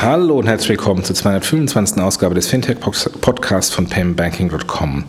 Hallo 0.00 0.38
und 0.38 0.46
herzlich 0.46 0.70
willkommen 0.70 1.04
zur 1.04 1.14
225. 1.14 2.02
Ausgabe 2.02 2.34
des 2.34 2.48
Fintech-Podcasts 2.48 3.72
von 3.72 3.86
paymentbanking.com. 3.86 5.04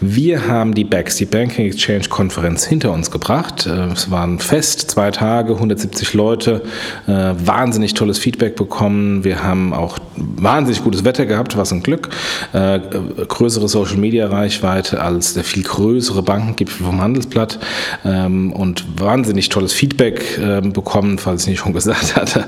Wir 0.00 0.48
haben 0.48 0.74
die 0.74 0.84
BEX, 0.84 1.16
die 1.16 1.24
Banking 1.24 1.66
Exchange 1.66 2.08
Konferenz, 2.10 2.64
hinter 2.64 2.92
uns 2.92 3.10
gebracht. 3.10 3.66
Äh, 3.66 3.92
es 3.92 4.10
waren 4.10 4.40
fest, 4.40 4.90
zwei 4.90 5.10
Tage, 5.12 5.54
170 5.54 6.14
Leute, 6.14 6.62
äh, 7.06 7.12
wahnsinnig 7.12 7.94
tolles 7.94 8.18
Feedback 8.18 8.56
bekommen. 8.56 9.24
Wir 9.24 9.42
haben 9.42 9.72
auch 9.72 9.98
wahnsinnig 10.16 10.82
gutes 10.82 11.04
Wetter 11.04 11.26
gehabt, 11.26 11.56
was 11.56 11.72
ein 11.72 11.82
Glück. 11.82 12.10
Äh, 12.52 12.80
größere 13.28 13.68
Social-Media-Reichweite 13.68 15.00
als 15.00 15.34
der 15.34 15.44
viel 15.44 15.62
größere 15.62 16.22
Bankengipfel 16.22 16.84
vom 16.84 17.00
Handelsblatt 17.00 17.58
ähm, 18.04 18.52
und 18.52 18.84
wahnsinnig 19.00 19.48
tolles 19.48 19.72
Feedback 19.72 20.40
bekommen, 20.72 21.18
falls 21.18 21.42
ich 21.42 21.48
nicht 21.48 21.60
schon 21.60 21.72
gesagt 21.72 22.16
hatte. 22.16 22.46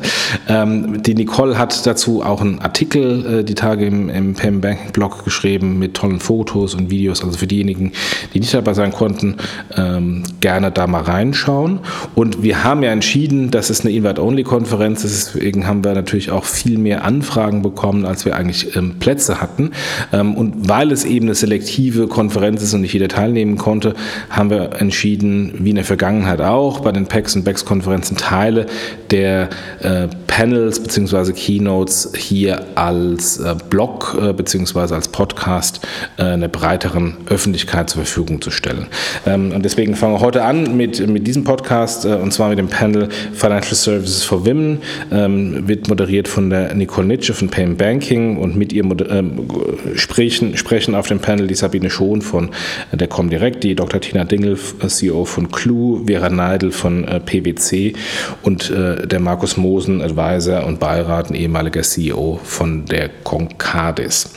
Ähm, 0.48 1.02
die 1.02 1.14
Nicole 1.14 1.56
hat 1.56 1.75
dazu 1.82 2.22
auch 2.22 2.40
einen 2.40 2.60
Artikel 2.60 3.40
äh, 3.40 3.44
die 3.44 3.54
Tage 3.54 3.86
im, 3.86 4.08
im 4.08 4.34
PM 4.34 4.60
Banking 4.60 4.92
Blog 4.92 5.24
geschrieben 5.24 5.78
mit 5.78 5.94
tollen 5.94 6.20
Fotos 6.20 6.74
und 6.74 6.90
Videos. 6.90 7.22
Also 7.22 7.38
für 7.38 7.46
diejenigen, 7.46 7.92
die 8.34 8.40
nicht 8.40 8.54
dabei 8.54 8.74
sein 8.74 8.92
konnten, 8.92 9.36
ähm, 9.76 10.22
gerne 10.40 10.70
da 10.70 10.86
mal 10.86 11.02
reinschauen. 11.02 11.80
Und 12.14 12.42
wir 12.42 12.64
haben 12.64 12.82
ja 12.82 12.90
entschieden, 12.90 13.50
dass 13.50 13.70
es 13.70 13.82
eine 13.82 13.92
Invite-Only-Konferenz 13.92 15.04
ist. 15.04 15.34
Deswegen 15.34 15.66
haben 15.66 15.84
wir 15.84 15.94
natürlich 15.94 16.30
auch 16.30 16.44
viel 16.44 16.78
mehr 16.78 17.04
Anfragen 17.04 17.62
bekommen, 17.62 18.04
als 18.04 18.24
wir 18.24 18.36
eigentlich 18.36 18.76
ähm, 18.76 18.96
Plätze 18.98 19.40
hatten. 19.40 19.72
Ähm, 20.12 20.34
und 20.34 20.68
weil 20.68 20.92
es 20.92 21.04
eben 21.04 21.26
eine 21.26 21.34
selektive 21.34 22.08
Konferenz 22.08 22.62
ist 22.62 22.74
und 22.74 22.80
nicht 22.82 22.92
jeder 22.92 23.08
teilnehmen 23.08 23.56
konnte, 23.56 23.94
haben 24.30 24.50
wir 24.50 24.80
entschieden, 24.80 25.54
wie 25.58 25.70
in 25.70 25.76
der 25.76 25.84
Vergangenheit 25.84 26.40
auch, 26.40 26.80
bei 26.80 26.92
den 26.92 27.06
PACs 27.06 27.36
und 27.36 27.44
BEX-Konferenzen 27.44 28.16
Teile 28.16 28.66
der 29.10 29.48
äh, 29.80 30.08
Panels 30.26 30.80
bzw. 30.80 31.32
Keynote 31.32 31.65
Notes 31.66 32.12
hier 32.16 32.64
als 32.76 33.38
äh, 33.38 33.54
Blog 33.68 34.16
äh, 34.20 34.32
bzw. 34.32 34.94
als 34.94 35.08
Podcast 35.08 35.80
äh, 36.16 36.22
einer 36.22 36.48
breiteren 36.48 37.16
Öffentlichkeit 37.28 37.90
zur 37.90 38.04
Verfügung 38.04 38.40
zu 38.40 38.50
stellen. 38.50 38.86
Ähm, 39.26 39.52
und 39.52 39.64
deswegen 39.64 39.94
fangen 39.94 40.14
wir 40.14 40.20
heute 40.20 40.44
an 40.44 40.76
mit, 40.76 41.06
mit 41.06 41.26
diesem 41.26 41.44
Podcast 41.44 42.04
äh, 42.04 42.14
und 42.14 42.32
zwar 42.32 42.48
mit 42.48 42.58
dem 42.58 42.68
Panel 42.68 43.08
Financial 43.34 43.74
Services 43.74 44.22
for 44.22 44.46
Women. 44.46 44.78
Ähm, 45.10 45.68
wird 45.68 45.88
moderiert 45.88 46.28
von 46.28 46.50
der 46.50 46.74
Nicole 46.74 47.06
Nitsche 47.06 47.34
von 47.34 47.48
Payment 47.48 47.78
Banking 47.78 48.38
und 48.38 48.56
mit 48.56 48.72
ihr 48.72 48.84
ähm, 49.10 49.48
sprechen, 49.96 50.56
sprechen 50.56 50.94
auf 50.94 51.08
dem 51.08 51.18
Panel 51.18 51.46
die 51.46 51.54
Sabine 51.54 51.90
Schon 51.90 52.22
von 52.22 52.50
der 52.92 53.08
Comdirect, 53.08 53.64
die 53.64 53.74
Dr. 53.74 54.00
Tina 54.00 54.24
Dingel, 54.24 54.56
äh, 54.82 54.86
CEO 54.86 55.24
von 55.24 55.50
Clue, 55.50 56.02
Vera 56.06 56.30
Neidel 56.30 56.70
von 56.70 57.04
äh, 57.04 57.20
PwC 57.20 57.94
und 58.42 58.72
der 58.76 59.20
Markus 59.20 59.56
Mosen, 59.56 60.00
Advisor 60.00 60.66
und 60.66 60.80
Beirat, 60.80 61.30
ehemaliger 61.30 61.55
ehemaliger 61.56 61.82
CEO 61.82 62.38
von 62.42 62.84
der 62.84 63.08
Concardis. 63.24 64.30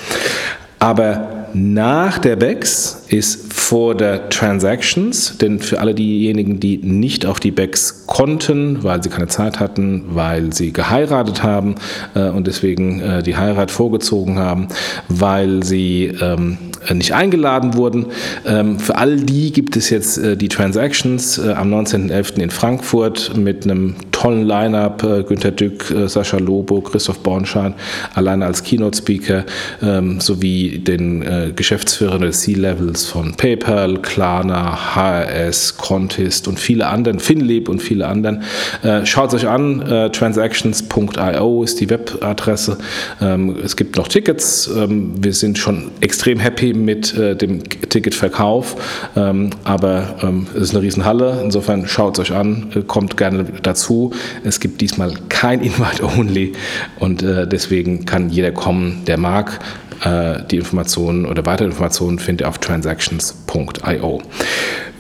Aber 0.80 1.48
nach 1.53 2.20
der 2.20 2.38
BEX 2.38 3.06
ist 3.09 3.52
vor 3.52 3.95
der 3.95 4.30
Transactions, 4.30 5.38
denn 5.39 5.59
für 5.59 5.81
alle 5.81 5.94
diejenigen, 5.94 6.61
die 6.61 6.78
nicht 6.78 7.26
auf 7.26 7.42
die 7.42 7.52
BEX 7.52 8.06
konnten, 8.08 8.81
weil 8.84 9.03
sie 9.03 9.09
keine 9.09 9.28
Zeit 9.28 9.59
hatten, 9.59 10.06
weil 10.11 10.53
sie 10.53 10.72
geheiratet 10.72 11.44
haben 11.44 11.76
äh, 12.16 12.30
und 12.30 12.48
deswegen 12.48 13.02
äh, 13.02 13.23
die 13.23 13.36
Heirat 13.36 13.72
vorgezogen 13.72 14.39
haben, 14.39 14.70
weil 15.10 15.64
sie 15.64 16.14
ähm, 16.22 16.58
nicht 16.93 17.14
eingeladen 17.14 17.73
wurden. 17.76 18.08
Ähm, 18.45 18.80
für 18.80 18.95
all 18.95 19.17
die 19.17 19.52
gibt 19.52 19.76
es 19.76 19.89
jetzt 19.89 20.17
äh, 20.17 20.38
die 20.38 20.48
Transactions 20.49 21.39
äh, 21.39 21.52
am 21.52 21.73
19.11. 21.73 22.39
in 22.39 22.52
Frankfurt 22.52 23.36
mit 23.36 23.66
einem 23.66 23.95
tollen 24.19 24.45
Line-Up. 24.45 25.03
Äh, 25.03 25.23
Günter 25.23 25.52
Dück, 25.52 25.91
äh, 25.91 26.07
Sascha 26.07 26.37
Lobo, 26.37 26.81
Christoph 26.81 27.19
Bornschein 27.19 27.73
alleine 28.15 28.45
als 28.45 28.63
Keynote-Speaker 28.63 29.45
ähm, 29.81 30.19
sowie 30.19 30.80
den 30.80 31.21
äh, 31.21 31.52
Geschäftsführern 31.55 32.21
des 32.21 32.41
C-Levels 32.41 33.05
von 33.05 33.35
PayPal, 33.35 33.99
Klarna, 33.99 34.95
HRS, 34.95 35.77
Contist 35.77 36.47
und 36.47 36.59
viele 36.59 36.87
anderen, 36.87 37.19
Finlib 37.19 37.69
und 37.69 37.81
viele 37.81 38.07
anderen. 38.07 38.43
Äh, 38.83 39.05
schaut 39.05 39.33
es 39.33 39.43
euch 39.43 39.47
an, 39.47 40.09
transactions.io 40.11 41.63
ist 41.63 41.80
die 41.80 41.89
Webadresse. 41.89 42.77
Ähm, 43.21 43.55
es 43.63 43.75
gibt 43.75 43.95
noch 43.95 44.07
Tickets. 44.07 44.69
Ähm, 44.75 45.13
wir 45.17 45.33
sind 45.33 45.57
schon 45.57 45.91
extrem 46.01 46.39
happy 46.39 46.73
mit 46.73 47.15
dem 47.17 47.63
Ticketverkauf, 47.63 48.75
ähm, 49.15 49.51
aber 49.63 50.15
ähm, 50.21 50.47
es 50.55 50.63
ist 50.63 50.71
eine 50.71 50.81
Riesenhalle. 50.81 51.39
Insofern 51.43 51.87
schaut 51.87 52.17
es 52.17 52.30
euch 52.30 52.36
an, 52.36 52.83
kommt 52.87 53.17
gerne 53.17 53.45
dazu. 53.61 54.08
Es 54.43 54.59
gibt 54.59 54.81
diesmal 54.81 55.14
kein 55.30 55.61
Invite-Only 55.61 56.53
und 56.99 57.23
äh, 57.23 57.47
deswegen 57.47 58.05
kann 58.05 58.30
jeder 58.30 58.52
kommen, 58.52 59.03
der 59.05 59.17
mag. 59.17 59.59
Äh, 60.04 60.43
die 60.49 60.58
Informationen 60.58 61.26
oder 61.26 61.45
weitere 61.45 61.67
Informationen 61.67 62.20
findet 62.20 62.45
ihr 62.45 62.49
auf 62.49 62.58
transactions.io. 62.58 64.21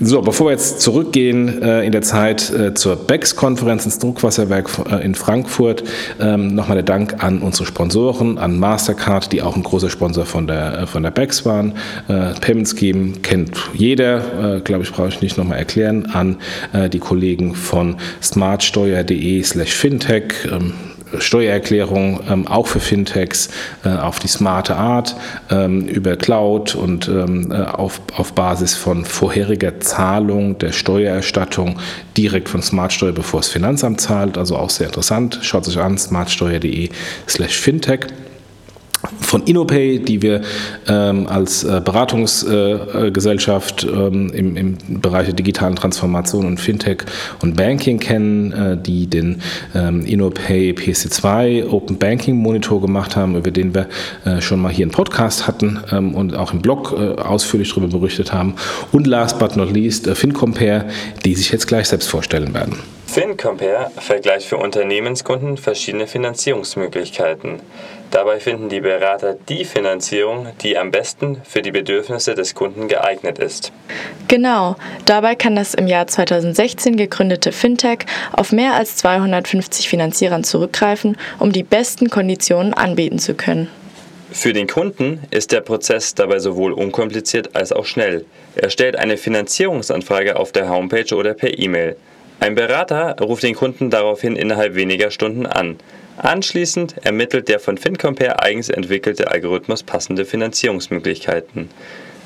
So, 0.01 0.21
bevor 0.21 0.47
wir 0.47 0.51
jetzt 0.51 0.79
zurückgehen 0.79 1.61
äh, 1.61 1.83
in 1.85 1.91
der 1.91 2.01
Zeit 2.01 2.49
äh, 2.51 2.73
zur 2.73 2.95
BEX-Konferenz 2.95 3.83
ins 3.83 3.99
Druckwasserwerk 3.99 4.69
äh, 4.89 5.03
in 5.03 5.13
Frankfurt, 5.13 5.83
ähm, 6.21 6.55
nochmal 6.55 6.75
der 6.75 6.83
Dank 6.83 7.21
an 7.21 7.39
unsere 7.39 7.65
Sponsoren, 7.65 8.37
an 8.37 8.57
Mastercard, 8.57 9.31
die 9.33 9.41
auch 9.41 9.57
ein 9.57 9.63
großer 9.63 9.89
Sponsor 9.89 10.25
von 10.25 10.47
der, 10.47 10.79
äh, 10.79 10.87
von 10.87 11.03
der 11.03 11.11
BEX 11.11 11.45
waren. 11.45 11.73
Äh, 12.07 12.33
Payment 12.39 12.69
Scheme 12.69 13.13
kennt 13.23 13.57
jeder, 13.73 14.61
glaube 14.63 14.83
ich, 14.83 14.91
brauche 14.91 15.09
ich 15.09 15.21
nicht 15.21 15.37
nochmal 15.37 15.57
erklären, 15.57 16.05
an 16.13 16.37
die 16.91 16.99
Kollegen 16.99 17.55
von 17.55 17.97
smartsteuer.de 18.21 19.43
slash 19.43 19.73
fintech. 19.73 20.33
Ähm, 20.51 20.73
Steuererklärung 21.17 22.21
ähm, 22.29 22.47
auch 22.47 22.67
für 22.67 22.79
Fintechs 22.79 23.49
äh, 23.83 23.89
auf 23.89 24.19
die 24.19 24.27
smarte 24.27 24.75
Art 24.75 25.15
ähm, 25.49 25.87
über 25.87 26.15
Cloud 26.15 26.75
und 26.75 27.07
ähm, 27.07 27.51
äh, 27.51 27.63
auf, 27.63 28.01
auf 28.15 28.33
Basis 28.33 28.75
von 28.75 29.05
vorheriger 29.05 29.79
Zahlung 29.79 30.57
der 30.57 30.71
Steuererstattung 30.71 31.79
direkt 32.17 32.49
von 32.49 32.61
Smartsteuer, 32.61 33.11
bevor 33.11 33.39
das 33.39 33.49
Finanzamt 33.49 34.01
zahlt. 34.01 34.37
Also 34.37 34.55
auch 34.57 34.69
sehr 34.69 34.87
interessant. 34.87 35.39
Schaut 35.41 35.65
sich 35.65 35.77
an, 35.79 35.97
smartsteuer.de 35.97 36.89
slash 37.27 37.59
fintech 37.59 38.07
von 39.21 39.43
InnoPay, 39.43 39.99
die 39.99 40.21
wir 40.21 40.41
ähm, 40.87 41.27
als 41.27 41.63
äh, 41.63 41.81
Beratungsgesellschaft 41.83 43.83
äh, 43.83 43.87
ähm, 43.87 44.31
im, 44.33 44.57
im, 44.57 44.77
Bereich 45.01 45.25
der 45.25 45.35
digitalen 45.35 45.75
Transformation 45.75 46.45
und 46.45 46.59
Fintech 46.59 46.99
und 47.41 47.55
Banking 47.55 47.99
kennen, 47.99 48.51
äh, 48.51 48.77
die 48.77 49.07
den 49.07 49.41
ähm, 49.73 50.05
InnoPay 50.05 50.71
PC2 50.71 51.69
Open 51.69 51.97
Banking 51.97 52.35
Monitor 52.37 52.81
gemacht 52.81 53.15
haben, 53.15 53.37
über 53.37 53.51
den 53.51 53.73
wir 53.73 53.87
äh, 54.25 54.41
schon 54.41 54.61
mal 54.61 54.71
hier 54.71 54.85
einen 54.85 54.91
Podcast 54.91 55.47
hatten 55.47 55.79
ähm, 55.91 56.13
und 56.15 56.35
auch 56.35 56.53
im 56.53 56.61
Blog 56.61 56.93
äh, 56.97 57.21
ausführlich 57.21 57.69
darüber 57.69 57.99
berichtet 57.99 58.33
haben. 58.33 58.55
Und 58.91 59.07
last 59.07 59.39
but 59.39 59.55
not 59.55 59.71
least 59.71 60.07
äh, 60.07 60.15
FinCompare, 60.15 60.85
die 61.23 61.35
sich 61.35 61.51
jetzt 61.51 61.67
gleich 61.67 61.87
selbst 61.87 62.09
vorstellen 62.09 62.53
werden. 62.53 62.75
FinCompare 63.19 63.91
vergleicht 63.97 64.47
für 64.47 64.55
Unternehmenskunden 64.55 65.57
verschiedene 65.57 66.07
Finanzierungsmöglichkeiten. 66.07 67.59
Dabei 68.11 68.39
finden 68.39 68.69
die 68.69 68.79
Berater 68.79 69.35
die 69.49 69.65
Finanzierung, 69.65 70.47
die 70.61 70.77
am 70.77 70.89
besten 70.89 71.41
für 71.43 71.61
die 71.61 71.71
Bedürfnisse 71.71 72.33
des 72.33 72.55
Kunden 72.55 72.87
geeignet 72.87 73.37
ist. 73.37 73.73
Genau, 74.29 74.77
dabei 75.03 75.35
kann 75.35 75.57
das 75.57 75.73
im 75.73 75.87
Jahr 75.87 76.07
2016 76.07 76.95
gegründete 76.95 77.51
Fintech 77.51 78.05
auf 78.31 78.53
mehr 78.53 78.75
als 78.75 78.95
250 78.95 79.89
Finanzierern 79.89 80.45
zurückgreifen, 80.45 81.17
um 81.39 81.51
die 81.51 81.63
besten 81.63 82.09
Konditionen 82.09 82.73
anbieten 82.73 83.19
zu 83.19 83.33
können. 83.33 83.67
Für 84.31 84.53
den 84.53 84.67
Kunden 84.67 85.23
ist 85.29 85.51
der 85.51 85.59
Prozess 85.59 86.15
dabei 86.15 86.39
sowohl 86.39 86.71
unkompliziert 86.71 87.53
als 87.53 87.73
auch 87.73 87.85
schnell. 87.85 88.23
Er 88.55 88.69
stellt 88.69 88.95
eine 88.95 89.17
Finanzierungsanfrage 89.17 90.37
auf 90.37 90.53
der 90.53 90.69
Homepage 90.69 91.13
oder 91.13 91.33
per 91.33 91.59
E-Mail. 91.59 91.97
Ein 92.39 92.55
Berater 92.55 93.17
ruft 93.19 93.43
den 93.43 93.55
Kunden 93.55 93.89
daraufhin 93.89 94.37
innerhalb 94.37 94.75
weniger 94.75 95.11
Stunden 95.11 95.45
an. 95.45 95.77
Anschließend 96.17 96.95
ermittelt 97.03 97.49
der 97.49 97.59
von 97.59 97.77
FinCompare 97.77 98.41
eigens 98.41 98.69
entwickelte 98.69 99.29
Algorithmus 99.29 99.83
passende 99.83 100.25
Finanzierungsmöglichkeiten. 100.25 101.69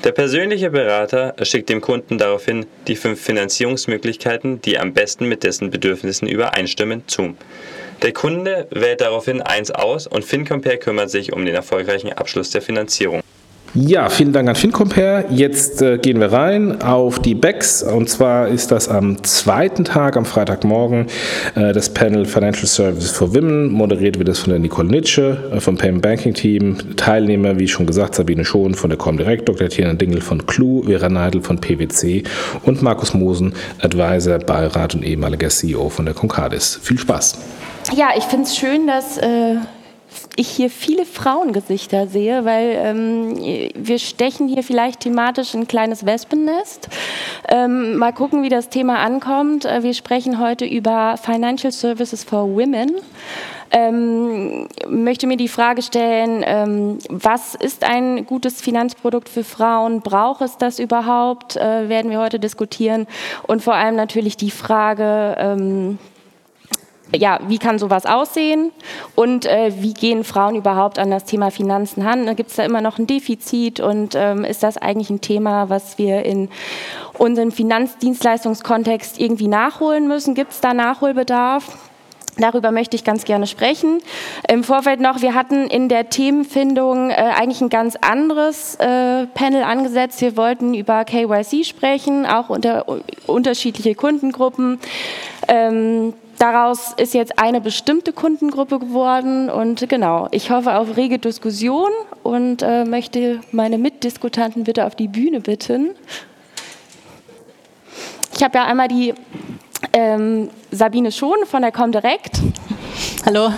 Der 0.04 0.12
persönliche 0.12 0.70
Berater 0.70 1.34
schickt 1.42 1.68
dem 1.68 1.80
Kunden 1.80 2.18
daraufhin 2.18 2.66
die 2.86 2.96
fünf 2.96 3.20
Finanzierungsmöglichkeiten, 3.22 4.60
die 4.62 4.78
am 4.78 4.92
besten 4.92 5.28
mit 5.28 5.42
dessen 5.42 5.70
Bedürfnissen 5.70 6.28
übereinstimmen, 6.28 7.04
zu. 7.06 7.34
Der 8.02 8.12
Kunde 8.12 8.68
wählt 8.70 9.00
daraufhin 9.00 9.40
eins 9.40 9.70
aus 9.70 10.06
und 10.06 10.24
FinCompare 10.24 10.78
kümmert 10.78 11.10
sich 11.10 11.32
um 11.32 11.44
den 11.44 11.54
erfolgreichen 11.54 12.12
Abschluss 12.12 12.50
der 12.50 12.62
Finanzierung. 12.62 13.22
Ja, 13.76 14.08
vielen 14.08 14.32
Dank 14.32 14.48
an 14.48 14.54
FinCompare. 14.54 15.24
Jetzt 15.30 15.82
äh, 15.82 15.98
gehen 15.98 16.20
wir 16.20 16.32
rein 16.32 16.80
auf 16.80 17.18
die 17.18 17.34
BEX 17.34 17.82
und 17.82 18.08
zwar 18.08 18.46
ist 18.46 18.70
das 18.70 18.88
am 18.88 19.20
zweiten 19.24 19.84
Tag, 19.84 20.16
am 20.16 20.24
Freitagmorgen, 20.24 21.08
äh, 21.56 21.72
das 21.72 21.92
Panel 21.92 22.24
Financial 22.24 22.68
Services 22.68 23.10
for 23.10 23.34
Women. 23.34 23.72
Moderiert 23.72 24.16
wird 24.16 24.28
es 24.28 24.38
von 24.38 24.50
der 24.50 24.60
Nicole 24.60 24.86
Nitsche 24.86 25.50
äh, 25.52 25.60
vom 25.60 25.76
Payment 25.76 26.02
Banking 26.02 26.34
Team. 26.34 26.96
Teilnehmer, 26.96 27.58
wie 27.58 27.66
schon 27.66 27.84
gesagt, 27.84 28.14
Sabine 28.14 28.44
Schon 28.44 28.74
von 28.74 28.90
der 28.90 28.96
Comdirect, 28.96 29.48
Dr. 29.48 29.68
Tina 29.68 29.92
Dingel 29.94 30.20
von 30.20 30.46
Clue, 30.46 30.84
Vera 30.84 31.08
Neidl 31.08 31.42
von 31.42 31.58
PwC 31.58 32.22
und 32.62 32.80
Markus 32.80 33.12
Mosen, 33.12 33.54
Advisor, 33.80 34.38
Beirat 34.38 34.94
und 34.94 35.04
ehemaliger 35.04 35.48
CEO 35.48 35.88
von 35.88 36.04
der 36.04 36.14
Concardis. 36.14 36.78
Viel 36.80 36.98
Spaß. 36.98 37.38
Ja, 37.96 38.10
ich 38.16 38.22
finde 38.22 38.44
es 38.44 38.56
schön, 38.56 38.86
dass 38.86 39.18
äh, 39.18 39.56
ich 40.36 40.48
hier 40.48 40.70
viele 40.70 41.04
Frauengesichter 41.04 42.06
sehe, 42.06 42.44
weil 42.44 42.76
ähm, 42.76 43.70
wir 43.74 43.98
stechen 43.98 44.48
hier 44.48 44.62
vielleicht 44.62 45.00
thematisch 45.00 45.54
ein 45.54 45.68
kleines 45.68 46.06
Wespennest. 46.06 46.88
Ähm, 47.48 47.96
mal 47.96 48.12
gucken, 48.12 48.42
wie 48.42 48.48
das 48.48 48.68
Thema 48.68 48.98
ankommt. 48.98 49.64
Äh, 49.64 49.82
wir 49.82 49.94
sprechen 49.94 50.38
heute 50.38 50.64
über 50.64 51.16
Financial 51.16 51.72
Services 51.72 52.24
for 52.24 52.48
Women. 52.48 52.92
Ähm, 53.70 54.68
möchte 54.88 55.26
mir 55.26 55.36
die 55.36 55.48
Frage 55.48 55.82
stellen, 55.82 56.44
ähm, 56.46 56.98
was 57.08 57.56
ist 57.56 57.82
ein 57.82 58.24
gutes 58.24 58.60
Finanzprodukt 58.60 59.28
für 59.28 59.42
Frauen? 59.42 60.00
Braucht 60.00 60.42
es 60.42 60.56
das 60.58 60.78
überhaupt? 60.78 61.56
Äh, 61.56 61.88
werden 61.88 62.10
wir 62.10 62.20
heute 62.20 62.38
diskutieren. 62.38 63.08
Und 63.48 63.62
vor 63.62 63.74
allem 63.74 63.96
natürlich 63.96 64.36
die 64.36 64.52
Frage, 64.52 65.34
ähm, 65.38 65.98
ja, 67.16 67.38
wie 67.48 67.58
kann 67.58 67.78
sowas 67.78 68.06
aussehen 68.06 68.72
und 69.14 69.46
äh, 69.46 69.72
wie 69.80 69.94
gehen 69.94 70.24
Frauen 70.24 70.56
überhaupt 70.56 70.98
an 70.98 71.10
das 71.10 71.24
Thema 71.24 71.50
Finanzen 71.50 72.02
ran? 72.02 72.34
Gibt 72.36 72.50
es 72.50 72.56
da 72.56 72.64
immer 72.64 72.80
noch 72.80 72.98
ein 72.98 73.06
Defizit 73.06 73.80
und 73.80 74.14
ähm, 74.14 74.44
ist 74.44 74.62
das 74.62 74.76
eigentlich 74.76 75.10
ein 75.10 75.20
Thema, 75.20 75.68
was 75.68 75.98
wir 75.98 76.24
in 76.24 76.48
unserem 77.18 77.52
Finanzdienstleistungskontext 77.52 79.20
irgendwie 79.20 79.48
nachholen 79.48 80.08
müssen? 80.08 80.34
Gibt 80.34 80.52
es 80.52 80.60
da 80.60 80.74
Nachholbedarf? 80.74 81.76
Darüber 82.38 82.72
möchte 82.72 82.96
ich 82.96 83.04
ganz 83.04 83.24
gerne 83.24 83.46
sprechen. 83.46 84.00
Im 84.48 84.64
Vorfeld 84.64 85.00
noch, 85.00 85.22
wir 85.22 85.34
hatten 85.34 85.66
in 85.68 85.88
der 85.88 86.10
Themenfindung 86.10 87.10
äh, 87.10 87.14
eigentlich 87.14 87.60
ein 87.60 87.68
ganz 87.68 87.96
anderes 87.96 88.74
äh, 88.76 89.26
Panel 89.26 89.62
angesetzt. 89.62 90.20
Wir 90.20 90.36
wollten 90.36 90.74
über 90.74 91.04
KYC 91.04 91.64
sprechen, 91.64 92.26
auch 92.26 92.50
unter 92.50 92.86
unterschiedliche 93.26 93.94
Kundengruppen. 93.94 94.80
Ähm, 95.48 96.14
Daraus 96.38 96.94
ist 96.96 97.14
jetzt 97.14 97.38
eine 97.38 97.60
bestimmte 97.60 98.12
Kundengruppe 98.12 98.80
geworden 98.80 99.48
und 99.48 99.88
genau, 99.88 100.26
ich 100.32 100.50
hoffe 100.50 100.74
auf 100.74 100.96
rege 100.96 101.18
Diskussion 101.18 101.90
und 102.22 102.60
äh, 102.60 102.84
möchte 102.84 103.40
meine 103.52 103.78
Mitdiskutanten 103.78 104.64
bitte 104.64 104.84
auf 104.84 104.96
die 104.96 105.06
Bühne 105.06 105.40
bitten. 105.40 105.90
Ich 108.36 108.42
habe 108.42 108.58
ja 108.58 108.64
einmal 108.64 108.88
die 108.88 109.14
ähm, 109.92 110.50
Sabine 110.70 111.12
Schon 111.12 111.46
von 111.46 111.62
der 111.62 111.72
Comdirect. 111.72 112.40
Hallo. 113.26 113.50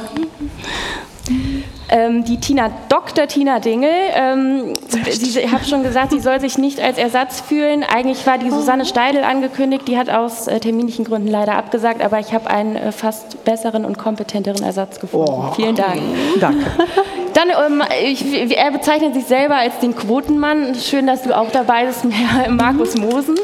Ähm, 1.89 2.25
die 2.25 2.39
Tina, 2.39 2.71
Dr. 2.89 3.29
Tina 3.29 3.61
Dingel, 3.61 3.91
ähm, 4.15 4.75
sie, 5.09 5.39
ich 5.39 5.53
habe 5.53 5.65
schon 5.65 5.85
gesagt, 5.85 6.11
sie 6.11 6.19
soll 6.19 6.41
sich 6.41 6.59
nicht 6.59 6.81
als 6.81 6.99
Ersatz 6.99 7.41
fühlen. 7.41 7.85
Eigentlich 7.85 8.27
war 8.27 8.39
die 8.39 8.51
Susanne 8.51 8.85
Steidel 8.85 9.23
angekündigt, 9.23 9.87
die 9.87 9.97
hat 9.97 10.11
aus 10.11 10.49
äh, 10.49 10.59
terminlichen 10.59 11.05
Gründen 11.05 11.29
leider 11.29 11.55
abgesagt, 11.55 12.03
aber 12.03 12.19
ich 12.19 12.33
habe 12.35 12.51
einen 12.51 12.75
äh, 12.75 12.91
fast 12.91 13.45
besseren 13.45 13.85
und 13.85 13.99
kompetenteren 13.99 14.65
Ersatz 14.65 14.99
gefunden. 14.99 15.31
Oh. 15.31 15.53
Vielen 15.55 15.77
Dank. 15.77 16.01
Danke. 16.41 16.67
Dann, 17.35 17.51
ähm, 17.51 17.83
ich, 18.03 18.57
er 18.57 18.71
bezeichnet 18.73 19.15
sich 19.15 19.27
selber 19.27 19.57
als 19.57 19.79
den 19.79 19.95
Quotenmann. 19.95 20.75
Schön, 20.75 21.07
dass 21.07 21.23
du 21.23 21.37
auch 21.37 21.51
dabei 21.53 21.85
bist, 21.85 22.05
Markus 22.51 22.97
Mosen. 22.97 23.37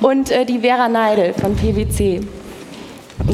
Und 0.00 0.30
äh, 0.30 0.44
die 0.44 0.58
Vera 0.58 0.88
Neidel 0.88 1.32
von 1.32 1.56
PwC. 1.56 2.20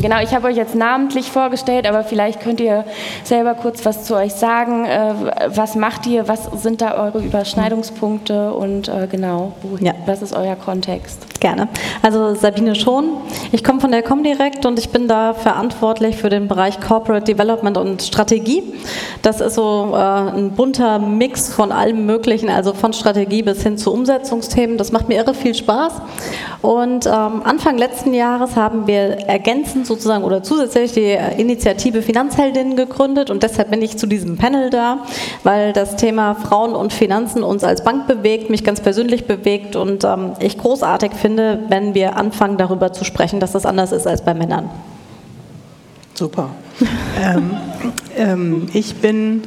Genau, 0.01 0.21
ich 0.23 0.35
habe 0.35 0.47
euch 0.49 0.57
jetzt 0.57 0.75
namentlich 0.75 1.31
vorgestellt, 1.31 1.87
aber 1.87 2.05
vielleicht 2.05 2.41
könnt 2.41 2.61
ihr 2.61 2.85
selber 3.25 3.55
kurz 3.55 3.85
was 3.85 4.05
zu 4.05 4.15
euch 4.15 4.33
sagen. 4.33 4.85
Äh, 4.85 5.15
was 5.49 5.75
macht 5.75 6.07
ihr? 6.07 6.29
Was 6.29 6.45
sind 6.63 6.81
da 6.81 7.03
eure 7.03 7.19
Überschneidungspunkte? 7.19 8.53
Und 8.53 8.89
äh, 8.89 9.09
genau, 9.11 9.53
wohin, 9.63 9.87
ja. 9.87 9.95
was 10.07 10.23
ist 10.23 10.35
euer 10.35 10.55
Kontext? 10.55 11.41
Gerne. 11.41 11.69
Also 12.03 12.35
Sabine 12.35 12.75
Schon. 12.75 13.09
Ich 13.51 13.65
komme 13.65 13.81
von 13.81 13.91
der 13.91 14.03
Comdirect 14.03 14.67
und 14.67 14.79
ich 14.79 14.91
bin 14.91 15.09
da 15.09 15.33
verantwortlich 15.33 16.17
für 16.17 16.29
den 16.29 16.49
Bereich 16.49 16.81
Corporate 16.81 17.25
Development 17.25 17.79
und 17.79 18.03
Strategie. 18.03 18.63
Das 19.23 19.41
ist 19.41 19.55
so 19.55 19.93
äh, 19.95 19.97
ein 19.97 20.53
bunter 20.53 20.99
Mix 20.99 21.53
von 21.53 21.73
allem 21.73 22.05
Möglichen, 22.05 22.51
also 22.51 22.75
von 22.75 22.93
Strategie 22.93 23.43
bis 23.43 23.63
hin 23.63 23.79
zu 23.79 23.93
Umsetzungsthemen. 23.93 24.77
Das 24.77 24.93
macht 24.93 25.09
mir 25.09 25.17
irre 25.17 25.35
viel 25.35 25.55
Spaß. 25.55 25.95
Und 26.63 27.07
ähm, 27.07 27.43
Anfang 27.45 27.79
letzten 27.79 28.13
Jahres 28.13 28.57
haben 28.57 28.87
wir 28.87 29.29
ergänzend 29.71 29.87
sozusagen 29.87 30.25
oder 30.25 30.43
zusätzlich 30.43 30.93
die 30.93 31.17
Initiative 31.41 32.03
Finanzheldinnen 32.03 32.77
gegründet 32.77 33.31
und 33.31 33.43
deshalb 33.43 33.71
bin 33.71 33.83
ich 33.83 33.97
zu 33.97 34.07
diesem 34.07 34.37
Panel 34.37 34.71
da, 34.71 35.05
weil 35.45 35.73
das 35.73 35.97
Thema 35.97 36.35
Frauen 36.35 36.75
und 36.75 36.93
Finanzen 36.93 37.43
uns 37.43 37.65
als 37.65 37.85
Bank 37.85 38.07
bewegt, 38.07 38.51
mich 38.51 38.65
ganz 38.65 38.81
persönlich 38.81 39.27
bewegt 39.27 39.77
und 39.77 40.05
ähm, 40.05 40.33
ich 40.41 40.59
großartig 40.59 41.13
finde, 41.13 41.61
wenn 41.69 41.95
wir 41.95 42.17
anfangen 42.17 42.57
darüber 42.57 42.93
zu 42.93 43.05
sprechen, 43.05 43.41
dass 43.41 43.53
das 43.53 43.67
anders 43.67 43.93
ist 43.93 44.07
als 44.07 44.23
bei 44.23 44.35
Männern. 44.35 44.71
Super. 46.15 46.51
ähm, 47.23 47.51
ähm, 48.17 48.67
ich 48.73 48.97
bin 48.97 49.43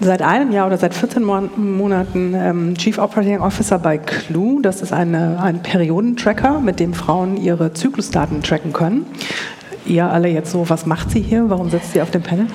seit 0.00 0.22
einem 0.22 0.52
Jahr 0.52 0.66
oder 0.66 0.78
seit 0.78 0.94
14 0.94 1.22
Monaten 1.22 2.34
ähm, 2.34 2.74
Chief 2.76 2.98
Operating 2.98 3.40
Officer 3.40 3.78
bei 3.78 3.98
Clue. 3.98 4.60
Das 4.62 4.82
ist 4.82 4.92
eine, 4.92 5.40
ein 5.40 5.62
Periodentracker, 5.62 6.60
mit 6.60 6.80
dem 6.80 6.94
Frauen 6.94 7.36
ihre 7.36 7.72
Zyklusdaten 7.72 8.42
tracken 8.42 8.72
können 8.72 9.06
ihr 9.86 10.10
alle 10.10 10.28
jetzt 10.28 10.50
so, 10.50 10.68
was 10.68 10.86
macht 10.86 11.10
sie 11.10 11.20
hier? 11.20 11.50
Warum 11.50 11.70
sitzt 11.70 11.92
sie 11.92 12.02
auf 12.02 12.10
dem 12.10 12.22
Panel? 12.22 12.46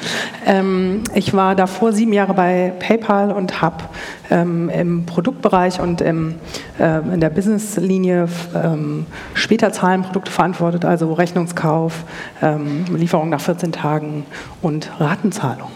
Ähm, 0.46 1.04
ich 1.14 1.34
war 1.34 1.56
davor 1.56 1.94
sieben 1.94 2.14
Jahre 2.14 2.34
bei 2.34 2.74
PayPal 2.80 3.31
und 3.31 3.62
habe 3.62 3.84
ähm, 4.30 4.70
im 4.70 5.06
Produktbereich 5.06 5.80
und 5.80 6.02
im, 6.02 6.36
äh, 6.80 7.00
in 7.14 7.20
der 7.20 7.30
Businesslinie 7.30 8.28
ähm, 8.56 9.06
später 9.34 9.72
Zahlenprodukte 9.72 10.31
verantwortet, 10.31 10.86
also 10.86 11.14
Rechnungskauf, 11.14 12.04
ähm, 12.42 12.86
Lieferung 12.96 13.30
nach 13.30 13.42
14 13.42 13.72
Tagen 13.72 14.26
und 14.62 14.92
Ratenzahlung. 15.00 15.70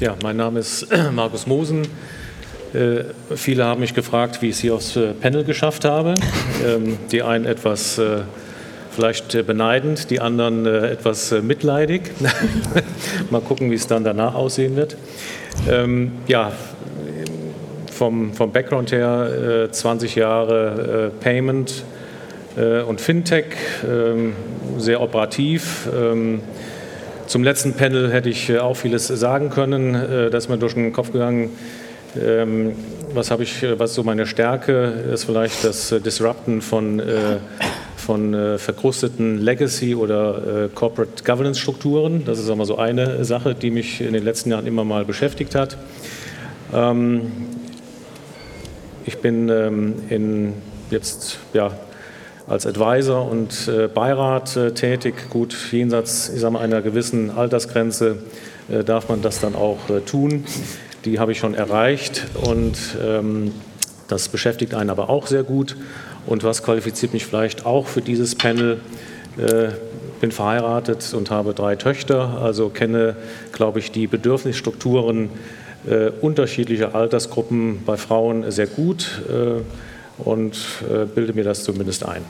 Ja, 0.00 0.14
mein 0.22 0.36
Name 0.36 0.60
ist 0.60 0.86
Markus 1.12 1.46
Mosen. 1.46 1.86
Äh, 2.74 3.04
viele 3.34 3.64
haben 3.64 3.80
mich 3.80 3.94
gefragt, 3.94 4.42
wie 4.42 4.48
ich 4.48 4.56
es 4.56 4.60
hier 4.60 4.74
aufs 4.74 4.96
äh, 4.96 5.12
Panel 5.12 5.44
geschafft 5.44 5.84
habe. 5.84 6.14
Ähm, 6.66 6.98
die 7.10 7.22
einen 7.22 7.46
etwas 7.46 7.96
äh, 7.98 8.18
vielleicht 8.90 9.34
äh, 9.34 9.42
beneidend, 9.42 10.10
die 10.10 10.20
anderen 10.20 10.66
äh, 10.66 10.88
etwas 10.88 11.32
äh, 11.32 11.40
mitleidig. 11.40 12.10
Mal 13.30 13.40
gucken, 13.40 13.70
wie 13.70 13.74
es 13.74 13.86
dann 13.86 14.04
danach 14.04 14.34
aussehen 14.34 14.76
wird. 14.76 14.96
Ähm, 15.70 16.12
ja, 16.26 16.52
vom, 17.92 18.34
vom 18.34 18.52
Background 18.52 18.92
her 18.92 19.68
20 19.70 20.16
Jahre 20.16 21.12
Payment 21.18 21.82
und 22.86 23.00
Fintech, 23.00 23.46
ähm, 23.88 24.34
sehr 24.76 25.00
operativ. 25.00 25.88
Ähm, 27.26 27.28
zum 27.28 27.44
letzten 27.44 27.74
Panel 27.74 28.12
hätte 28.12 28.28
ich 28.28 28.58
auch 28.58 28.76
vieles 28.76 29.08
sagen 29.08 29.50
können. 29.50 30.30
das 30.30 30.44
ist 30.44 30.48
mir 30.48 30.58
durch 30.58 30.74
den 30.74 30.92
Kopf 30.92 31.12
gegangen. 31.12 31.50
was 33.14 33.30
habe 33.30 33.42
ich, 33.42 33.64
was 33.76 33.94
so 33.94 34.02
meine 34.02 34.26
Stärke 34.26 35.04
ist, 35.12 35.24
vielleicht 35.24 35.64
das 35.64 35.94
Disrupten 36.02 36.62
von 36.62 37.02
von 38.06 38.34
äh, 38.34 38.56
verkrusteten 38.58 39.38
Legacy- 39.38 39.96
oder 39.96 40.66
äh, 40.66 40.68
Corporate 40.72 41.24
Governance-Strukturen. 41.24 42.24
Das 42.24 42.38
ist 42.38 42.48
einmal 42.48 42.66
so 42.66 42.78
eine 42.78 43.24
Sache, 43.24 43.56
die 43.56 43.72
mich 43.72 44.00
in 44.00 44.12
den 44.12 44.22
letzten 44.22 44.50
Jahren 44.50 44.66
immer 44.66 44.84
mal 44.84 45.04
beschäftigt 45.04 45.56
hat. 45.56 45.76
Ähm, 46.72 47.32
ich 49.04 49.18
bin 49.18 49.48
ähm, 49.48 49.94
in, 50.08 50.52
jetzt 50.90 51.38
ja, 51.52 51.72
als 52.46 52.66
Advisor 52.66 53.30
und 53.30 53.68
äh, 53.68 53.88
Beirat 53.88 54.56
äh, 54.56 54.72
tätig. 54.72 55.14
Gut, 55.30 55.56
jenseits 55.72 56.28
ich 56.28 56.40
sag 56.40 56.52
mal, 56.52 56.60
einer 56.60 56.82
gewissen 56.82 57.30
Altersgrenze 57.30 58.18
äh, 58.68 58.84
darf 58.84 59.08
man 59.08 59.22
das 59.22 59.40
dann 59.40 59.54
auch 59.54 59.78
tun. 60.06 60.44
Die 61.04 61.18
habe 61.18 61.32
ich 61.32 61.38
schon 61.38 61.54
erreicht 61.54 62.26
und 62.42 62.76
ähm, 63.04 63.52
das 64.08 64.28
beschäftigt 64.28 64.74
einen 64.74 64.90
aber 64.90 65.10
auch 65.10 65.26
sehr 65.26 65.42
gut. 65.42 65.76
Und 66.26 66.42
was 66.44 66.62
qualifiziert 66.62 67.12
mich 67.12 67.24
vielleicht 67.24 67.66
auch 67.66 67.86
für 67.86 68.00
dieses 68.00 68.34
Panel? 68.34 68.80
Äh, 69.38 69.68
bin 70.20 70.32
verheiratet 70.32 71.12
und 71.14 71.30
habe 71.30 71.54
drei 71.54 71.76
Töchter, 71.76 72.38
also 72.42 72.68
kenne, 72.68 73.16
glaube 73.52 73.78
ich, 73.78 73.92
die 73.92 74.06
Bedürfnisstrukturen 74.06 75.30
äh, 75.88 76.10
unterschiedlicher 76.20 76.94
Altersgruppen 76.94 77.82
bei 77.84 77.96
Frauen 77.96 78.50
sehr 78.50 78.66
gut 78.66 79.22
äh, 79.28 79.60
und 80.18 80.56
äh, 80.82 81.04
bilde 81.04 81.32
mir 81.32 81.44
das 81.44 81.64
zumindest 81.64 82.04
ein. 82.06 82.24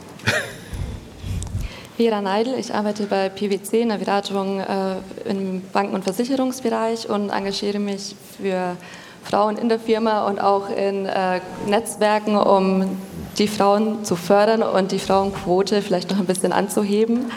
Vera 1.97 2.21
Neidl, 2.21 2.55
ich 2.59 2.75
arbeite 2.75 3.05
bei 3.05 3.31
PwC 3.31 3.81
in 3.81 3.89
der 3.89 3.97
Beratung 3.97 4.61
äh, 4.61 4.97
im 5.25 5.63
Banken- 5.73 5.95
und 5.95 6.05
Versicherungsbereich 6.05 7.09
und 7.09 7.31
engagiere 7.31 7.79
mich 7.79 8.15
für 8.37 8.77
Frauen 9.25 9.57
in 9.57 9.71
der 9.71 9.81
Firma 9.81 10.27
und 10.27 10.39
auch 10.39 10.69
in 10.69 11.07
äh, 11.07 11.41
Netzwerken, 11.67 12.37
um 12.37 12.99
die 13.39 13.49
Frauen 13.49 14.05
zu 14.05 14.15
fördern 14.15 14.63
und 14.63 14.93
die 14.93 14.99
Frauenquote 14.99 15.81
vielleicht 15.81 16.11
noch 16.11 16.19
ein 16.19 16.27
bisschen 16.27 16.53
anzuheben. 16.53 17.33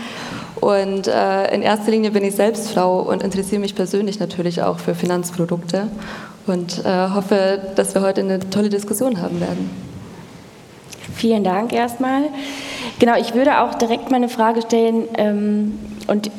Und 0.60 1.08
äh, 1.08 1.54
in 1.54 1.62
erster 1.62 1.92
Linie 1.92 2.12
bin 2.12 2.26
ich 2.26 2.36
selbst 2.36 2.72
Frau 2.72 3.00
und 3.00 3.24
interessiere 3.24 3.62
mich 3.62 3.76
persönlich 3.76 4.20
natürlich 4.20 4.62
auch 4.62 4.80
für 4.80 4.94
Finanzprodukte 4.94 5.88
und 6.48 6.84
äh, 6.84 7.10
hoffe, 7.10 7.62
dass 7.76 7.96
wir 7.96 8.02
heute 8.02 8.22
eine 8.22 8.40
tolle 8.50 8.70
Diskussion 8.70 9.22
haben 9.22 9.40
werden. 9.40 9.89
Vielen 11.20 11.44
Dank 11.44 11.74
erstmal. 11.74 12.30
Genau, 12.98 13.18
ich 13.20 13.34
würde 13.34 13.60
auch 13.60 13.76
direkt 13.76 14.10
meine 14.10 14.30
Frage 14.30 14.62
stellen 14.62 15.04
ähm, 15.18 15.78
und 16.08 16.32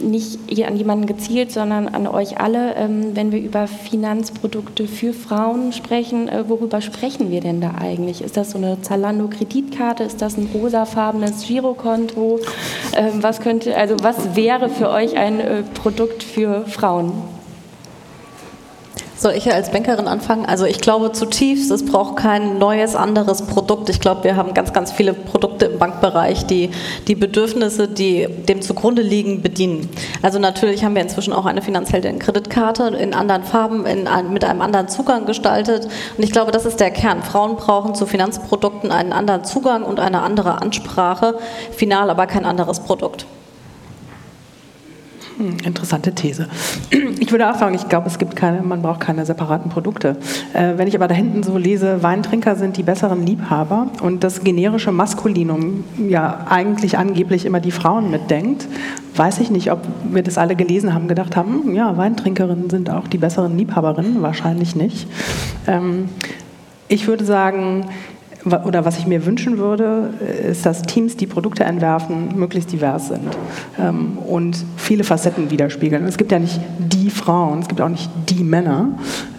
nicht 0.00 0.38
an 0.64 0.74
jemanden 0.74 1.04
gezielt, 1.04 1.52
sondern 1.52 1.86
an 1.86 2.06
euch 2.06 2.40
alle. 2.40 2.76
Ähm, 2.76 3.14
wenn 3.14 3.30
wir 3.30 3.42
über 3.42 3.66
Finanzprodukte 3.66 4.88
für 4.88 5.12
Frauen 5.12 5.74
sprechen, 5.74 6.28
äh, 6.28 6.48
worüber 6.48 6.80
sprechen 6.80 7.30
wir 7.30 7.42
denn 7.42 7.60
da 7.60 7.74
eigentlich? 7.78 8.22
Ist 8.22 8.38
das 8.38 8.52
so 8.52 8.58
eine 8.58 8.80
Zalando-Kreditkarte? 8.80 10.04
Ist 10.04 10.22
das 10.22 10.38
ein 10.38 10.48
rosafarbenes 10.54 11.46
Girokonto? 11.46 12.40
Ähm, 12.96 13.22
was 13.22 13.40
könnte, 13.40 13.76
also 13.76 13.96
was 14.00 14.34
wäre 14.34 14.70
für 14.70 14.88
euch 14.88 15.14
ein 15.18 15.40
äh, 15.40 15.62
Produkt 15.74 16.22
für 16.22 16.64
Frauen? 16.64 17.12
Soll 19.18 19.32
ich 19.32 19.46
ja 19.46 19.54
als 19.54 19.70
Bankerin 19.70 20.08
anfangen? 20.08 20.44
Also 20.44 20.66
ich 20.66 20.78
glaube 20.78 21.10
zutiefst, 21.10 21.70
es 21.70 21.86
braucht 21.86 22.16
kein 22.16 22.58
neues, 22.58 22.94
anderes 22.94 23.42
Produkt. 23.46 23.88
Ich 23.88 23.98
glaube, 23.98 24.24
wir 24.24 24.36
haben 24.36 24.52
ganz, 24.52 24.74
ganz 24.74 24.92
viele 24.92 25.14
Produkte 25.14 25.66
im 25.66 25.78
Bankbereich, 25.78 26.44
die 26.44 26.70
die 27.08 27.14
Bedürfnisse, 27.14 27.88
die 27.88 28.28
dem 28.28 28.60
zugrunde 28.60 29.00
liegen, 29.00 29.40
bedienen. 29.40 29.88
Also 30.20 30.38
natürlich 30.38 30.84
haben 30.84 30.94
wir 30.94 31.00
inzwischen 31.00 31.32
auch 31.32 31.46
eine 31.46 31.62
Finanzheldin-Kreditkarte 31.62 32.88
in 32.88 33.14
anderen 33.14 33.42
Farben, 33.42 33.86
in, 33.86 34.06
mit 34.30 34.44
einem 34.44 34.60
anderen 34.60 34.88
Zugang 34.88 35.24
gestaltet. 35.24 35.88
Und 36.18 36.22
ich 36.22 36.32
glaube, 36.32 36.52
das 36.52 36.66
ist 36.66 36.78
der 36.78 36.90
Kern. 36.90 37.22
Frauen 37.22 37.56
brauchen 37.56 37.94
zu 37.94 38.04
Finanzprodukten 38.04 38.92
einen 38.92 39.14
anderen 39.14 39.44
Zugang 39.44 39.84
und 39.84 39.98
eine 39.98 40.20
andere 40.20 40.60
Ansprache. 40.60 41.38
Final 41.74 42.10
aber 42.10 42.26
kein 42.26 42.44
anderes 42.44 42.80
Produkt. 42.80 43.24
Interessante 45.38 46.14
These. 46.14 46.48
Ich 47.18 47.30
würde 47.30 47.50
auch 47.50 47.58
sagen, 47.58 47.74
ich 47.74 47.88
glaube, 47.88 48.06
es 48.06 48.18
gibt 48.18 48.36
keine, 48.36 48.62
man 48.62 48.82
braucht 48.82 49.00
keine 49.00 49.26
separaten 49.26 49.70
Produkte. 49.70 50.16
Äh, 50.54 50.74
wenn 50.76 50.88
ich 50.88 50.94
aber 50.94 51.08
da 51.08 51.14
hinten 51.14 51.42
so 51.42 51.58
lese, 51.58 52.02
Weintrinker 52.02 52.56
sind 52.56 52.76
die 52.76 52.82
besseren 52.82 53.26
Liebhaber 53.26 53.88
und 54.00 54.24
das 54.24 54.44
generische 54.44 54.92
Maskulinum 54.92 55.84
ja 56.08 56.46
eigentlich 56.48 56.96
angeblich 56.96 57.44
immer 57.44 57.60
die 57.60 57.70
Frauen 57.70 58.10
mitdenkt, 58.10 58.66
weiß 59.14 59.40
ich 59.40 59.50
nicht, 59.50 59.72
ob 59.72 59.80
wir 60.10 60.22
das 60.22 60.38
alle 60.38 60.56
gelesen 60.56 60.94
haben, 60.94 61.08
gedacht 61.08 61.36
haben, 61.36 61.64
hm, 61.64 61.74
ja, 61.74 61.96
Weintrinkerinnen 61.96 62.70
sind 62.70 62.90
auch 62.90 63.08
die 63.08 63.18
besseren 63.18 63.56
Liebhaberinnen, 63.58 64.22
wahrscheinlich 64.22 64.76
nicht. 64.76 65.08
Ähm, 65.66 66.08
ich 66.88 67.08
würde 67.08 67.24
sagen, 67.24 67.86
oder 68.46 68.84
was 68.84 68.98
ich 68.98 69.06
mir 69.06 69.26
wünschen 69.26 69.58
würde, 69.58 70.10
ist, 70.48 70.64
dass 70.64 70.82
Teams, 70.82 71.16
die 71.16 71.26
Produkte 71.26 71.64
entwerfen, 71.64 72.38
möglichst 72.38 72.72
divers 72.72 73.08
sind 73.08 73.36
ähm, 73.78 74.18
und 74.18 74.64
viele 74.76 75.04
Facetten 75.04 75.50
widerspiegeln. 75.50 76.04
Es 76.06 76.16
gibt 76.16 76.30
ja 76.32 76.38
nicht 76.38 76.60
die 76.78 77.10
Frauen, 77.10 77.60
es 77.60 77.68
gibt 77.68 77.80
auch 77.80 77.88
nicht 77.88 78.08
die 78.28 78.44
Männer. 78.44 78.90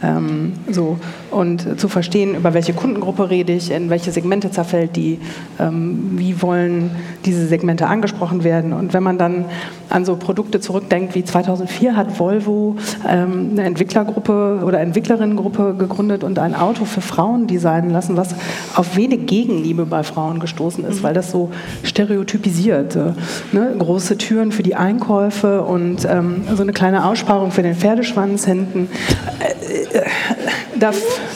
Ähm, 0.03 0.53
so. 0.69 0.97
Und 1.31 1.79
zu 1.79 1.87
verstehen, 1.87 2.35
über 2.35 2.53
welche 2.53 2.73
Kundengruppe 2.73 3.29
rede 3.29 3.53
ich, 3.53 3.71
in 3.71 3.89
welche 3.89 4.11
Segmente 4.11 4.51
zerfällt 4.51 4.95
die, 4.95 5.19
ähm, 5.59 6.11
wie 6.15 6.41
wollen 6.41 6.91
diese 7.25 7.47
Segmente 7.47 7.87
angesprochen 7.87 8.43
werden. 8.43 8.73
Und 8.73 8.93
wenn 8.93 9.03
man 9.03 9.17
dann 9.17 9.45
an 9.89 10.05
so 10.05 10.15
Produkte 10.15 10.59
zurückdenkt, 10.59 11.15
wie 11.15 11.23
2004 11.23 11.95
hat 11.95 12.19
Volvo 12.19 12.75
ähm, 13.07 13.51
eine 13.51 13.63
Entwicklergruppe 13.63 14.61
oder 14.65 14.79
Entwicklerinnengruppe 14.81 15.75
gegründet 15.77 16.23
und 16.23 16.39
ein 16.39 16.55
Auto 16.55 16.85
für 16.85 17.01
Frauen 17.01 17.47
designen 17.47 17.91
lassen, 17.91 18.17
was 18.17 18.35
auf 18.75 18.96
wenig 18.97 19.25
Gegenliebe 19.27 19.85
bei 19.85 20.03
Frauen 20.03 20.39
gestoßen 20.39 20.83
ist, 20.85 21.03
weil 21.03 21.13
das 21.13 21.31
so 21.31 21.51
stereotypisiert. 21.83 22.95
Äh, 22.95 23.13
ne? 23.51 23.75
Große 23.77 24.17
Türen 24.17 24.51
für 24.51 24.63
die 24.63 24.75
Einkäufe 24.75 25.61
und 25.63 26.05
ähm, 26.09 26.43
so 26.55 26.63
eine 26.63 26.73
kleine 26.73 27.05
Aussparung 27.05 27.51
für 27.51 27.63
den 27.63 27.75
Pferdeschwanz 27.75 28.45
hinten. 28.45 28.89
Äh, 29.39 29.97
äh, 29.97 30.05
da, 30.79 30.91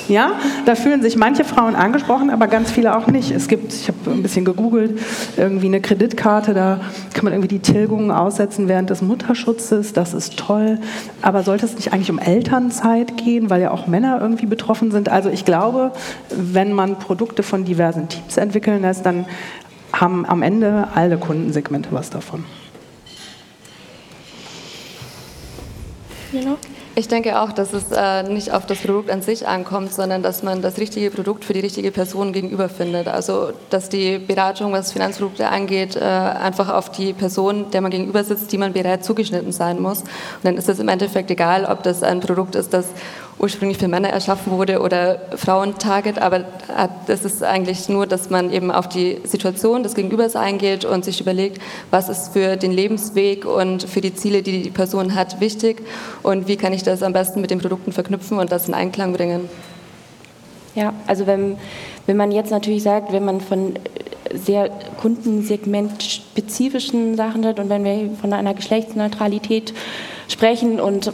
ja, 0.07 0.33
da 0.65 0.75
fühlen 0.75 1.01
sich 1.01 1.15
manche 1.15 1.43
Frauen 1.43 1.75
angesprochen, 1.75 2.29
aber 2.29 2.47
ganz 2.47 2.71
viele 2.71 2.97
auch 2.97 3.07
nicht. 3.07 3.31
Es 3.31 3.47
gibt, 3.47 3.73
ich 3.73 3.87
habe 3.87 4.11
ein 4.11 4.21
bisschen 4.21 4.45
gegoogelt, 4.45 4.99
irgendwie 5.37 5.67
eine 5.67 5.81
Kreditkarte, 5.81 6.53
da 6.53 6.79
kann 7.13 7.23
man 7.23 7.33
irgendwie 7.33 7.47
die 7.47 7.59
Tilgungen 7.59 8.11
aussetzen 8.11 8.67
während 8.67 8.89
des 8.89 9.01
Mutterschutzes, 9.01 9.93
das 9.93 10.13
ist 10.13 10.37
toll. 10.37 10.79
Aber 11.21 11.43
sollte 11.43 11.65
es 11.65 11.75
nicht 11.75 11.93
eigentlich 11.93 12.11
um 12.11 12.19
Elternzeit 12.19 13.17
gehen, 13.17 13.49
weil 13.49 13.61
ja 13.61 13.71
auch 13.71 13.87
Männer 13.87 14.19
irgendwie 14.21 14.45
betroffen 14.45 14.91
sind? 14.91 15.09
Also 15.09 15.29
ich 15.29 15.45
glaube, 15.45 15.91
wenn 16.29 16.73
man 16.73 16.99
Produkte 16.99 17.43
von 17.43 17.65
diversen 17.65 18.09
Teams 18.09 18.37
entwickeln 18.37 18.81
lässt, 18.81 19.05
dann 19.05 19.25
haben 19.93 20.25
am 20.25 20.41
Ende 20.41 20.87
alle 20.95 21.17
Kundensegmente 21.17 21.89
was 21.91 22.09
davon. 22.09 22.45
Genau. 26.31 26.57
Ich 27.01 27.07
denke 27.07 27.41
auch, 27.41 27.51
dass 27.51 27.73
es 27.73 27.85
äh, 27.91 28.21
nicht 28.21 28.53
auf 28.53 28.67
das 28.67 28.77
Produkt 28.77 29.09
an 29.09 29.23
sich 29.23 29.47
ankommt, 29.47 29.91
sondern 29.91 30.21
dass 30.21 30.43
man 30.43 30.61
das 30.61 30.77
richtige 30.77 31.09
Produkt 31.09 31.43
für 31.43 31.53
die 31.53 31.59
richtige 31.59 31.89
Person 31.89 32.31
gegenüber 32.31 32.69
findet. 32.69 33.07
Also 33.07 33.53
dass 33.71 33.89
die 33.89 34.19
Beratung, 34.19 34.71
was 34.71 34.91
Finanzprodukte 34.93 35.47
angeht, 35.47 35.95
äh, 35.95 35.99
einfach 35.99 36.69
auf 36.69 36.91
die 36.91 37.13
Person, 37.13 37.71
der 37.71 37.81
man 37.81 37.89
gegenüber 37.89 38.23
sitzt, 38.23 38.51
die 38.51 38.59
man 38.59 38.73
berät, 38.73 39.03
zugeschnitten 39.03 39.51
sein 39.51 39.81
muss. 39.81 40.01
Und 40.01 40.09
dann 40.43 40.57
ist 40.57 40.69
es 40.69 40.77
im 40.77 40.89
Endeffekt 40.89 41.31
egal, 41.31 41.65
ob 41.65 41.81
das 41.81 42.03
ein 42.03 42.19
Produkt 42.19 42.53
ist, 42.53 42.71
das 42.71 42.85
ursprünglich 43.41 43.79
für 43.79 43.87
Männer 43.87 44.09
erschaffen 44.09 44.51
wurde 44.51 44.81
oder 44.81 45.19
Frauen-Target, 45.35 46.19
aber 46.19 46.45
das 47.07 47.25
ist 47.25 47.43
eigentlich 47.43 47.89
nur, 47.89 48.05
dass 48.05 48.29
man 48.29 48.53
eben 48.53 48.69
auf 48.71 48.87
die 48.87 49.17
Situation 49.23 49.81
des 49.81 49.95
Gegenübers 49.95 50.35
eingeht 50.35 50.85
und 50.85 51.03
sich 51.03 51.19
überlegt, 51.19 51.59
was 51.89 52.07
ist 52.07 52.33
für 52.33 52.55
den 52.55 52.71
Lebensweg 52.71 53.45
und 53.45 53.81
für 53.83 54.01
die 54.01 54.13
Ziele, 54.13 54.43
die 54.43 54.61
die 54.61 54.69
Person 54.69 55.15
hat, 55.15 55.41
wichtig 55.41 55.81
und 56.21 56.47
wie 56.47 56.55
kann 56.55 56.71
ich 56.71 56.83
das 56.83 57.01
am 57.01 57.13
besten 57.13 57.41
mit 57.41 57.49
den 57.49 57.59
Produkten 57.59 57.91
verknüpfen 57.91 58.37
und 58.37 58.51
das 58.51 58.67
in 58.67 58.75
Einklang 58.75 59.13
bringen. 59.13 59.49
Ja, 60.75 60.93
also 61.07 61.25
wenn, 61.25 61.57
wenn 62.05 62.17
man 62.17 62.31
jetzt 62.31 62.51
natürlich 62.51 62.83
sagt, 62.83 63.11
wenn 63.11 63.25
man 63.25 63.41
von 63.41 63.73
sehr 64.33 64.69
kundensegmentspezifischen 65.01 67.17
Sachen 67.17 67.45
hat 67.45 67.59
und 67.59 67.69
wenn 67.69 67.83
wir 67.83 68.11
von 68.21 68.31
einer 68.33 68.53
Geschlechtsneutralität 68.53 69.73
sprechen 70.29 70.79
und 70.79 71.11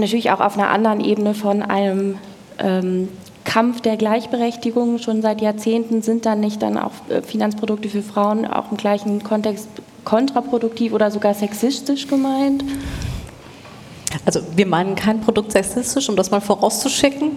natürlich 0.00 0.30
auch 0.30 0.40
auf 0.40 0.56
einer 0.56 0.70
anderen 0.70 1.00
Ebene 1.00 1.34
von 1.34 1.62
einem 1.62 2.18
ähm, 2.58 3.08
Kampf 3.44 3.80
der 3.80 3.96
Gleichberechtigung. 3.96 4.98
Schon 4.98 5.22
seit 5.22 5.40
Jahrzehnten 5.40 6.02
sind 6.02 6.26
dann 6.26 6.40
nicht 6.40 6.62
dann 6.62 6.76
auch 6.76 6.92
äh, 7.08 7.22
Finanzprodukte 7.22 7.88
für 7.88 8.02
Frauen 8.02 8.44
auch 8.44 8.70
im 8.70 8.76
gleichen 8.76 9.22
Kontext 9.22 9.68
kontraproduktiv 10.04 10.92
oder 10.92 11.10
sogar 11.10 11.34
sexistisch 11.34 12.06
gemeint. 12.06 12.64
Also 14.24 14.40
wir 14.56 14.66
meinen 14.66 14.94
kein 14.94 15.20
Produkt 15.20 15.52
sexistisch, 15.52 16.08
um 16.08 16.16
das 16.16 16.30
mal 16.30 16.40
vorauszuschicken. 16.40 17.32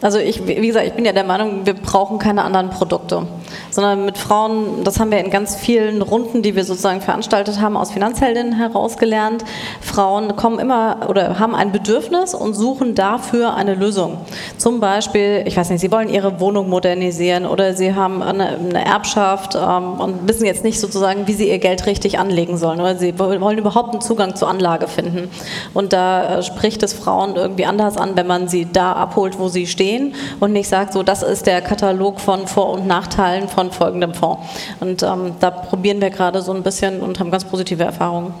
Also 0.00 0.18
ich, 0.18 0.46
wie 0.46 0.66
gesagt, 0.66 0.86
ich 0.86 0.92
bin 0.92 1.04
ja 1.04 1.12
der 1.12 1.24
Meinung, 1.24 1.66
wir 1.66 1.74
brauchen 1.74 2.18
keine 2.18 2.42
anderen 2.42 2.70
Produkte, 2.70 3.26
sondern 3.76 4.06
mit 4.06 4.16
Frauen, 4.16 4.84
das 4.84 4.98
haben 4.98 5.10
wir 5.10 5.18
in 5.18 5.30
ganz 5.30 5.54
vielen 5.54 6.00
Runden, 6.00 6.40
die 6.40 6.56
wir 6.56 6.64
sozusagen 6.64 7.02
veranstaltet 7.02 7.60
haben, 7.60 7.76
aus 7.76 7.90
Finanzheldinnen 7.90 8.54
herausgelernt. 8.54 9.44
Frauen 9.82 10.34
kommen 10.34 10.58
immer 10.58 11.06
oder 11.08 11.38
haben 11.38 11.54
ein 11.54 11.72
Bedürfnis 11.72 12.34
und 12.34 12.54
suchen 12.54 12.94
dafür 12.94 13.54
eine 13.54 13.74
Lösung. 13.74 14.16
Zum 14.56 14.80
Beispiel, 14.80 15.42
ich 15.44 15.58
weiß 15.58 15.68
nicht, 15.68 15.80
sie 15.82 15.92
wollen 15.92 16.08
ihre 16.08 16.40
Wohnung 16.40 16.70
modernisieren 16.70 17.44
oder 17.44 17.74
sie 17.74 17.94
haben 17.94 18.22
eine, 18.22 18.56
eine 18.56 18.82
Erbschaft 18.82 19.54
ähm, 19.54 20.00
und 20.00 20.26
wissen 20.26 20.46
jetzt 20.46 20.64
nicht 20.64 20.80
sozusagen, 20.80 21.26
wie 21.26 21.34
sie 21.34 21.50
ihr 21.50 21.58
Geld 21.58 21.84
richtig 21.84 22.18
anlegen 22.18 22.56
sollen 22.56 22.80
oder 22.80 22.96
sie 22.96 23.18
wollen 23.18 23.58
überhaupt 23.58 23.92
einen 23.92 24.00
Zugang 24.00 24.36
zur 24.36 24.48
Anlage 24.48 24.88
finden. 24.88 25.30
Und 25.74 25.92
da 25.92 26.38
äh, 26.38 26.42
spricht 26.42 26.82
es 26.82 26.94
Frauen 26.94 27.36
irgendwie 27.36 27.66
anders 27.66 27.98
an, 27.98 28.16
wenn 28.16 28.26
man 28.26 28.48
sie 28.48 28.66
da 28.72 28.94
abholt, 28.94 29.38
wo 29.38 29.48
sie 29.48 29.66
stehen 29.66 30.14
und 30.40 30.54
nicht 30.54 30.70
sagt, 30.70 30.94
so 30.94 31.02
das 31.02 31.22
ist 31.22 31.46
der 31.46 31.60
Katalog 31.60 32.20
von 32.20 32.46
Vor- 32.46 32.70
und 32.70 32.86
Nachteilen 32.86 33.48
von 33.48 33.65
folgendem 33.72 34.14
Fonds. 34.14 34.42
Und 34.80 35.02
ähm, 35.02 35.34
da 35.40 35.50
probieren 35.50 36.00
wir 36.00 36.10
gerade 36.10 36.42
so 36.42 36.52
ein 36.52 36.62
bisschen 36.62 37.00
und 37.00 37.20
haben 37.20 37.30
ganz 37.30 37.44
positive 37.44 37.82
Erfahrungen. 37.82 38.34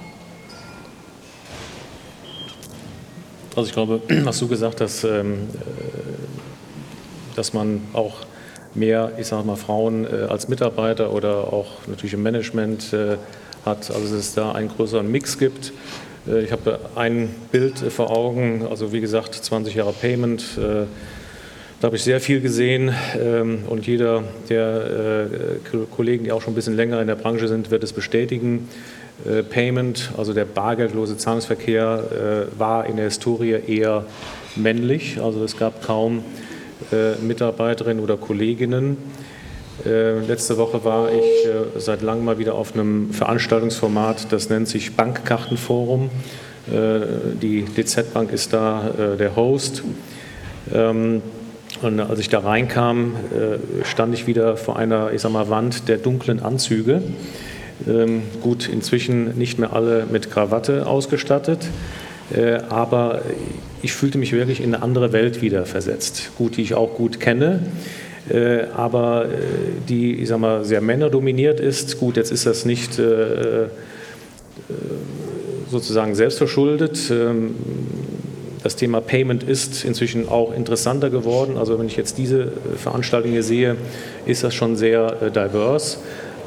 Also 3.54 3.68
ich 3.68 3.72
glaube, 3.72 4.00
was 4.24 4.38
du 4.38 4.48
gesagt 4.48 4.80
hast, 4.80 5.04
ähm, 5.04 5.48
äh, 5.54 7.36
dass 7.36 7.52
man 7.52 7.82
auch 7.92 8.14
mehr, 8.74 9.12
ich 9.18 9.26
sage 9.26 9.46
mal, 9.46 9.56
Frauen 9.56 10.04
äh, 10.04 10.26
als 10.28 10.48
Mitarbeiter 10.48 11.12
oder 11.12 11.52
auch 11.52 11.66
natürlich 11.86 12.14
im 12.14 12.22
Management 12.22 12.94
hat, 13.64 13.90
also 13.90 14.00
dass 14.00 14.10
es 14.12 14.34
da 14.34 14.52
einen 14.52 14.68
größeren 14.68 15.10
Mix 15.10 15.38
gibt 15.38 15.72
äh, 16.26 16.42
ich 16.42 16.52
habe 16.52 16.78
ein 16.94 17.28
Bild 17.52 17.78
vor 17.78 18.10
Augen, 18.10 18.66
also 18.68 18.92
wie 18.92 19.00
gesagt, 19.00 19.34
20 19.34 19.74
Jahre 19.74 19.92
Payment, 19.92 20.42
äh, 20.58 20.86
Da 21.78 21.88
habe 21.88 21.96
ich 21.96 22.04
sehr 22.04 22.22
viel 22.22 22.40
gesehen 22.40 22.94
ähm, 23.20 23.64
und 23.68 23.86
jeder 23.86 24.24
der 24.48 25.28
äh, 25.62 25.86
Kollegen, 25.94 26.24
die 26.24 26.32
auch 26.32 26.40
schon 26.40 26.54
ein 26.54 26.56
bisschen 26.56 26.74
länger 26.74 27.02
in 27.02 27.06
der 27.06 27.16
Branche 27.16 27.48
sind, 27.48 27.70
wird 27.70 27.84
es 27.84 27.92
bestätigen. 27.92 28.70
Äh, 29.26 29.42
Payment, 29.42 30.10
also 30.16 30.32
der 30.32 30.46
bargeldlose 30.46 31.18
Zahlungsverkehr, 31.18 32.46
äh, 32.54 32.58
war 32.58 32.86
in 32.86 32.96
der 32.96 33.04
Historie 33.04 33.58
eher 33.66 34.06
männlich. 34.56 35.20
Also 35.22 35.44
es 35.44 35.58
gab 35.58 35.82
kaum 35.82 36.24
Mitarbeiterinnen 37.22 38.04
oder 38.04 38.18
Kolleginnen. 38.18 38.98
Letzte 39.82 40.58
Woche 40.58 40.84
war 40.84 41.10
ich 41.10 41.48
seit 41.78 42.02
langem 42.02 42.26
mal 42.26 42.38
wieder 42.38 42.54
auf 42.54 42.74
einem 42.74 43.12
Veranstaltungsformat, 43.12 44.30
das 44.30 44.50
nennt 44.50 44.68
sich 44.68 44.94
Bankkartenforum. 44.94 46.10
Die 46.66 47.64
DZ 47.64 48.12
Bank 48.12 48.30
ist 48.30 48.52
da 48.52 49.16
der 49.18 49.36
Host. 49.36 49.82
Ähm, 51.82 51.88
und 51.88 52.00
als 52.00 52.18
ich 52.18 52.28
da 52.28 52.40
reinkam, 52.40 53.14
stand 53.84 54.14
ich 54.14 54.26
wieder 54.26 54.56
vor 54.56 54.78
einer, 54.78 55.12
ich 55.12 55.20
sag 55.20 55.32
mal, 55.32 55.48
Wand 55.48 55.88
der 55.88 55.98
dunklen 55.98 56.42
Anzüge. 56.42 57.02
Ähm, 57.86 58.22
gut, 58.40 58.68
inzwischen 58.68 59.36
nicht 59.36 59.58
mehr 59.58 59.72
alle 59.74 60.06
mit 60.10 60.30
Krawatte 60.30 60.86
ausgestattet, 60.86 61.68
äh, 62.34 62.58
aber 62.70 63.20
ich 63.82 63.92
fühlte 63.92 64.18
mich 64.18 64.32
wirklich 64.32 64.60
in 64.60 64.74
eine 64.74 64.82
andere 64.82 65.12
Welt 65.12 65.42
wieder 65.42 65.66
versetzt. 65.66 66.30
Gut, 66.38 66.56
die 66.56 66.62
ich 66.62 66.74
auch 66.74 66.94
gut 66.94 67.20
kenne, 67.20 67.60
äh, 68.30 68.62
aber 68.74 69.26
äh, 69.26 69.28
die, 69.88 70.14
ich 70.14 70.28
sag 70.28 70.38
mal, 70.38 70.64
sehr 70.64 70.80
männerdominiert 70.80 71.60
ist. 71.60 72.00
Gut, 72.00 72.16
jetzt 72.16 72.32
ist 72.32 72.46
das 72.46 72.64
nicht 72.64 72.98
sozusagen 75.70 76.14
selbstverschuldet. 76.14 77.12
Das 78.66 78.74
Thema 78.74 79.00
Payment 79.00 79.44
ist 79.44 79.84
inzwischen 79.84 80.28
auch 80.28 80.52
interessanter 80.52 81.08
geworden. 81.08 81.56
Also 81.56 81.78
wenn 81.78 81.86
ich 81.86 81.96
jetzt 81.96 82.18
diese 82.18 82.50
Veranstaltung 82.76 83.30
hier 83.30 83.44
sehe, 83.44 83.76
ist 84.26 84.42
das 84.42 84.54
schon 84.54 84.74
sehr 84.74 85.30
divers 85.30 85.98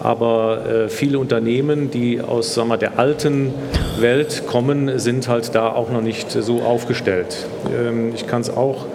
aber 0.02 0.66
äh, 0.66 0.90
viele 0.90 1.18
Unternehmen, 1.20 1.92
die 1.92 2.20
aus 2.20 2.54
sagen 2.54 2.68
wir, 2.68 2.78
der 2.78 3.00
alten 3.00 3.54
Welt 4.00 4.44
kommen, 4.48 5.00
sind 5.00 5.30
halt 5.30 5.56
da 5.56 5.70
auch 5.70 5.92
noch 5.92 6.02
nicht 6.02 6.32
so 6.32 6.62
aufgestellt. 6.62 7.48
Ähm, 7.74 8.12
ich 8.14 8.28
kann 8.28 8.42
es 8.42 8.50
auch 8.50 8.86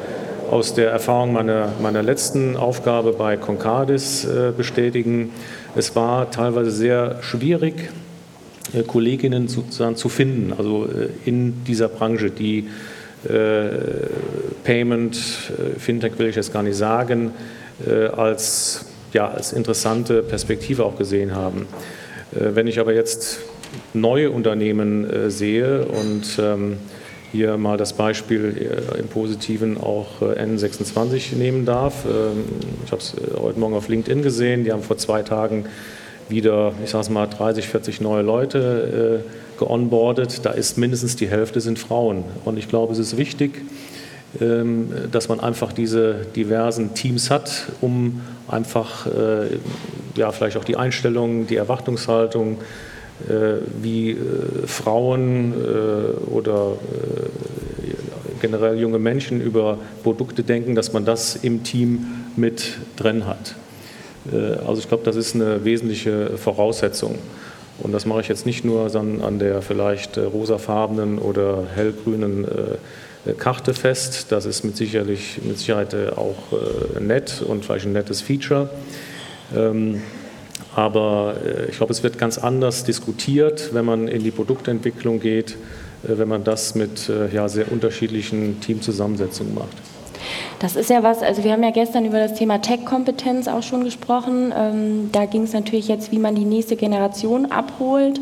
aus 0.51 0.75
der 0.75 0.91
Erfahrung 0.91 1.33
meiner, 1.33 1.69
meiner 1.81 2.03
letzten 2.03 2.59
Aufgabe 2.59 3.13
bei 3.13 3.39
Concardis 3.39 4.27
äh, 4.27 4.53
bestätigen. 4.55 5.31
Es 5.75 5.97
war 5.97 6.31
teilweise 6.31 6.71
sehr 6.71 7.23
schwierig, 7.23 7.91
äh, 8.75 8.83
Kolleginnen 8.83 9.49
sozusagen 9.49 9.97
zu 9.97 10.11
finden, 10.11 10.53
also 10.57 10.87
äh, 10.87 11.09
in 11.25 11.65
dieser 11.65 11.89
Branche, 11.89 12.31
die 12.31 12.61
äh, 12.61 12.94
Payment, 14.65 15.17
äh, 15.17 15.79
Fintech 15.79 16.19
will 16.19 16.29
ich 16.29 16.37
jetzt 16.37 16.53
gar 16.53 16.63
nicht 16.63 16.77
sagen, 16.77 17.33
als 18.17 18.87
ja, 19.15 19.29
als 19.29 19.53
interessante 19.53 20.23
Perspektive 20.23 20.85
auch 20.85 20.97
gesehen 20.99 21.35
haben. 21.35 21.67
Äh, 22.35 22.55
wenn 22.55 22.67
ich 22.67 22.79
aber 22.79 22.93
jetzt 22.93 23.39
neue 23.95 24.31
Unternehmen 24.31 25.09
äh, 25.09 25.31
sehe 25.31 25.87
und 25.87 26.39
ähm, 26.39 26.77
hier 27.33 27.57
mal 27.57 27.77
das 27.77 27.95
Beispiel 27.95 28.71
äh, 28.95 28.99
im 28.99 29.09
Positiven 29.09 29.79
auch 29.79 30.21
N26 30.21 31.37
nehmen 31.37 31.65
darf. 31.65 32.05
Ähm, 32.05 32.45
ich 32.85 32.93
habe 32.93 33.01
es 33.01 33.15
heute 33.41 33.59
Morgen 33.59 33.75
auf 33.75 33.89
LinkedIn 33.89 34.23
gesehen. 34.23 34.65
Die 34.65 34.73
haben 34.73 34.83
vor 34.83 34.99
zwei 34.99 35.23
Tagen 35.23 35.65
wieder, 36.29 36.73
ich 36.85 36.91
sage 36.91 37.03
es 37.03 37.11
mal, 37.11 37.27
30, 37.27 37.69
40 37.69 38.01
neue 38.01 38.23
Leute 38.23 39.23
geonboardet. 39.65 40.45
Da 40.45 40.51
ist 40.51 40.79
mindestens 40.79 41.17
die 41.17 41.29
Hälfte 41.29 41.61
sind 41.61 41.79
Frauen. 41.79 42.25
Und 42.45 42.59
ich 42.59 42.69
glaube, 42.69 42.93
es 42.93 42.99
ist 42.99 43.17
wichtig, 43.17 43.63
ähm, 44.41 44.89
dass 45.11 45.29
man 45.29 45.41
einfach 45.41 45.73
diese 45.73 46.27
diversen 46.37 46.95
Teams 46.95 47.31
hat, 47.31 47.67
um 47.81 48.21
einfach 48.49 49.07
äh, 49.07 49.59
ja, 50.17 50.33
vielleicht 50.33 50.57
auch 50.57 50.65
die 50.65 50.77
Einstellung, 50.77 51.47
die 51.47 51.57
Erwartungshaltung, 51.57 52.59
äh, 53.29 53.61
wie 53.81 54.11
äh, 54.11 54.17
Frauen 54.67 55.55
oder 56.31 56.73
generell 58.41 58.79
junge 58.79 58.99
Menschen 58.99 59.41
über 59.41 59.79
Produkte 60.03 60.43
denken, 60.43 60.75
dass 60.75 60.93
man 60.93 61.05
das 61.05 61.37
im 61.37 61.63
Team 61.63 62.07
mit 62.37 62.75
drin 62.97 63.27
hat. 63.27 63.55
Also 64.67 64.81
ich 64.81 64.89
glaube, 64.89 65.05
das 65.05 65.17
ist 65.17 65.35
eine 65.35 65.65
wesentliche 65.65 66.37
Voraussetzung. 66.37 67.19
Und 67.79 67.93
das 67.93 68.07
mache 68.07 68.21
ich 68.21 68.29
jetzt 68.29 68.47
nicht 68.47 68.65
nur 68.65 68.95
an 68.95 69.39
der 69.39 69.61
vielleicht 69.61 70.17
rosafarbenen 70.17 71.19
oder 71.19 71.65
hellgrünen 71.75 72.47
Karte 73.39 73.73
fest. 73.73 74.27
Das 74.31 74.45
ist 74.45 74.65
mit, 74.65 74.77
sicherlich, 74.77 75.41
mit 75.43 75.59
Sicherheit 75.59 75.95
äh, 75.95 76.11
auch 76.11 76.53
äh, 76.53 77.01
nett 77.01 77.43
und 77.47 77.65
vielleicht 77.65 77.87
ein 77.87 77.93
nettes 77.93 78.21
Feature. 78.21 78.69
Ähm, 79.57 80.03
aber 80.75 81.37
äh, 81.45 81.71
ich 81.71 81.77
glaube, 81.79 81.93
es 81.93 82.03
wird 82.03 82.19
ganz 82.19 82.37
anders 82.39 82.85
diskutiert, 82.85 83.73
wenn 83.73 83.85
man 83.85 84.09
in 84.09 84.23
die 84.23 84.31
Produktentwicklung 84.31 85.21
geht, 85.21 85.57
wenn 86.03 86.29
man 86.29 86.45
das 86.45 86.75
mit 86.75 87.11
ja, 87.33 87.49
sehr 87.49 87.73
unterschiedlichen 87.73 88.61
Teamzusammensetzungen 88.61 89.55
macht. 89.55 89.94
Das 90.59 90.77
ist 90.77 90.91
ja 90.91 91.03
was, 91.03 91.23
also 91.23 91.45
wir 91.45 91.53
haben 91.53 91.63
ja 91.63 91.71
gestern 91.71 92.05
über 92.05 92.19
das 92.19 92.35
Thema 92.35 92.61
Tech-Kompetenz 92.61 93.49
auch 93.49 93.63
schon 93.63 93.85
gesprochen. 93.85 94.53
Ähm, 94.57 95.11
da 95.13 95.27
ging 95.27 95.43
es 95.43 95.53
natürlich 95.53 95.89
jetzt, 95.89 96.13
wie 96.13 96.19
man 96.19 96.35
die 96.35 96.45
nächste 96.45 96.77
Generation 96.77 97.47
abholt 97.53 98.21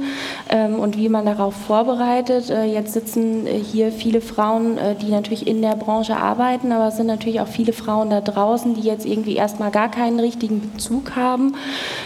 ähm, 0.48 0.78
und 0.78 0.96
wie 0.96 1.08
man 1.08 1.26
darauf 1.26 1.54
vorbereitet. 1.54 2.50
Äh, 2.50 2.64
jetzt 2.64 2.92
sitzen 2.92 3.46
äh, 3.46 3.58
hier 3.58 3.92
viele 3.92 4.20
Frauen, 4.20 4.78
äh, 4.78 4.94
die 4.94 5.10
natürlich 5.10 5.46
in 5.46 5.62
der 5.62 5.76
Branche 5.76 6.16
arbeiten, 6.16 6.72
aber 6.72 6.88
es 6.88 6.96
sind 6.96 7.06
natürlich 7.06 7.40
auch 7.40 7.46
viele 7.48 7.72
Frauen 7.72 8.10
da 8.10 8.20
draußen, 8.20 8.74
die 8.74 8.82
jetzt 8.82 9.06
irgendwie 9.06 9.36
erstmal 9.36 9.70
gar 9.70 9.90
keinen 9.90 10.18
richtigen 10.18 10.60
Bezug 10.60 11.14
haben, 11.16 11.54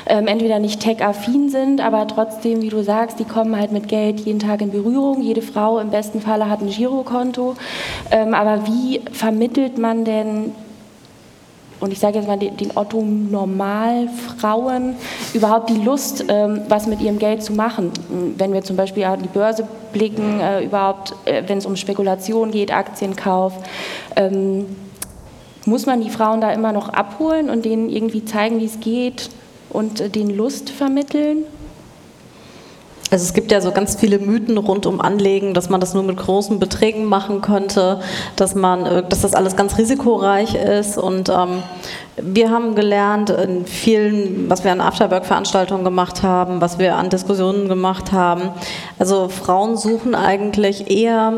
ähm, 0.07 0.27
entweder 0.27 0.59
nicht 0.59 0.81
tech-affin 0.81 1.49
sind, 1.49 1.81
aber 1.81 2.07
trotzdem, 2.07 2.63
wie 2.63 2.69
du 2.69 2.83
sagst, 2.83 3.19
die 3.19 3.25
kommen 3.25 3.57
halt 3.57 3.73
mit 3.73 3.89
Geld 3.89 4.21
jeden 4.21 4.41
Tag 4.41 4.61
in 4.61 4.71
Berührung. 4.71 5.23
Jede 5.23 5.43
Frau 5.43 5.79
im 5.79 5.91
besten 5.91 6.21
Falle 6.21 6.51
hat 6.51 6.61
ein 6.61 6.69
Girokonto. 6.69 7.55
Ähm, 8.11 8.35
aber 8.35 8.67
wie 8.67 9.01
vermittelt 9.13 9.79
man 9.79 9.86
denn 9.87 10.05
denn, 10.05 10.53
und 11.79 11.93
ich 11.93 11.99
sage 11.99 12.19
jetzt 12.19 12.27
mal 12.27 12.39
den, 12.39 12.73
Otto 12.75 13.03
Normalfrauen, 13.03 14.97
überhaupt 15.35 15.71
die 15.71 15.83
Lust, 15.83 16.25
ähm, 16.29 16.63
was 16.69 16.87
mit 16.87 17.01
ihrem 17.01 17.19
Geld 17.19 17.43
zu 17.43 17.53
machen? 17.53 17.93
Wenn 18.37 18.53
wir 18.53 18.63
zum 18.63 18.77
Beispiel 18.77 19.05
an 19.05 19.23
die 19.23 19.29
Börse 19.29 19.67
blicken, 19.93 20.41
äh, 20.41 20.65
überhaupt, 20.65 21.15
äh, 21.27 21.43
wenn 21.47 21.59
es 21.59 21.67
um 21.67 21.77
Spekulation 21.77 22.51
geht, 22.51 22.73
Aktienkauf, 22.73 23.53
ähm, 24.17 24.67
muss 25.67 25.85
man 25.87 26.01
die 26.01 26.11
Frauen 26.11 26.41
da 26.41 26.53
immer 26.53 26.73
noch 26.73 26.89
abholen 26.89 27.51
und 27.51 27.65
denen 27.65 27.91
irgendwie 27.91 28.25
zeigen, 28.25 28.61
wie 28.61 28.67
es 28.67 28.81
geht 28.81 29.31
und 29.71 30.01
äh, 30.01 30.09
den 30.09 30.35
Lust 30.37 30.71
vermitteln? 30.71 31.45
Also 33.11 33.25
es 33.25 33.35
gibt 33.35 33.53
ja 33.53 33.61
so 33.61 33.71
ganz 33.71 33.95
viele 33.95 34.19
Mythen 34.19 34.59
rund 34.59 34.85
um 34.85 35.01
Anlegen, 35.01 35.55
dass 35.55 35.69
man 35.69 35.81
das 35.81 35.95
nur 35.95 36.03
mit 36.03 36.17
großen 36.17 36.59
Beträgen 36.59 37.05
machen 37.05 37.41
könnte, 37.41 38.01
dass 38.35 38.55
man, 38.55 38.85
äh, 38.85 39.03
dass 39.09 39.21
das 39.21 39.35
alles 39.35 39.57
ganz 39.57 39.79
risikoreich 39.79 40.55
ist 40.55 40.99
und 40.99 41.29
ähm, 41.29 41.63
wir 42.19 42.51
haben 42.51 42.75
gelernt 42.75 43.29
in 43.29 43.67
vielen, 43.67 44.49
was 44.49 44.65
wir 44.65 44.73
an 44.73 44.81
Afterwork-Veranstaltungen 44.81 45.85
gemacht 45.85 46.23
haben, 46.23 46.63
was 46.63 46.79
wir 46.79 46.97
an 46.97 47.11
Diskussionen 47.11 47.69
gemacht 47.69 48.11
haben. 48.11 48.49
Also 48.99 49.29
Frauen 49.29 49.77
suchen 49.77 50.15
eigentlich 50.15 50.91
eher 50.91 51.35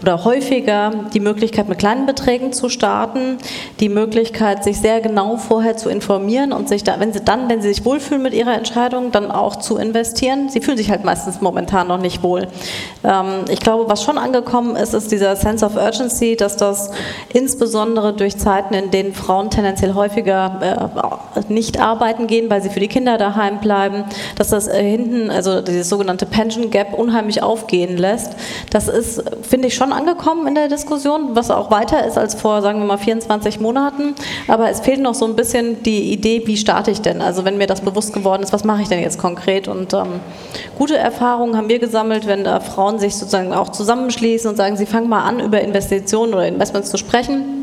oder 0.00 0.24
häufiger 0.24 0.90
die 1.12 1.20
Möglichkeit, 1.20 1.68
mit 1.68 1.78
kleinen 1.78 2.06
Beträgen 2.06 2.54
zu 2.54 2.70
starten, 2.70 3.36
die 3.80 3.90
Möglichkeit, 3.90 4.64
sich 4.64 4.80
sehr 4.80 5.02
genau 5.02 5.36
vorher 5.36 5.76
zu 5.76 5.90
informieren 5.90 6.52
und 6.52 6.66
sich 6.66 6.82
da, 6.82 6.98
wenn 6.98 7.12
sie 7.12 7.20
dann, 7.20 7.50
wenn 7.50 7.60
sie 7.60 7.68
sich 7.68 7.84
wohlfühlen 7.84 8.22
mit 8.22 8.32
ihrer 8.32 8.54
Entscheidung, 8.54 9.12
dann 9.12 9.30
auch 9.30 9.56
zu 9.56 9.76
investieren. 9.76 10.48
Sie 10.48 10.62
fühlen 10.62 10.78
sich 10.78 10.90
halt 10.90 11.04
meistens 11.12 11.40
momentan 11.40 11.88
noch 11.88 11.98
nicht 11.98 12.22
wohl. 12.22 12.48
Ähm, 13.04 13.44
ich 13.50 13.60
glaube, 13.60 13.88
was 13.88 14.02
schon 14.02 14.18
angekommen 14.18 14.76
ist, 14.76 14.94
ist 14.94 15.10
dieser 15.10 15.36
Sense 15.36 15.64
of 15.64 15.76
Urgency, 15.76 16.36
dass 16.36 16.56
das 16.56 16.90
insbesondere 17.32 18.12
durch 18.12 18.38
Zeiten, 18.38 18.72
in 18.74 18.90
denen 18.90 19.14
Frauen 19.14 19.50
tendenziell 19.50 19.94
häufig 19.94 20.12
häufiger 20.12 20.90
äh, 21.36 21.52
nicht 21.52 21.80
arbeiten 21.80 22.26
gehen, 22.26 22.50
weil 22.50 22.62
sie 22.62 22.70
für 22.70 22.80
die 22.80 22.88
Kinder 22.88 23.18
daheim 23.18 23.60
bleiben, 23.60 24.04
dass 24.36 24.48
das 24.48 24.68
äh, 24.68 24.82
hinten, 24.82 25.30
also 25.30 25.60
dieses 25.60 25.88
sogenannte 25.88 26.26
Pension 26.26 26.70
Gap, 26.70 26.94
unheimlich 26.94 27.42
aufgehen 27.42 27.96
lässt. 27.96 28.32
Das 28.70 28.88
ist, 28.88 29.22
finde 29.42 29.68
ich, 29.68 29.74
schon 29.74 29.92
angekommen 29.92 30.46
in 30.46 30.54
der 30.54 30.68
Diskussion, 30.68 31.34
was 31.34 31.50
auch 31.50 31.70
weiter 31.70 32.06
ist 32.06 32.18
als 32.18 32.34
vor, 32.34 32.62
sagen 32.62 32.80
wir 32.80 32.86
mal, 32.86 32.98
24 32.98 33.60
Monaten. 33.60 34.14
Aber 34.48 34.70
es 34.70 34.80
fehlt 34.80 35.00
noch 35.00 35.14
so 35.14 35.24
ein 35.26 35.36
bisschen 35.36 35.82
die 35.82 36.12
Idee, 36.12 36.42
wie 36.46 36.56
starte 36.56 36.90
ich 36.90 37.00
denn? 37.00 37.20
Also 37.20 37.44
wenn 37.44 37.58
mir 37.58 37.66
das 37.66 37.80
bewusst 37.80 38.12
geworden 38.12 38.42
ist, 38.42 38.52
was 38.52 38.64
mache 38.64 38.82
ich 38.82 38.88
denn 38.88 39.00
jetzt 39.00 39.18
konkret? 39.18 39.68
Und 39.68 39.94
ähm, 39.94 40.20
gute 40.76 40.96
Erfahrungen 41.02 41.56
haben 41.56 41.68
wir 41.68 41.78
gesammelt, 41.78 42.26
wenn 42.26 42.44
da 42.44 42.60
Frauen 42.60 42.98
sich 42.98 43.16
sozusagen 43.16 43.52
auch 43.52 43.70
zusammenschließen 43.70 44.48
und 44.48 44.56
sagen, 44.56 44.76
sie 44.76 44.86
fangen 44.86 45.08
mal 45.08 45.24
an, 45.24 45.40
über 45.40 45.60
Investitionen 45.60 46.32
oder 46.32 46.48
Investments 46.48 46.90
zu 46.90 46.96
sprechen 46.96 47.61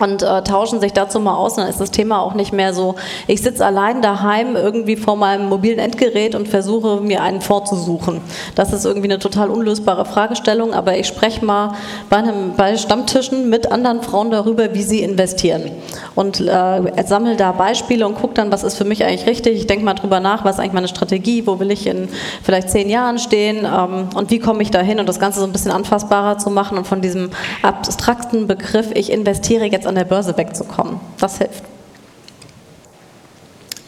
und 0.00 0.22
äh, 0.22 0.42
tauschen 0.42 0.80
sich 0.80 0.92
dazu 0.92 1.20
mal 1.20 1.34
aus. 1.34 1.54
dann 1.56 1.68
ist 1.68 1.80
das 1.80 1.90
Thema 1.90 2.20
auch 2.20 2.34
nicht 2.34 2.52
mehr 2.52 2.74
so, 2.74 2.96
ich 3.26 3.42
sitze 3.42 3.64
allein 3.64 4.02
daheim 4.02 4.56
irgendwie 4.56 4.96
vor 4.96 5.16
meinem 5.16 5.48
mobilen 5.48 5.78
Endgerät 5.78 6.34
und 6.34 6.48
versuche 6.48 7.00
mir 7.00 7.22
einen 7.22 7.40
vorzusuchen. 7.40 8.20
Das 8.54 8.72
ist 8.72 8.84
irgendwie 8.84 9.08
eine 9.08 9.18
total 9.18 9.50
unlösbare 9.50 10.04
Fragestellung, 10.04 10.74
aber 10.74 10.96
ich 10.96 11.06
spreche 11.06 11.44
mal 11.44 11.74
bei, 12.08 12.16
einem, 12.16 12.54
bei 12.56 12.76
Stammtischen 12.76 13.48
mit 13.50 13.70
anderen 13.70 14.02
Frauen 14.02 14.30
darüber, 14.30 14.74
wie 14.74 14.82
sie 14.82 15.02
investieren. 15.02 15.70
Und 16.14 16.40
äh, 16.40 17.04
sammle 17.06 17.36
da 17.36 17.52
Beispiele 17.52 18.06
und 18.06 18.14
gucke 18.14 18.34
dann, 18.34 18.52
was 18.52 18.62
ist 18.62 18.76
für 18.76 18.84
mich 18.84 19.04
eigentlich 19.04 19.26
richtig. 19.26 19.56
Ich 19.56 19.66
denke 19.66 19.84
mal 19.84 19.94
drüber 19.94 20.20
nach, 20.20 20.44
was 20.44 20.56
ist 20.56 20.60
eigentlich 20.60 20.72
meine 20.72 20.88
Strategie, 20.88 21.46
wo 21.46 21.58
will 21.60 21.70
ich 21.70 21.86
in 21.86 22.08
vielleicht 22.42 22.70
zehn 22.70 22.88
Jahren 22.88 23.18
stehen 23.18 23.66
ähm, 23.66 24.08
und 24.14 24.30
wie 24.30 24.38
komme 24.38 24.62
ich 24.62 24.70
dahin 24.70 25.00
und 25.00 25.08
das 25.08 25.20
Ganze 25.20 25.40
so 25.40 25.46
ein 25.46 25.52
bisschen 25.52 25.72
anfassbarer 25.72 26.38
zu 26.38 26.50
machen 26.50 26.78
und 26.78 26.86
von 26.86 27.00
diesem 27.00 27.30
abstrakten 27.62 28.46
Begriff, 28.46 28.90
ich 28.94 29.12
investiere 29.12 29.66
jetzt 29.66 29.86
an 29.90 29.96
der 29.96 30.04
Börse 30.04 30.36
wegzukommen. 30.36 31.00
Das 31.18 31.38
hilft. 31.38 31.64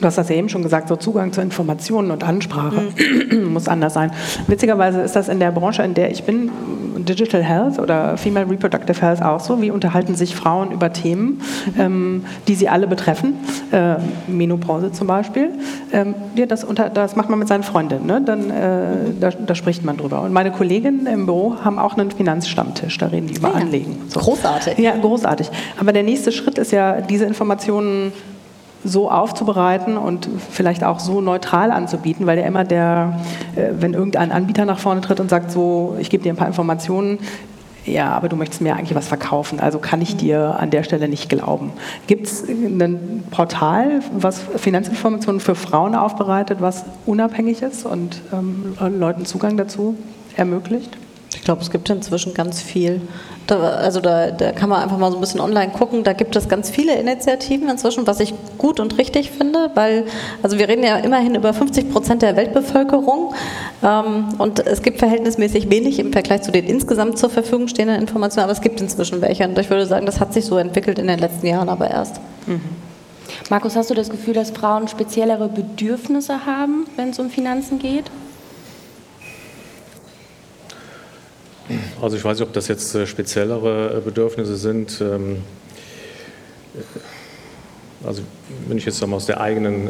Du 0.01 0.07
hast 0.07 0.19
das 0.19 0.29
ja 0.29 0.35
eben 0.35 0.49
schon 0.49 0.65
gesagt, 0.65 0.89
so 0.89 0.97
Zugang 0.97 1.33
zu 1.33 1.41
Informationen 1.41 2.11
und 2.11 2.25
Ansprache 2.25 2.93
mhm. 3.31 3.45
muss 3.53 3.69
anders 3.69 3.95
sein. 3.95 4.11
Witzigerweise 4.49 5.01
ist 5.01 5.15
das 5.15 5.29
in 5.29 5.39
der 5.39 5.53
Branche, 5.53 5.85
in 5.85 5.95
der 5.95 6.11
ich 6.11 6.25
bin, 6.25 6.51
Digital 6.99 7.43
Health 7.43 7.79
oder 7.79 8.17
Female 8.17 8.49
Reproductive 8.49 9.01
Health 9.01 9.23
auch 9.23 9.41
so. 9.41 9.61
Wie 9.61 9.71
unterhalten 9.71 10.15
sich 10.15 10.35
Frauen 10.35 10.73
über 10.73 10.93
Themen, 10.93 11.41
ähm, 11.79 12.25
die 12.49 12.55
sie 12.55 12.69
alle 12.69 12.87
betreffen? 12.87 13.35
Äh, 13.71 13.97
Menopause 14.29 14.93
zum 14.93 15.07
Beispiel. 15.07 15.51
Ähm, 15.93 16.15
ja, 16.37 16.47
das, 16.47 16.65
unter, 16.65 16.91
das, 16.91 17.17
macht 17.17 17.31
man 17.31 17.39
mit 17.39 17.49
seinen 17.49 17.63
Freundinnen. 17.63 18.07
Ne? 18.07 18.23
Dann, 18.25 18.51
äh, 18.51 18.87
da, 19.21 19.31
da, 19.31 19.55
spricht 19.55 19.85
man 19.85 19.97
drüber. 19.97 20.23
Und 20.23 20.33
meine 20.33 20.51
Kolleginnen 20.51 21.07
im 21.07 21.27
Büro 21.27 21.57
haben 21.65 21.79
auch 21.79 21.97
einen 21.97 22.11
Finanzstammtisch. 22.11 22.99
Da 22.99 23.07
reden 23.07 23.29
die 23.29 23.35
über 23.35 23.49
ja. 23.49 23.55
Anlegen. 23.55 23.97
So. 24.09 24.21
Großartig. 24.21 24.79
Ja, 24.79 24.95
großartig. 24.97 25.51
Aber 25.79 25.93
der 25.93 26.03
nächste 26.03 26.33
Schritt 26.33 26.59
ist 26.59 26.73
ja, 26.73 27.01
diese 27.01 27.25
Informationen 27.25 28.13
so 28.85 29.11
aufzubereiten 29.11 29.97
und 29.97 30.29
vielleicht 30.51 30.85
auch 30.85 30.99
so 30.99 31.21
neutral 31.21 31.71
anzubieten, 31.71 32.27
weil 32.27 32.39
ja 32.39 32.47
immer 32.47 32.65
der, 32.65 33.21
äh, 33.57 33.71
wenn 33.79 33.95
irgendein 33.95 34.33
Anbieter 34.33 34.65
nach 34.65 34.79
vorne 34.79 35.01
tritt 35.01 35.21
und 35.21 35.31
sagt 35.31 35.51
so, 35.51 35.97
ich 35.99 36.11
gebe 36.11 36.23
dir 36.23 36.33
ein 36.33 36.37
paar 36.37 36.49
Informationen, 36.49 37.19
ja, 37.85 38.13
aber 38.13 38.29
du 38.29 38.37
möchtest 38.37 38.61
mir 38.61 38.77
eigentlich 38.77 38.95
was 38.95 39.09
verkaufen, 39.09 39.59
also 39.59 39.79
kann 39.79 40.01
ich 40.01 40.17
dir 40.17 40.57
an 40.59 40.71
der 40.71 40.85
Stelle 40.85 41.09
nicht 41.09 41.29
glauben. 41.29 41.73
Gibt 42.07 42.27
es 42.27 42.45
ein 42.49 43.25
Portal, 43.31 44.01
was 44.17 44.41
Finanzinformationen 44.57 45.41
für 45.41 45.57
Frauen 45.57 45.97
aufbereitet, 45.97 46.59
was 46.61 46.85
unabhängig 47.07 47.63
ist 47.63 47.85
und 47.85 48.21
ähm, 48.33 48.77
Leuten 48.99 49.25
Zugang 49.25 49.57
dazu 49.57 49.97
ermöglicht? 50.37 50.97
Ich 51.43 51.45
glaube, 51.45 51.61
es 51.61 51.73
gibt 51.73 51.91
inzwischen 51.91 52.35
ganz 52.35 52.63
viel. 52.63 53.01
Da, 53.49 53.59
also 53.59 54.01
da, 54.01 54.31
da, 54.31 54.53
kann 54.53 54.69
man 54.69 54.81
einfach 54.81 54.97
mal 54.97 55.11
so 55.11 55.17
ein 55.17 55.21
bisschen 55.21 55.41
online 55.41 55.73
gucken. 55.73 56.05
Da 56.05 56.13
gibt 56.13 56.37
es 56.37 56.49
ganz 56.49 56.71
viele 56.71 56.95
Initiativen 56.95 57.69
inzwischen, 57.69 58.07
was 58.07 58.21
ich 58.21 58.33
gut 58.59 58.79
und 58.79 58.97
richtig 58.97 59.33
finde, 59.33 59.73
weil 59.75 60.05
also 60.41 60.57
wir 60.57 60.69
reden 60.69 60.85
ja 60.85 60.99
immerhin 60.99 61.35
über 61.35 61.53
50 61.53 61.91
Prozent 61.91 62.23
der 62.23 62.37
Weltbevölkerung 62.37 63.35
ähm, 63.83 64.29
und 64.39 64.65
es 64.65 64.83
gibt 64.83 65.01
verhältnismäßig 65.01 65.69
wenig 65.69 65.99
im 65.99 66.13
Vergleich 66.13 66.43
zu 66.43 66.53
den 66.53 66.65
insgesamt 66.65 67.19
zur 67.19 67.29
Verfügung 67.29 67.67
stehenden 67.67 68.01
Informationen, 68.01 68.45
aber 68.45 68.53
es 68.53 68.61
gibt 68.61 68.81
inzwischen 68.81 69.21
welche 69.21 69.43
und 69.43 69.59
ich 69.59 69.69
würde 69.69 69.87
sagen, 69.87 70.07
das 70.07 70.21
hat 70.21 70.33
sich 70.33 70.45
so 70.45 70.59
entwickelt 70.59 71.01
in 71.01 71.09
den 71.09 71.19
letzten 71.19 71.49
Jahren 71.49 71.69
aber 71.69 71.91
erst. 71.91 72.21
Mhm. 72.47 72.61
Markus, 73.51 73.75
hast 73.75 73.91
du 73.91 73.95
das 73.95 74.11
Gefühl, 74.11 74.35
dass 74.35 74.53
Frauen 74.53 74.87
speziellere 74.87 75.49
Bedürfnisse 75.49 76.47
haben, 76.47 76.87
wenn 76.95 77.11
es 77.11 77.19
um 77.19 77.31
Finanzen 77.31 77.81
geht? 77.81 78.05
Also 82.03 82.17
ich 82.17 82.25
weiß 82.25 82.41
nicht, 82.41 82.49
ob 82.49 82.53
das 82.53 82.67
jetzt 82.67 82.97
äh, 82.97 83.07
speziellere 83.07 83.99
äh, 83.99 84.01
Bedürfnisse 84.01 84.57
sind. 84.57 85.01
Ähm, 85.01 85.37
äh, 86.75 86.81
also 88.05 88.23
wenn 88.67 88.77
ich 88.77 88.85
jetzt 88.85 89.07
mal 89.07 89.15
aus 89.15 89.27
der 89.27 89.41
eigenen 89.41 89.89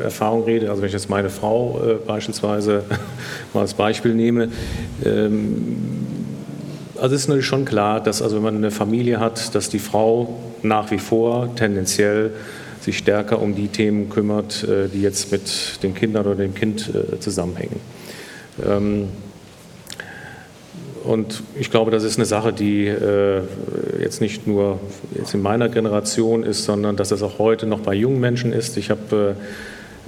Erfahrung 0.00 0.44
rede, 0.44 0.70
also 0.70 0.80
wenn 0.80 0.86
ich 0.86 0.92
jetzt 0.92 1.10
meine 1.10 1.28
Frau 1.28 1.98
beispielsweise 2.06 2.84
mal 3.52 3.62
als 3.62 3.74
Beispiel 3.74 4.14
nehme, 4.14 4.50
ähm, 5.04 6.06
also 6.96 7.16
ist 7.16 7.26
natürlich 7.26 7.46
schon 7.46 7.64
klar, 7.64 8.00
dass 8.00 8.22
also 8.22 8.36
wenn 8.36 8.44
man 8.44 8.56
eine 8.58 8.70
Familie 8.70 9.18
hat, 9.18 9.56
dass 9.56 9.68
die 9.68 9.80
Frau 9.80 10.38
nach 10.62 10.92
wie 10.92 11.00
vor 11.00 11.52
tendenziell 11.56 12.30
sich 12.80 12.98
stärker 12.98 13.42
um 13.42 13.56
die 13.56 13.66
Themen 13.66 14.08
kümmert, 14.08 14.64
die 14.94 15.02
jetzt 15.02 15.32
mit 15.32 15.82
den 15.82 15.96
Kindern 15.96 16.26
oder 16.26 16.36
dem 16.36 16.54
Kind 16.54 16.92
zusammenhängen. 17.18 17.80
Ähm, 18.64 19.08
und 21.04 21.42
ich 21.58 21.70
glaube, 21.70 21.90
das 21.90 22.04
ist 22.04 22.16
eine 22.16 22.26
Sache, 22.26 22.52
die 22.52 22.86
äh, 22.86 23.42
jetzt 24.00 24.20
nicht 24.20 24.46
nur 24.46 24.80
jetzt 25.16 25.34
in 25.34 25.42
meiner 25.42 25.68
Generation 25.68 26.42
ist, 26.42 26.64
sondern 26.64 26.96
dass 26.96 27.08
das 27.08 27.22
auch 27.22 27.38
heute 27.38 27.66
noch 27.66 27.80
bei 27.80 27.94
jungen 27.94 28.20
Menschen 28.20 28.52
ist. 28.52 28.76
Ich 28.76 28.90
habe 28.90 29.36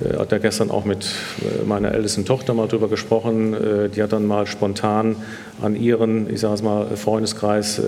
äh, 0.03 0.19
hat 0.19 0.33
ja 0.33 0.39
gestern 0.39 0.71
auch 0.71 0.85
mit 0.85 1.05
äh, 1.05 1.65
meiner 1.65 1.93
ältesten 1.93 2.25
Tochter 2.25 2.55
mal 2.55 2.69
drüber 2.69 2.89
gesprochen. 2.89 3.55
Äh, 3.55 3.89
die 3.89 4.03
hat 4.03 4.13
dann 4.13 4.27
mal 4.27 4.47
spontan 4.47 5.17
an 5.61 5.77
ihren, 5.77 6.33
ich 6.33 6.41
sage 6.41 6.55
es 6.55 6.63
mal, 6.63 6.87
Freundeskreis 6.97 7.81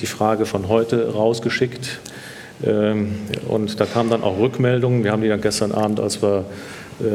die 0.00 0.06
Frage 0.06 0.46
von 0.46 0.68
heute 0.68 1.12
rausgeschickt. 1.12 2.00
Ähm, 2.64 3.16
und 3.48 3.78
da 3.80 3.84
kamen 3.84 4.10
dann 4.10 4.22
auch 4.22 4.38
Rückmeldungen. 4.38 5.04
Wir 5.04 5.12
haben 5.12 5.22
die 5.22 5.28
dann 5.28 5.40
gestern 5.40 5.72
Abend, 5.72 6.00
als 6.00 6.22
wir 6.22 6.38
äh, 6.38 6.42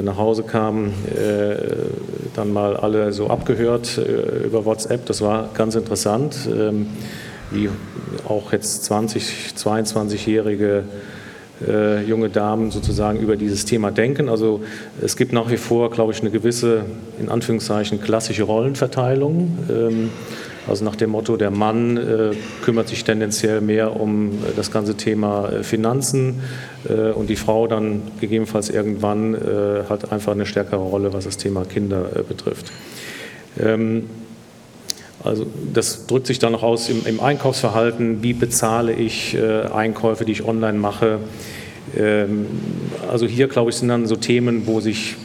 nach 0.04 0.18
Hause 0.18 0.44
kamen, 0.44 0.94
äh, 1.08 1.56
dann 2.36 2.54
mal 2.54 2.78
alle 2.78 3.12
so 3.14 3.28
abgehört 3.28 3.98
äh, 3.98 4.46
über 4.46 4.66
WhatsApp. 4.66 5.06
Das 5.06 5.22
war 5.22 5.50
ganz 5.54 5.76
interessant, 5.76 6.50
ähm, 6.54 6.88
wie 7.52 7.70
auch 8.28 8.52
jetzt 8.54 8.84
20, 8.86 9.54
22-jährige 9.56 10.84
junge 12.08 12.30
Damen 12.30 12.72
sozusagen 12.72 13.20
über 13.20 13.36
dieses 13.36 13.66
Thema 13.66 13.92
denken. 13.92 14.30
Also 14.30 14.62
es 15.00 15.16
gibt 15.16 15.32
nach 15.32 15.52
wie 15.52 15.58
vor, 15.58 15.92
glaube 15.92 16.12
ich, 16.12 16.20
eine 16.20 16.32
gewisse, 16.32 16.86
in 17.20 17.30
Anführungszeichen, 17.30 18.02
klassische 18.02 18.42
Rollenverteilung. 18.42 19.60
Also 20.68 20.86
nach 20.86 20.96
dem 20.96 21.10
Motto, 21.10 21.38
der 21.38 21.52
Mann 21.52 21.98
äh, 21.98 22.32
kümmert 22.64 22.88
sich 22.88 23.04
tendenziell 23.04 23.62
mehr 23.62 24.00
um 24.00 24.30
äh, 24.30 24.56
das 24.56 24.72
ganze 24.72 24.96
Thema 24.96 25.50
äh, 25.50 25.64
Finanzen 25.64 26.42
äh, 26.88 27.12
und 27.12 27.30
die 27.30 27.36
Frau 27.36 27.68
dann 27.68 28.04
gegebenenfalls 28.20 28.70
irgendwann 28.70 29.34
äh, 29.34 29.84
hat 29.90 30.12
einfach 30.12 30.34
eine 30.34 30.46
stärkere 30.46 30.82
Rolle, 30.82 31.14
was 31.14 31.26
das 31.26 31.38
Thema 31.38 31.66
Kinder 31.66 32.06
äh, 32.16 32.22
betrifft. 32.24 32.72
Ähm, 33.60 34.10
also 35.24 35.46
das 35.74 36.08
drückt 36.08 36.28
sich 36.28 36.40
dann 36.40 36.52
noch 36.52 36.64
aus 36.64 36.90
im, 36.90 37.06
im 37.06 37.20
Einkaufsverhalten. 37.20 38.24
Wie 38.24 38.34
bezahle 38.34 38.92
ich 38.92 39.38
Einkäufe, 39.72 40.26
die 40.26 40.32
ich 40.32 40.44
online 40.44 40.80
mache? 40.80 41.20
Ähm, 41.96 42.48
also 43.10 43.28
hier, 43.28 43.48
glaube 43.48 43.70
ich, 43.72 43.78
sind 43.78 43.90
dann 43.90 44.08
so 44.08 44.16
Themen, 44.16 44.66
wo 44.66 44.80
sich 44.80 45.16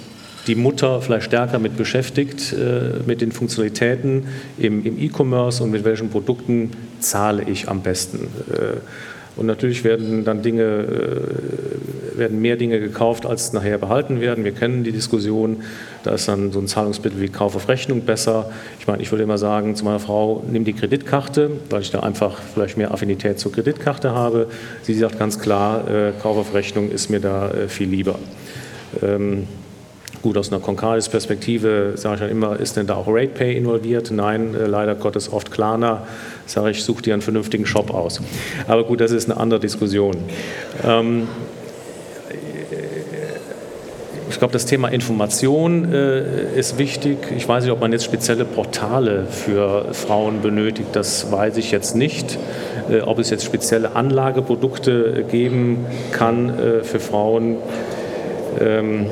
die 0.46 0.54
Mutter 0.54 1.02
vielleicht 1.02 1.26
stärker 1.26 1.58
mit 1.58 1.76
beschäftigt, 1.76 2.52
äh, 2.52 3.02
mit 3.06 3.20
den 3.20 3.32
Funktionalitäten 3.32 4.24
im, 4.58 4.84
im 4.84 4.98
E-Commerce 4.98 5.62
und 5.62 5.70
mit 5.70 5.84
welchen 5.84 6.10
Produkten 6.10 6.70
zahle 7.00 7.42
ich 7.44 7.68
am 7.68 7.82
besten. 7.82 8.28
Äh, 8.52 8.78
und 9.36 9.44
natürlich 9.44 9.84
werden 9.84 10.24
dann 10.24 10.40
Dinge, 10.40 10.62
äh, 10.62 12.18
werden 12.18 12.40
mehr 12.40 12.56
Dinge 12.56 12.80
gekauft, 12.80 13.26
als 13.26 13.52
nachher 13.52 13.76
behalten 13.76 14.20
werden. 14.20 14.44
Wir 14.44 14.52
kennen 14.52 14.82
die 14.82 14.92
Diskussion, 14.92 15.58
da 16.04 16.12
ist 16.12 16.28
dann 16.28 16.52
so 16.52 16.60
ein 16.60 16.68
Zahlungsmittel 16.68 17.20
wie 17.20 17.28
Kauf 17.28 17.54
auf 17.56 17.68
Rechnung 17.68 18.02
besser. 18.02 18.50
Ich 18.78 18.86
meine, 18.86 19.02
ich 19.02 19.10
würde 19.10 19.24
immer 19.24 19.36
sagen 19.36 19.74
zu 19.74 19.84
meiner 19.84 19.98
Frau, 19.98 20.42
nimm 20.50 20.64
die 20.64 20.72
Kreditkarte, 20.72 21.50
weil 21.68 21.82
ich 21.82 21.90
da 21.90 22.00
einfach 22.00 22.40
vielleicht 22.54 22.78
mehr 22.78 22.92
Affinität 22.92 23.38
zur 23.38 23.52
Kreditkarte 23.52 24.12
habe. 24.12 24.46
Sie 24.82 24.94
sagt 24.94 25.18
ganz 25.18 25.38
klar, 25.38 25.84
Kauf 26.22 26.38
auf 26.38 26.54
Rechnung 26.54 26.90
ist 26.90 27.10
mir 27.10 27.20
da 27.20 27.50
viel 27.68 27.88
lieber. 27.88 28.18
Ähm, 29.02 29.46
Gut, 30.22 30.36
aus 30.38 30.50
einer 30.50 30.60
Concardis-Perspektive 30.60 31.92
sage 31.96 32.14
ich 32.14 32.20
dann 32.20 32.30
immer, 32.30 32.58
ist 32.58 32.76
denn 32.76 32.86
da 32.86 32.94
auch 32.94 33.06
RatePay 33.06 33.56
involviert? 33.56 34.10
Nein, 34.10 34.54
äh, 34.54 34.66
leider 34.66 34.94
Gottes 34.94 35.32
oft 35.32 35.50
Klarna. 35.50 36.06
Sage 36.46 36.70
ich, 36.70 36.84
such 36.84 37.02
dir 37.02 37.14
einen 37.14 37.22
vernünftigen 37.22 37.66
Shop 37.66 37.92
aus. 37.92 38.20
Aber 38.66 38.84
gut, 38.84 39.00
das 39.00 39.10
ist 39.10 39.30
eine 39.30 39.38
andere 39.38 39.60
Diskussion. 39.60 40.16
Ähm, 40.84 41.28
ich 44.28 44.38
glaube, 44.38 44.52
das 44.52 44.66
Thema 44.66 44.88
Information 44.88 45.92
äh, 45.92 46.58
ist 46.58 46.78
wichtig. 46.78 47.18
Ich 47.36 47.48
weiß 47.48 47.64
nicht, 47.64 47.72
ob 47.72 47.80
man 47.80 47.92
jetzt 47.92 48.04
spezielle 48.04 48.44
Portale 48.44 49.26
für 49.30 49.94
Frauen 49.94 50.42
benötigt. 50.42 50.88
Das 50.92 51.30
weiß 51.30 51.56
ich 51.56 51.70
jetzt 51.70 51.94
nicht. 51.94 52.38
Äh, 52.90 53.00
ob 53.00 53.18
es 53.18 53.30
jetzt 53.30 53.44
spezielle 53.44 53.94
Anlageprodukte 53.96 55.24
geben 55.30 55.86
kann 56.12 56.50
äh, 56.58 56.84
für 56.84 57.00
Frauen. 57.00 57.56
Ähm, 58.60 59.06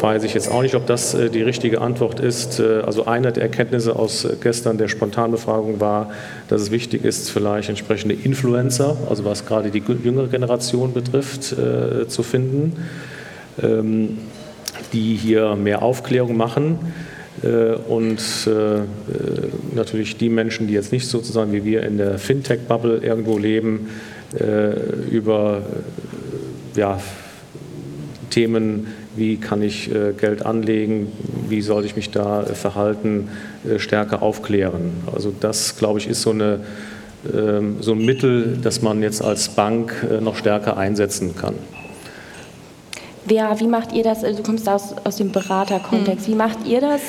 weiß 0.00 0.24
ich 0.24 0.34
jetzt 0.34 0.50
auch 0.50 0.62
nicht, 0.62 0.74
ob 0.74 0.86
das 0.86 1.14
äh, 1.14 1.30
die 1.30 1.42
richtige 1.42 1.80
Antwort 1.80 2.20
ist. 2.20 2.60
Äh, 2.60 2.80
also 2.84 3.06
eine 3.06 3.32
der 3.32 3.44
Erkenntnisse 3.44 3.96
aus 3.96 4.24
äh, 4.24 4.36
gestern 4.40 4.78
der 4.78 4.88
Spontanbefragung 4.88 5.80
war, 5.80 6.10
dass 6.48 6.62
es 6.62 6.70
wichtig 6.70 7.04
ist, 7.04 7.30
vielleicht 7.30 7.68
entsprechende 7.68 8.14
Influencer, 8.14 8.96
also 9.08 9.24
was 9.24 9.46
gerade 9.46 9.70
die 9.70 9.82
jüngere 10.02 10.28
Generation 10.28 10.92
betrifft, 10.92 11.54
zu 12.08 12.22
finden, 12.22 12.76
ähm, 13.62 14.18
die 14.92 15.14
hier 15.16 15.56
mehr 15.56 15.82
Aufklärung 15.82 16.36
machen. 16.36 16.78
Und 17.88 18.18
natürlich 19.74 20.16
die 20.16 20.28
Menschen, 20.28 20.66
die 20.66 20.74
jetzt 20.74 20.90
nicht 20.90 21.06
sozusagen 21.06 21.52
wie 21.52 21.64
wir 21.64 21.84
in 21.84 21.96
der 21.96 22.18
Fintech-Bubble 22.18 22.98
irgendwo 22.98 23.38
leben, 23.38 23.88
über 25.10 25.62
ja, 26.74 27.00
Themen, 28.30 28.88
wie 29.18 29.36
kann 29.36 29.62
ich 29.62 29.92
äh, 29.92 30.12
Geld 30.12 30.44
anlegen, 30.44 31.12
wie 31.48 31.60
soll 31.60 31.84
ich 31.84 31.96
mich 31.96 32.10
da 32.10 32.42
äh, 32.42 32.54
verhalten, 32.54 33.28
äh, 33.68 33.78
stärker 33.78 34.22
aufklären. 34.22 34.92
Also 35.12 35.32
das, 35.38 35.76
glaube 35.76 35.98
ich, 35.98 36.08
ist 36.08 36.22
so, 36.22 36.30
eine, 36.30 36.60
ähm, 37.34 37.76
so 37.80 37.92
ein 37.92 38.04
Mittel, 38.04 38.58
das 38.62 38.82
man 38.82 39.02
jetzt 39.02 39.22
als 39.22 39.48
Bank 39.48 40.06
noch 40.20 40.36
stärker 40.36 40.76
einsetzen 40.76 41.34
kann. 41.36 41.54
Wer, 43.24 43.60
wie 43.60 43.66
macht 43.66 43.92
ihr 43.92 44.04
das? 44.04 44.22
Du 44.22 44.42
kommst 44.42 44.66
aus, 44.68 44.94
aus 45.04 45.16
dem 45.16 45.32
Beraterkontext. 45.32 46.28
Mhm. 46.28 46.32
Wie 46.32 46.36
macht 46.36 46.66
ihr 46.66 46.80
das? 46.80 47.00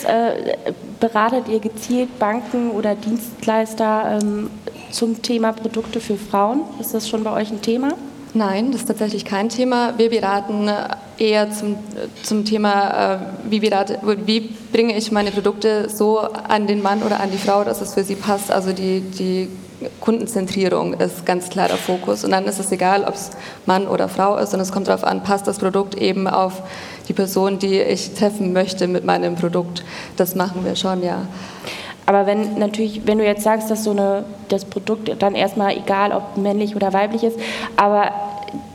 Beratet 1.00 1.48
ihr 1.48 1.60
gezielt 1.60 2.19
Banken 2.19 2.72
oder 2.72 2.93
Dienstleister 2.93 4.19
ähm, 4.22 4.50
zum 4.91 5.22
Thema 5.22 5.54
Produkte 5.54 6.02
für 6.02 6.17
Frauen? 6.17 6.62
Ist 6.82 6.93
das 6.93 7.08
schon 7.08 7.24
bei 7.24 7.32
euch 7.32 7.52
ein 7.52 7.62
Thema? 7.62 7.93
Nein, 8.33 8.71
das 8.71 8.81
ist 8.81 8.87
tatsächlich 8.87 9.25
kein 9.25 9.49
Thema. 9.49 9.97
Wir 9.97 10.11
beraten 10.11 10.67
äh, 10.67 10.85
eher 11.17 11.51
zum, 11.51 11.77
zum 12.21 12.45
Thema, 12.45 13.15
äh, 13.15 13.17
wie, 13.49 13.59
berate, 13.59 13.99
wie 14.25 14.53
bringe 14.71 14.95
ich 14.95 15.11
meine 15.11 15.31
Produkte 15.31 15.89
so 15.89 16.19
an 16.19 16.67
den 16.67 16.83
Mann 16.83 17.01
oder 17.01 17.19
an 17.19 17.31
die 17.31 17.39
Frau, 17.39 17.63
dass 17.63 17.81
es 17.81 17.95
für 17.95 18.03
sie 18.03 18.15
passt. 18.15 18.51
Also 18.51 18.71
die, 18.71 19.01
die 19.01 19.49
Kundenzentrierung 19.99 20.93
ist 20.93 21.25
ganz 21.25 21.49
klar 21.49 21.69
der 21.69 21.77
Fokus. 21.77 22.23
Und 22.23 22.29
dann 22.31 22.45
ist 22.45 22.59
es 22.59 22.71
egal, 22.71 23.03
ob 23.03 23.15
es 23.15 23.31
Mann 23.65 23.87
oder 23.87 24.07
Frau 24.07 24.37
ist, 24.37 24.51
sondern 24.51 24.67
es 24.67 24.71
kommt 24.71 24.87
darauf 24.87 25.03
an, 25.03 25.23
passt 25.23 25.47
das 25.47 25.57
Produkt 25.57 25.95
eben 25.95 26.27
auf 26.27 26.61
die 27.07 27.13
Person, 27.13 27.57
die 27.57 27.79
ich 27.79 28.13
treffen 28.13 28.53
möchte 28.53 28.87
mit 28.87 29.05
meinem 29.05 29.35
Produkt. 29.35 29.83
Das 30.17 30.35
machen 30.35 30.63
wir 30.65 30.75
schon, 30.75 31.01
ja. 31.01 31.25
Aber 32.10 32.26
wenn 32.26 32.58
natürlich, 32.58 33.06
wenn 33.06 33.19
du 33.19 33.24
jetzt 33.24 33.43
sagst, 33.43 33.69
dass 33.69 33.84
so 33.84 33.91
eine, 33.91 34.26
das 34.48 34.65
Produkt 34.65 35.12
dann 35.22 35.36
erstmal 35.36 35.78
egal, 35.78 36.12
ob 36.12 36.38
männlich 36.38 36.76
oder 36.76 36.91
weiblich 36.91 37.24
ist, 37.24 37.39
aber 37.76 38.10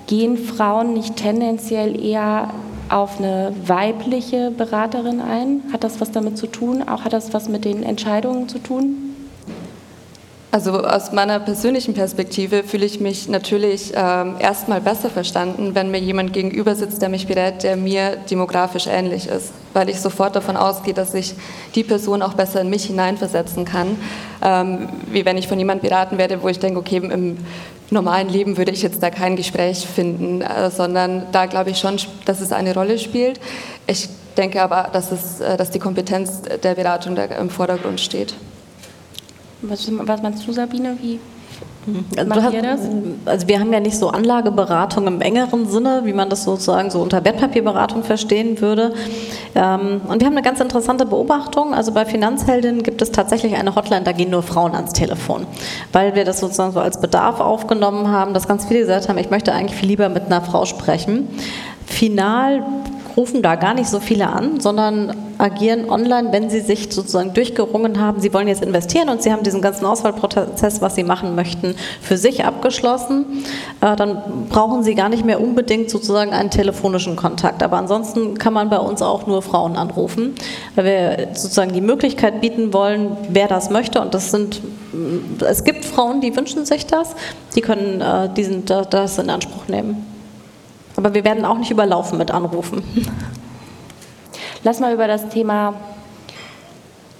gehen 0.07 0.38
Frauen 0.38 0.94
nicht 0.94 1.16
tendenziell 1.16 2.01
eher 2.01 2.51
auf 2.90 3.18
eine 3.18 3.53
weibliche 3.66 4.53
Beraterin 4.53 5.20
ein? 5.20 5.64
Hat 5.73 5.83
das 5.83 6.01
was 6.01 6.12
damit 6.12 6.38
zu 6.38 6.47
tun? 6.47 6.88
Auch 6.88 7.05
hat 7.05 7.12
das 7.12 7.35
was 7.35 7.49
mit 7.49 7.64
den 7.64 7.83
Entscheidungen 7.83 8.49
zu 8.49 8.61
tun? 8.61 9.16
Also 10.53 10.85
aus 10.85 11.11
meiner 11.11 11.40
persönlichen 11.40 11.92
Perspektive 11.92 12.62
fühle 12.62 12.87
ich 12.87 13.01
mich 13.01 13.29
natürlich 13.29 13.94
ähm, 13.97 14.37
erstmal 14.38 14.81
besser 14.81 15.11
verstanden, 15.11 15.75
wenn 15.75 15.90
mir 15.90 15.99
jemand 15.99 16.33
gegenüber 16.35 16.77
sitzt, 16.77 17.03
der 17.03 17.09
mich 17.09 17.27
berät, 17.27 17.64
der 17.64 17.75
mir 17.77 18.16
demografisch 18.31 18.87
ähnlich 18.87 19.27
ist, 19.27 19.53
weil 19.74 19.90
ich 19.90 20.00
sofort 20.00 20.34
davon 20.34 20.56
ausgehe, 20.56 20.94
dass 20.94 21.12
ich 21.12 21.34
die 21.74 21.84
Person 21.84 22.22
auch 22.22 22.32
besser 22.34 22.62
in 22.62 22.70
mich 22.70 22.87
hineinversetzen 22.87 23.66
kann, 23.66 23.98
ähm, 24.42 24.88
wie 25.10 25.24
wenn 25.26 25.37
ich 25.37 25.46
von 25.46 25.58
jemandem 25.58 25.90
beraten 25.90 26.16
werde, 26.16 26.42
wo 26.42 26.48
ich 26.48 26.58
denke, 26.58 26.78
okay, 26.78 26.96
im 26.96 27.37
normalen 27.90 28.28
Leben 28.28 28.56
würde 28.56 28.72
ich 28.72 28.82
jetzt 28.82 29.02
da 29.02 29.10
kein 29.10 29.37
Gespräch 29.37 29.87
finden, 29.87 30.40
äh, 30.40 30.70
sondern 30.70 31.26
da 31.32 31.46
glaube 31.46 31.70
ich 31.70 31.78
schon, 31.78 31.96
dass 32.24 32.40
es 32.40 32.52
eine 32.52 32.72
Rolle 32.72 32.98
spielt. 32.98 33.38
Ich 33.87 34.08
denke 34.37 34.62
aber, 34.62 34.88
dass, 34.92 35.12
es, 35.12 35.40
äh, 35.40 35.56
dass 35.56 35.70
die 35.70 35.78
Kompetenz 35.78 36.42
der 36.42 36.74
Beratung 36.74 37.14
da 37.14 37.24
im 37.24 37.50
Vordergrund 37.50 38.00
steht. 38.00 38.34
Was, 39.62 39.88
was 39.90 40.22
meinst 40.22 40.46
du, 40.46 40.52
Sabine? 40.52 40.96
Wie 41.00 41.18
also, 42.16 42.42
hast, 42.42 42.88
also, 43.25 43.49
wir 43.49 43.61
haben 43.61 43.73
ja 43.73 43.81
nicht 43.81 43.99
so 43.99 44.09
Anlageberatung 44.09 45.07
im 45.07 45.20
engeren 45.20 45.66
Sinne, 45.66 46.03
wie 46.05 46.12
man 46.12 46.31
das 46.31 46.44
sozusagen 46.44 46.90
so 46.90 47.01
unter 47.01 47.25
Wertpapierberatung 47.25 48.03
verstehen 48.03 48.61
würde. 48.61 48.94
Ähm, 49.55 50.01
und 50.09 50.20
wir 50.20 50.27
haben 50.27 50.35
eine 50.35 50.42
ganz 50.42 50.61
interessante 50.61 51.07
Beobachtung. 51.07 51.75
Also 51.75 51.92
bei 51.92 52.05
Finanzheldinnen 52.05 52.83
gibt 52.83 53.03
es 53.03 53.12
tatsächlich 53.12 53.55
eine 53.55 53.75
Hotline, 53.75 54.03
da 54.03 54.12
gehen 54.12 54.31
nur 54.31 54.42
Frauen 54.42 54.75
ans 54.75 54.92
Telefon, 54.92 55.47
weil 55.92 56.14
wir 56.14 56.25
das 56.25 56.40
sozusagen 56.40 56.73
so 56.73 56.81
als 56.81 57.01
Bedarf 57.01 57.40
aufgenommen 57.40 58.09
haben, 58.09 58.35
dass 58.35 58.49
ganz 58.49 58.64
viele 58.64 58.81
gesagt 58.81 59.09
haben, 59.09 59.18
ich 59.18 59.31
möchte 59.31 59.53
eigentlich 59.53 59.79
viel 59.79 59.88
lieber 59.88 60.09
mit 60.09 60.27
einer 60.27 60.42
Frau 60.42 60.64
sprechen. 60.64 61.29
Final 61.87 62.62
rufen 63.16 63.42
da 63.42 63.55
gar 63.55 63.75
nicht 63.75 63.88
so 63.88 64.01
viele 64.01 64.29
an, 64.29 64.61
sondern 64.61 65.14
agieren 65.44 65.90
online, 65.90 66.33
wenn 66.33 66.48
sie 66.48 66.61
sich 66.61 66.88
sozusagen 66.90 67.35
durchgerungen 67.35 68.00
haben, 68.00 68.18
sie 68.18 68.33
wollen 68.33 68.48
jetzt 68.48 68.62
investieren 68.62 69.11
und 69.11 69.22
sie 69.22 69.30
haben 69.30 69.42
diesen 69.42 69.61
ganzen 69.61 69.85
Auswahlprozess, 69.85 70.80
was 70.80 70.94
sie 70.94 71.04
machen 71.04 71.35
möchten, 71.35 71.74
für 72.00 72.16
sich 72.16 72.46
abgeschlossen, 72.46 73.44
äh, 73.83 73.94
dann 73.94 74.46
brauchen 74.48 74.83
sie 74.83 74.94
gar 74.94 75.11
nicht 75.11 75.24
mehr 75.24 75.42
unbedingt 75.42 75.90
sozusagen 75.90 76.33
einen 76.33 76.50
telefonischen 76.50 77.14
Kontakt. 77.14 77.62
Aber 77.62 77.76
ansonsten 77.76 78.38
kann 78.38 78.54
man 78.54 78.70
bei 78.70 78.78
uns 78.78 79.02
auch 79.02 79.26
nur 79.26 79.42
Frauen 79.42 79.76
anrufen, 79.76 80.35
weil 80.76 80.85
wir 80.85 81.28
sozusagen 81.35 81.74
die 81.74 81.83
Möglichkeit 81.83 82.40
bieten 82.40 82.72
wollen, 82.72 83.14
wer 83.28 83.46
das 83.46 83.68
möchte 83.68 84.00
und 84.00 84.14
das 84.14 84.30
sind 84.30 84.62
es 85.44 85.64
gibt 85.64 85.85
Frauen, 85.85 86.20
die 86.20 86.37
wünschen 86.37 86.64
sich 86.64 86.87
das, 86.87 87.16
die 87.57 87.61
können 87.61 88.00
äh, 88.00 88.33
diesen, 88.33 88.64
das 88.64 89.18
in 89.18 89.28
Anspruch 89.28 89.66
nehmen. 89.66 90.07
Aber 90.96 91.12
wir 91.14 91.24
werden 91.24 91.44
auch 91.44 91.59
nicht 91.59 91.72
überlaufen 91.72 92.16
mit 92.16 92.30
Anrufen. 92.30 92.85
Lass 94.64 94.81
mal 94.81 94.94
über 94.94 95.07
das 95.07 95.29
Thema 95.29 95.74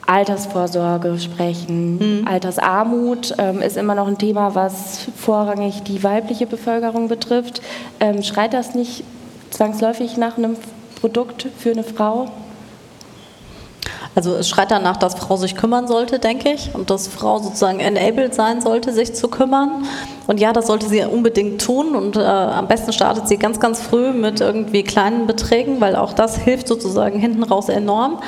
Altersvorsorge 0.07 1.19
sprechen. 1.19 2.21
Mhm. 2.21 2.27
Altersarmut 2.27 3.35
ähm, 3.39 3.61
ist 3.61 3.77
immer 3.77 3.95
noch 3.95 4.09
ein 4.09 4.19
Thema, 4.19 4.55
was 4.55 5.07
vorrangig 5.17 5.83
die 5.83 6.03
weibliche 6.03 6.47
Bevölkerung 6.47 7.09
betrifft. 7.09 7.61
Ähm, 8.01 8.23
schreit 8.23 8.55
das 8.55 8.75
nicht 8.75 9.05
zwangsläufig 9.51 10.17
nach 10.17 10.39
einem 10.39 10.57
Produkt 11.01 11.47
für 11.59 11.71
eine 11.71 11.85
Frau? 11.85 12.31
Also 14.15 14.35
es 14.37 14.49
schreit 14.49 14.71
danach, 14.71 14.97
dass 14.97 15.15
Frau 15.15 15.37
sich 15.37 15.57
kümmern 15.57 15.89
sollte, 15.89 16.19
denke 16.19 16.53
ich, 16.53 16.75
und 16.75 16.91
dass 16.91 17.09
Frau 17.09 17.39
sozusagen 17.39 17.81
enabled 17.81 18.35
sein 18.35 18.61
sollte, 18.61 18.93
sich 18.93 19.15
zu 19.15 19.29
kümmern. 19.29 19.87
Und 20.27 20.41
ja, 20.41 20.53
das 20.53 20.69
sollte 20.69 20.89
sie 20.89 21.03
unbedingt 21.05 21.61
tun 21.61 21.97
und 21.97 22.17
äh, 22.17 22.21
am 22.21 22.69
besten 22.69 22.93
startet 22.93 23.29
sie 23.29 23.37
ganz, 23.37 23.59
ganz 23.59 23.81
früh 23.81 24.13
mit 24.13 24.41
irgendwie 24.41 24.85
kleinen 24.85 25.27
Beträgen, 25.27 25.81
weil 25.81 25.97
auch 25.97 26.13
das 26.13 26.37
hilft 26.37 26.69
sozusagen 26.69 27.19
hinten 27.19 27.43
raus 27.43 27.69
enorm. 27.69 28.21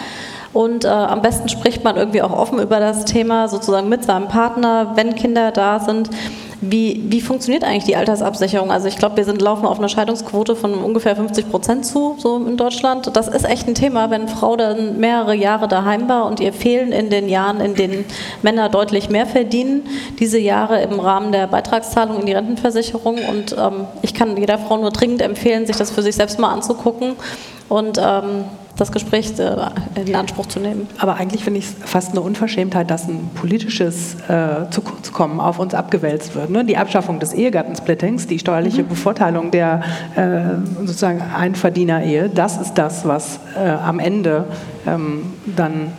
Und 0.52 0.84
äh, 0.84 0.88
am 0.88 1.22
besten 1.22 1.48
spricht 1.48 1.84
man 1.84 1.96
irgendwie 1.96 2.22
auch 2.22 2.32
offen 2.32 2.58
über 2.58 2.80
das 2.80 3.04
Thema 3.04 3.46
sozusagen 3.46 3.88
mit 3.88 4.04
seinem 4.04 4.28
Partner, 4.28 4.92
wenn 4.94 5.14
Kinder 5.14 5.52
da 5.52 5.80
sind. 5.80 6.10
Wie, 6.60 7.04
wie 7.08 7.20
funktioniert 7.20 7.64
eigentlich 7.64 7.84
die 7.84 7.96
Altersabsicherung? 7.96 8.70
Also 8.70 8.88
ich 8.88 8.96
glaube, 8.96 9.18
wir 9.18 9.24
sind, 9.24 9.42
laufen 9.42 9.66
auf 9.66 9.78
eine 9.78 9.90
Scheidungsquote 9.90 10.56
von 10.56 10.74
ungefähr 10.74 11.14
50 11.14 11.50
Prozent 11.50 11.84
zu, 11.84 12.16
so 12.18 12.36
in 12.36 12.56
Deutschland. 12.56 13.14
Das 13.14 13.28
ist 13.28 13.44
echt 13.44 13.68
ein 13.68 13.74
Thema, 13.74 14.10
wenn 14.10 14.26
Frau 14.26 14.56
dann 14.56 14.98
mehrere 14.98 15.34
Jahre 15.34 15.68
daheim 15.68 16.08
war 16.08 16.24
und 16.26 16.40
ihr 16.40 16.54
fehlen 16.54 16.92
in 16.92 17.10
den 17.10 17.28
Jahren, 17.28 17.60
in 17.60 17.74
denen 17.74 18.06
Männer 18.40 18.70
deutlich 18.70 19.10
mehr 19.10 19.26
verdienen, 19.26 19.82
diese 20.18 20.38
Jahre 20.38 20.80
im 20.80 20.98
Rahmen 20.98 21.30
der 21.30 21.46
Beitragszahlung 21.46 22.20
in 22.20 22.26
die 22.26 22.32
Rentenversicherung. 22.32 23.18
Und 23.28 23.54
ähm, 23.58 23.86
ich 24.00 24.14
kann 24.14 24.36
jeder 24.36 24.58
Frau 24.58 24.78
nur 24.78 24.90
dringend 24.90 25.20
empfehlen, 25.20 25.66
sich 25.66 25.76
das 25.76 25.90
für 25.90 26.02
sich 26.02 26.16
selbst 26.16 26.38
mal 26.38 26.52
anzugucken. 26.52 27.16
Und 27.68 27.98
ähm, 28.02 28.44
das 28.76 28.92
Gespräch 28.92 29.32
äh, 29.38 30.00
in 30.00 30.14
Anspruch 30.14 30.46
zu 30.46 30.60
nehmen. 30.60 30.86
Aber 30.98 31.16
eigentlich 31.16 31.42
finde 31.42 31.60
ich 31.60 31.66
es 31.66 31.74
fast 31.90 32.10
eine 32.12 32.20
Unverschämtheit, 32.20 32.90
dass 32.90 33.08
ein 33.08 33.30
politisches 33.34 34.16
äh, 34.28 34.70
zu 34.70 34.82
kurz 34.82 35.12
kommen 35.12 35.40
auf 35.40 35.58
uns 35.58 35.74
abgewälzt 35.74 36.34
wird. 36.34 36.50
Ne? 36.50 36.64
Die 36.64 36.76
Abschaffung 36.76 37.18
des 37.18 37.32
Ehegattensplittings, 37.32 38.26
die 38.26 38.38
steuerliche 38.38 38.82
mhm. 38.82 38.88
Bevorteilung 38.88 39.50
der 39.50 39.82
äh, 40.14 40.86
sozusagen 40.86 41.22
Einverdiener-Ehe, 41.22 42.28
das 42.28 42.58
ist 42.58 42.74
das, 42.74 43.06
was 43.06 43.40
äh, 43.56 43.68
am 43.68 43.98
Ende 43.98 44.44
ähm, 44.86 45.32
dann 45.46 45.92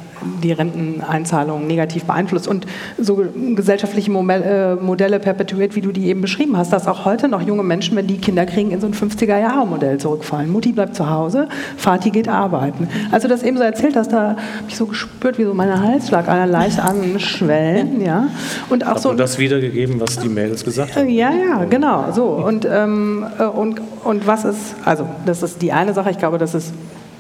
die 0.44 0.52
Renteneinzahlungen 0.52 1.68
negativ 1.68 2.06
beeinflusst 2.06 2.48
und 2.48 2.66
so 2.98 3.24
gesellschaftliche 3.56 4.12
äh, 4.12 4.76
Modelle 4.76 5.20
perpetuiert, 5.20 5.76
wie 5.76 5.82
du 5.82 5.92
die 5.92 6.08
eben 6.08 6.22
beschrieben 6.22 6.58
hast, 6.58 6.74
dass 6.74 6.88
auch 6.88 7.06
heute 7.06 7.28
noch 7.28 7.42
junge 7.42 7.64
Menschen, 7.64 7.96
wenn 7.96 8.08
die 8.08 8.18
Kinder 8.18 8.46
kriegen, 8.46 8.72
in 8.72 8.82
so 8.82 8.88
ein 8.88 8.94
50er-Jahre-Modell 8.94 9.98
zurückfallen. 9.98 10.50
Mutti 10.50 10.72
bleibt 10.72 10.96
zu 10.96 11.10
Hause, 11.10 11.48
Vati 11.78 12.10
geht 12.10 12.28
arbeiten. 12.28 12.88
Also 13.12 13.28
das 13.28 13.44
eben 13.44 13.58
so 13.58 13.64
erzählt 13.64 13.96
hast, 13.96 14.12
da 14.12 14.30
habe 14.30 14.40
ich 14.68 14.76
so 14.76 14.86
gespürt, 14.86 15.38
wie 15.38 15.44
so 15.44 15.54
meine 15.54 15.82
Halsschlag 15.82 16.28
einer 16.28 16.48
leicht 16.48 16.80
anschwellen. 16.80 18.02
Ja. 18.02 18.30
Und 18.70 18.86
auch 18.86 18.92
Hab 18.92 19.00
so 19.00 19.14
das 19.14 19.38
wiedergegeben, 19.38 20.00
was 20.00 20.20
die 20.20 20.30
Mails 20.30 20.64
gesagt 20.64 20.96
haben. 20.96 21.10
Ja, 21.10 21.32
ja, 21.32 21.66
genau. 21.66 22.12
So. 22.12 22.26
Und, 22.26 22.68
ähm, 22.70 23.26
äh, 23.40 23.44
und, 23.44 23.82
und 24.04 24.28
was 24.28 24.46
ist, 24.46 24.76
also 24.86 25.08
das 25.26 25.44
ist 25.44 25.62
die 25.62 25.72
eine 25.72 25.94
Sache, 25.94 26.10
ich 26.12 26.18
glaube, 26.18 26.38
das 26.38 26.54
ist 26.54 26.74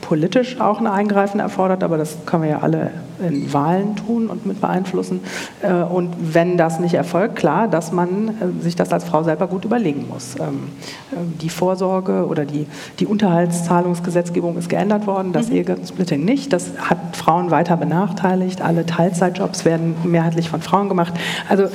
politisch 0.07 0.61
auch 0.61 0.79
ein 0.79 0.87
Eingreifen 0.87 1.41
erfordert, 1.41 1.83
aber 1.83 1.97
das 1.97 2.17
können 2.25 2.43
wir 2.43 2.49
ja 2.49 2.59
alle 2.59 2.91
in 3.19 3.51
Wahlen 3.51 3.97
tun 3.97 4.27
und 4.27 4.45
mit 4.45 4.61
beeinflussen. 4.61 5.19
Äh, 5.61 5.73
und 5.73 6.13
wenn 6.33 6.57
das 6.57 6.79
nicht 6.79 6.93
erfolgt, 6.93 7.35
klar, 7.35 7.67
dass 7.67 7.91
man 7.91 8.29
äh, 8.29 8.63
sich 8.63 8.77
das 8.77 8.93
als 8.93 9.03
Frau 9.03 9.23
selber 9.23 9.47
gut 9.47 9.65
überlegen 9.65 10.07
muss. 10.07 10.35
Ähm, 10.39 10.69
äh, 11.11 11.15
die 11.41 11.49
Vorsorge 11.49 12.25
oder 12.25 12.45
die, 12.45 12.67
die 12.99 13.05
Unterhaltszahlungsgesetzgebung 13.05 14.57
ist 14.57 14.69
geändert 14.69 15.07
worden, 15.07 15.33
das 15.33 15.49
mhm. 15.49 15.57
Ehegattensplitting 15.57 16.23
nicht. 16.23 16.53
Das 16.53 16.71
hat 16.79 17.17
Frauen 17.17 17.51
weiter 17.51 17.75
benachteiligt. 17.75 18.61
Alle 18.61 18.85
Teilzeitjobs 18.85 19.65
werden 19.65 19.95
mehrheitlich 20.05 20.49
von 20.49 20.61
Frauen 20.61 20.87
gemacht. 20.87 21.13
Also 21.49 21.65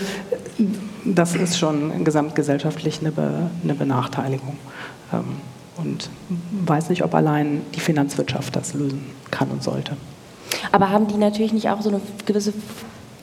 das 1.04 1.34
ist 1.34 1.58
schon 1.58 2.02
gesamtgesellschaftlich 2.02 3.00
eine, 3.00 3.12
Be 3.12 3.50
eine 3.62 3.74
Benachteiligung. 3.74 4.56
Und 5.82 6.08
weiß 6.66 6.88
nicht, 6.90 7.02
ob 7.02 7.14
allein 7.14 7.62
die 7.74 7.80
Finanzwirtschaft 7.80 8.56
das 8.56 8.74
lösen 8.74 9.04
kann 9.30 9.50
und 9.50 9.62
sollte. 9.62 9.96
Aber 10.70 10.90
haben 10.90 11.06
die 11.06 11.16
natürlich 11.16 11.52
nicht 11.52 11.68
auch 11.70 11.82
so 11.82 11.88
eine 11.88 12.00
gewisse 12.26 12.52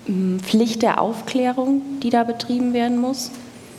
hm, 0.05 0.39
Pflicht 0.39 0.81
der 0.81 1.01
Aufklärung, 1.01 1.81
die 2.03 2.09
da 2.09 2.23
betrieben 2.23 2.73
werden 2.73 2.99
muss? 2.99 3.31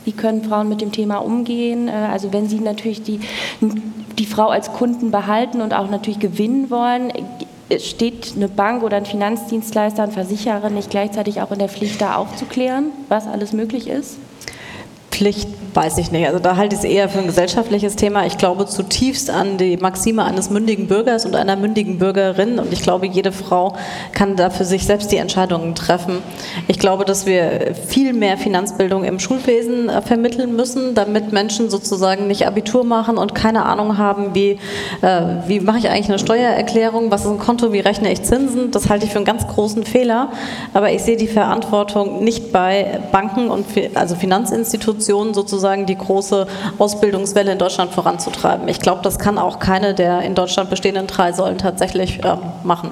Wie 0.05 0.13
können 0.13 0.43
Frauen 0.43 0.69
mit 0.69 0.81
dem 0.81 0.93
Thema 0.93 1.19
umgehen? 1.19 1.89
Äh, 1.89 1.93
also 1.93 2.33
wenn 2.33 2.49
sie 2.49 2.61
natürlich 2.61 3.03
die, 3.03 3.21
die 4.19 4.27
Frau 4.27 4.49
als 4.49 4.73
Kunden 4.73 5.11
behalten 5.11 5.61
und 5.61 5.75
auch 5.75 5.91
natürlich 5.91 6.21
gewinnen 6.21 6.71
wollen, 6.71 7.13
steht 7.79 8.33
eine 8.35 8.49
Bank 8.49 8.83
oder 8.83 8.97
ein 8.97 9.07
Finanzdienstleister, 9.07 10.03
ein 10.03 10.11
Versicherer 10.11 10.71
nicht 10.71 10.91
gleichzeitig 10.91 11.41
auch 11.41 11.53
in 11.53 11.59
der 11.59 11.69
Pflicht, 11.69 12.01
da 12.01 12.17
aufzuklären, 12.17 12.87
was 13.09 13.27
alles 13.27 13.53
möglich 13.53 13.87
ist? 13.89 14.17
Pflicht 15.21 15.51
weiß 15.75 15.99
ich 15.99 16.11
nicht. 16.11 16.27
Also 16.27 16.39
da 16.39 16.57
halte 16.57 16.75
ich 16.75 16.83
es 16.83 16.85
eher 16.85 17.09
für 17.11 17.19
ein 17.19 17.27
gesellschaftliches 17.27 17.95
Thema. 17.95 18.27
Ich 18.27 18.39
glaube 18.39 18.67
zutiefst 18.67 19.31
an 19.31 19.59
die 19.59 19.77
Maxime 19.77 20.25
eines 20.25 20.49
mündigen 20.49 20.87
Bürgers 20.87 21.27
und 21.27 21.37
einer 21.37 21.57
mündigen 21.57 21.99
Bürgerin 21.99 22.59
und 22.59 22.73
ich 22.73 22.83
glaube, 22.83 23.07
jede 23.07 23.31
Frau 23.31 23.77
kann 24.13 24.37
da 24.37 24.51
für 24.51 24.65
sich 24.65 24.87
selbst 24.87 25.13
die 25.13 25.19
Entscheidungen 25.19 25.75
treffen. 25.75 26.19
Ich 26.69 26.79
glaube, 26.79 27.05
dass 27.05 27.27
wir 27.27 27.75
viel 27.87 28.15
mehr 28.15 28.39
Finanzbildung 28.39 29.05
im 29.05 29.19
Schulwesen 29.19 29.89
äh, 29.89 30.03
vermitteln 30.03 30.57
müssen, 30.57 30.95
damit 30.95 31.33
Menschen 31.33 31.71
sozusagen 31.71 32.27
nicht 32.27 32.47
Abitur 32.47 32.85
machen 32.85 33.19
und 33.19 33.35
keine 33.35 33.65
Ahnung 33.67 33.99
haben, 33.99 34.35
wie, 34.35 34.59
äh, 35.03 35.23
wie 35.47 35.61
mache 35.61 35.79
ich 35.79 35.89
eigentlich 35.89 36.09
eine 36.09 36.19
Steuererklärung, 36.19 37.11
was 37.11 37.25
ist 37.25 37.31
ein 37.31 37.39
Konto, 37.39 37.73
wie 37.73 37.81
rechne 37.81 38.11
ich 38.11 38.23
Zinsen. 38.23 38.71
Das 38.71 38.89
halte 38.89 39.05
ich 39.05 39.13
für 39.13 39.19
einen 39.19 39.27
ganz 39.27 39.47
großen 39.47 39.85
Fehler. 39.85 40.33
Aber 40.73 40.91
ich 40.93 41.03
sehe 41.03 41.17
die 41.17 41.29
Verantwortung 41.29 42.25
nicht 42.25 42.53
bei 42.53 43.01
Banken 43.13 43.51
und 43.51 43.67
also 43.95 44.15
Finanzinstitutionen, 44.15 45.10
Ambition, 45.11 45.35
sozusagen 45.35 45.87
die 45.87 45.97
große 45.97 46.47
Ausbildungswelle 46.79 47.53
in 47.53 47.59
Deutschland 47.59 47.93
voranzutreiben. 47.93 48.69
Ich 48.69 48.81
glaube, 48.81 49.01
das 49.03 49.19
kann 49.19 49.39
auch 49.39 49.59
keine 49.59 49.95
der 49.95 50.23
in 50.23 50.35
Deutschland 50.35 50.71
bestehenden 50.71 51.07
drei 51.07 51.33
Säulen 51.33 51.59
tatsächlich 51.59 52.23
äh, 52.25 52.37
machen. 52.65 52.91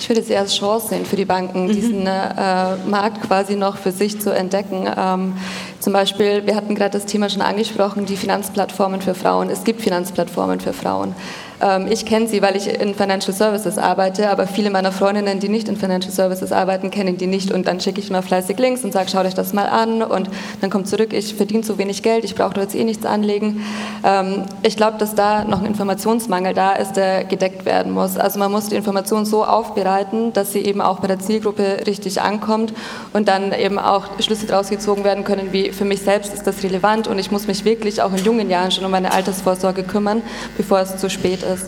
Ich 0.00 0.08
würde 0.08 0.22
es 0.22 0.30
eher 0.30 0.40
als 0.40 0.56
Chance 0.56 0.88
sehen 0.88 1.04
für 1.04 1.16
die 1.16 1.26
Banken, 1.26 1.64
mhm. 1.64 1.72
diesen 1.72 2.06
äh, 2.06 2.76
Markt 2.86 3.22
quasi 3.22 3.54
noch 3.54 3.76
für 3.76 3.92
sich 3.92 4.20
zu 4.20 4.34
entdecken. 4.34 4.88
Ähm, 4.96 5.36
zum 5.78 5.92
Beispiel, 5.92 6.46
wir 6.46 6.56
hatten 6.56 6.74
gerade 6.74 6.92
das 6.92 7.04
Thema 7.04 7.28
schon 7.28 7.42
angesprochen, 7.42 8.06
die 8.06 8.16
Finanzplattformen 8.16 9.02
für 9.02 9.14
Frauen. 9.14 9.50
Es 9.50 9.62
gibt 9.62 9.82
Finanzplattformen 9.82 10.58
für 10.58 10.72
Frauen. 10.72 11.14
Ähm, 11.60 11.86
ich 11.90 12.06
kenne 12.06 12.26
sie, 12.26 12.42
weil 12.42 12.56
ich 12.56 12.68
in 12.68 12.94
Financial 12.94 13.34
Services 13.36 13.78
arbeite, 13.78 14.30
aber 14.30 14.46
viele 14.46 14.70
meiner 14.70 14.92
Freundinnen, 14.92 15.40
die 15.40 15.48
nicht 15.48 15.68
in 15.68 15.76
Financial 15.76 16.12
Services 16.12 16.52
arbeiten, 16.52 16.90
kennen 16.90 17.16
die 17.16 17.26
nicht 17.26 17.52
und 17.52 17.66
dann 17.66 17.80
schicke 17.80 18.00
ich 18.00 18.10
immer 18.10 18.22
fleißig 18.22 18.58
Links 18.58 18.84
und 18.84 18.92
sage, 18.92 19.08
schau 19.10 19.20
euch 19.20 19.34
das 19.34 19.52
mal 19.52 19.66
an 19.66 20.02
und 20.02 20.30
dann 20.60 20.70
kommt 20.70 20.88
zurück, 20.88 21.12
ich 21.12 21.34
verdiene 21.34 21.62
zu 21.62 21.78
wenig 21.78 22.02
Geld, 22.02 22.24
ich 22.24 22.34
brauche 22.34 22.58
jetzt 22.60 22.74
eh 22.74 22.84
nichts 22.84 23.04
anlegen. 23.04 23.64
Ähm, 24.04 24.44
ich 24.62 24.76
glaube, 24.76 24.98
dass 24.98 25.14
da 25.14 25.44
noch 25.44 25.60
ein 25.60 25.66
Informationsmangel 25.66 26.54
da 26.54 26.72
ist, 26.72 26.94
der 26.94 27.24
gedeckt 27.24 27.64
werden 27.64 27.92
muss. 27.92 28.16
Also 28.16 28.38
man 28.38 28.50
muss 28.50 28.68
die 28.68 28.76
Information 28.76 29.24
so 29.24 29.44
aufbereiten, 29.44 30.32
dass 30.32 30.52
sie 30.52 30.60
eben 30.60 30.80
auch 30.80 31.00
bei 31.00 31.08
der 31.08 31.18
Zielgruppe 31.18 31.86
richtig 31.86 32.20
ankommt 32.20 32.72
und 33.12 33.28
dann 33.28 33.52
eben 33.52 33.78
auch 33.78 34.04
Schlüsse 34.20 34.46
daraus 34.46 34.70
gezogen 34.70 35.04
werden 35.04 35.24
können, 35.24 35.52
wie 35.52 35.72
für 35.72 35.84
mich 35.84 36.00
selbst 36.00 36.32
ist 36.32 36.46
das 36.46 36.62
relevant 36.62 37.08
und 37.08 37.18
ich 37.18 37.30
muss 37.30 37.46
mich 37.46 37.64
wirklich 37.64 38.00
auch 38.02 38.12
in 38.12 38.24
jungen 38.24 38.48
Jahren 38.48 38.70
schon 38.70 38.84
um 38.84 38.90
meine 38.90 39.12
Altersvorsorge 39.12 39.82
kümmern, 39.82 40.22
bevor 40.56 40.80
es 40.80 40.96
zu 40.96 41.10
spät 41.10 41.42
ist 41.42 41.49
ist. 41.54 41.66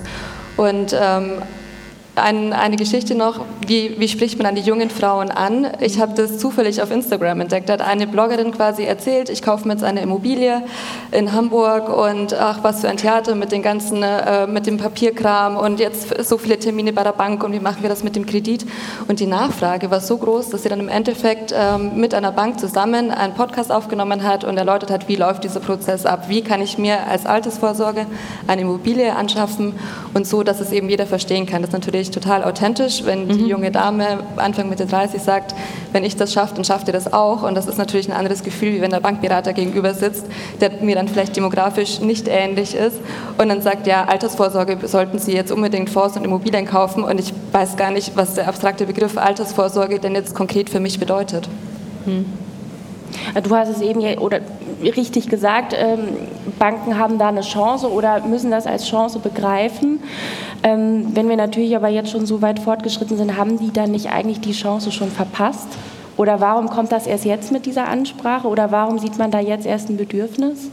Und 0.57 0.97
ähm, 0.99 1.43
ein, 2.15 2.53
eine 2.53 2.77
Geschichte 2.77 3.15
noch, 3.15 3.41
wie, 3.67 3.99
wie 3.99 4.09
spricht 4.09 4.37
man 4.37 4.47
an 4.47 4.55
die 4.55 4.61
jungen 4.61 4.91
Frauen 4.91 5.31
an? 5.31 5.67
Ich 5.81 5.99
habe 5.99 6.13
das 6.15 6.39
zufällig 6.39 6.83
auf 6.83 6.91
Instagram 6.91 7.41
entdeckt. 7.41 7.69
Da 7.69 7.75
hat 7.75 7.81
eine 7.81 8.07
Bloggerin 8.07 8.53
quasi 8.53 8.85
erzählt, 8.85 9.31
ich 9.31 9.41
kaufe 9.41 9.67
mir 9.67 9.75
jetzt 9.75 9.85
eine 9.85 10.03
Immobilie 10.03 10.63
in 11.11 11.33
Hamburg 11.33 11.89
und 11.89 12.35
ach, 12.35 12.59
was 12.63 12.83
für 12.83 12.89
ein 12.89 12.99
Theater 12.99 13.35
mit, 13.35 13.53
den 13.53 13.63
ganzen, 13.63 14.03
äh, 14.03 14.47
mit 14.47 14.67
dem 14.67 14.77
Papierkram 14.77 15.57
und 15.57 15.81
jetzt 15.81 16.23
so 16.25 16.37
viele 16.37 16.59
Termine 16.59 16.93
bei 16.93 17.03
der 17.03 17.13
Bank 17.13 17.43
und 17.45 17.53
wie 17.53 17.61
machen 17.61 17.83
wir 17.83 17.89
das 17.89 18.05
mit 18.05 18.15
dem 18.15 18.27
Kredit? 18.27 18.67
Und 19.09 19.21
die 19.21 19.27
Nachfrage 19.27 19.91
war 19.91 20.01
so 20.01 20.19
groß, 20.19 20.51
dass 20.51 20.65
sie 20.65 20.69
dann 20.69 20.81
im 20.81 20.89
Endeffekt 20.89 21.55
ähm, 21.57 21.93
mit 21.97 22.13
einer 22.15 22.33
Bank 22.33 22.61
zusammen 22.61 23.11
einen 23.11 23.35
Podcast 23.35 23.73
aufgenommen 23.73 24.23
hat 24.23 24.45
und 24.45 24.59
erläutert 24.59 24.91
hat, 24.91 25.09
wie 25.09 25.17
läuft 25.17 25.45
dieser 25.45 25.61
Prozess 25.61 26.05
ab? 26.05 26.29
Wie 26.29 26.43
kann 26.43 26.61
ich 26.61 26.77
mir 26.77 27.07
als 27.07 27.25
Altersvorsorge 27.25 28.07
eine 28.47 28.63
Immobilie 28.63 29.15
anschaffen 29.15 29.75
und 30.13 30.27
so, 30.27 30.43
dass 30.43 30.61
es 30.61 30.73
eben 30.73 30.89
jeder 30.89 31.07
verstehen 31.07 31.47
kann. 31.47 31.63
Das 31.63 31.71
ist 31.71 31.75
natürlich 32.03 32.11
total 32.11 32.45
authentisch, 32.45 33.05
wenn 33.05 33.29
die 33.29 33.43
mhm. 33.43 33.47
junge 33.47 33.71
Dame 33.71 34.19
Anfang 34.37 34.69
Mitte 34.69 34.87
30 34.87 35.23
sagt, 35.23 35.55
wenn 35.93 36.05
ich 36.05 36.17
das 36.17 36.33
schaffe, 36.33 36.55
dann 36.55 36.65
schafft 36.65 36.89
ihr 36.89 36.93
das 36.93 37.13
auch. 37.13 37.43
Und 37.43 37.55
das 37.55 37.67
ist 37.67 37.79
natürlich 37.79 38.09
ein 38.09 38.17
anderes 38.17 38.43
Gefühl, 38.43 38.73
wie 38.75 38.81
wenn 38.81 38.91
der 38.91 39.01
Bankberater 39.01 39.53
gegenüber 39.53 39.95
sitzt, 39.95 40.27
der 40.61 40.71
mir 40.83 40.97
dann 40.97 41.09
vielleicht 41.09 41.37
demografisch 41.37 42.01
nicht 42.01 42.27
ähnlich 42.29 42.75
ist 42.75 42.99
und 43.39 43.49
dann 43.49 43.63
sagt, 43.63 43.87
ja, 43.87 44.05
Altersvorsorge 44.05 44.79
sollten 44.89 45.19
Sie 45.19 45.33
jetzt 45.33 45.53
unbedingt 45.53 45.91
Fonds 45.91 46.17
und 46.17 46.25
Immobilien 46.25 46.67
kaufen 46.67 47.05
und 47.05 47.21
ich 47.21 47.33
weiß 47.53 47.77
gar 47.77 47.91
nicht, 47.91 48.17
was 48.17 48.35
der 48.35 48.49
abstrakte 48.49 48.87
Begriff 48.87 49.17
Altersvorsorge 49.17 49.99
denn 49.99 50.15
jetzt 50.15 50.35
konkret 50.35 50.71
für 50.71 50.81
mich 50.81 50.99
bedeutet. 50.99 51.49
Hm. 52.05 52.25
Du 53.43 53.57
hast 53.57 53.69
es 53.69 53.81
eben 53.81 54.01
oder 54.19 54.41
richtig 54.83 55.29
gesagt, 55.29 55.75
ähm, 55.77 56.09
Banken 56.59 56.99
haben 56.99 57.19
da 57.19 57.29
eine 57.29 57.43
Chance 57.43 57.91
oder 57.91 58.21
müssen 58.27 58.51
das 58.51 58.67
als 58.67 58.87
Chance 58.87 59.19
begreifen. 59.19 60.01
Ähm, 60.63 61.09
wenn 61.15 61.29
wir 61.29 61.37
natürlich 61.37 61.75
aber 61.77 61.89
jetzt 61.89 62.11
schon 62.11 62.27
so 62.27 62.43
weit 62.43 62.59
fortgeschritten 62.59 63.17
sind, 63.17 63.37
haben 63.37 63.59
die 63.59 63.73
dann 63.73 63.91
nicht 63.91 64.11
eigentlich 64.11 64.41
die 64.41 64.53
Chance 64.53 64.93
schon 64.93 65.11
verpasst? 65.11 65.69
Oder 66.17 66.41
warum 66.41 66.69
kommt 66.69 66.93
das 66.93 67.07
erst 67.07 67.25
jetzt 67.25 67.53
mit 67.53 67.67
dieser 67.67 67.89
Ansprache? 67.89 68.47
Oder 68.47 68.71
warum 68.71 68.99
sieht 68.99 69.19
man 69.19 69.31
da 69.31 69.41
jetzt 69.41 69.67
erst 69.67 69.89
ein 69.89 69.97
Bedürfnis? 69.97 70.71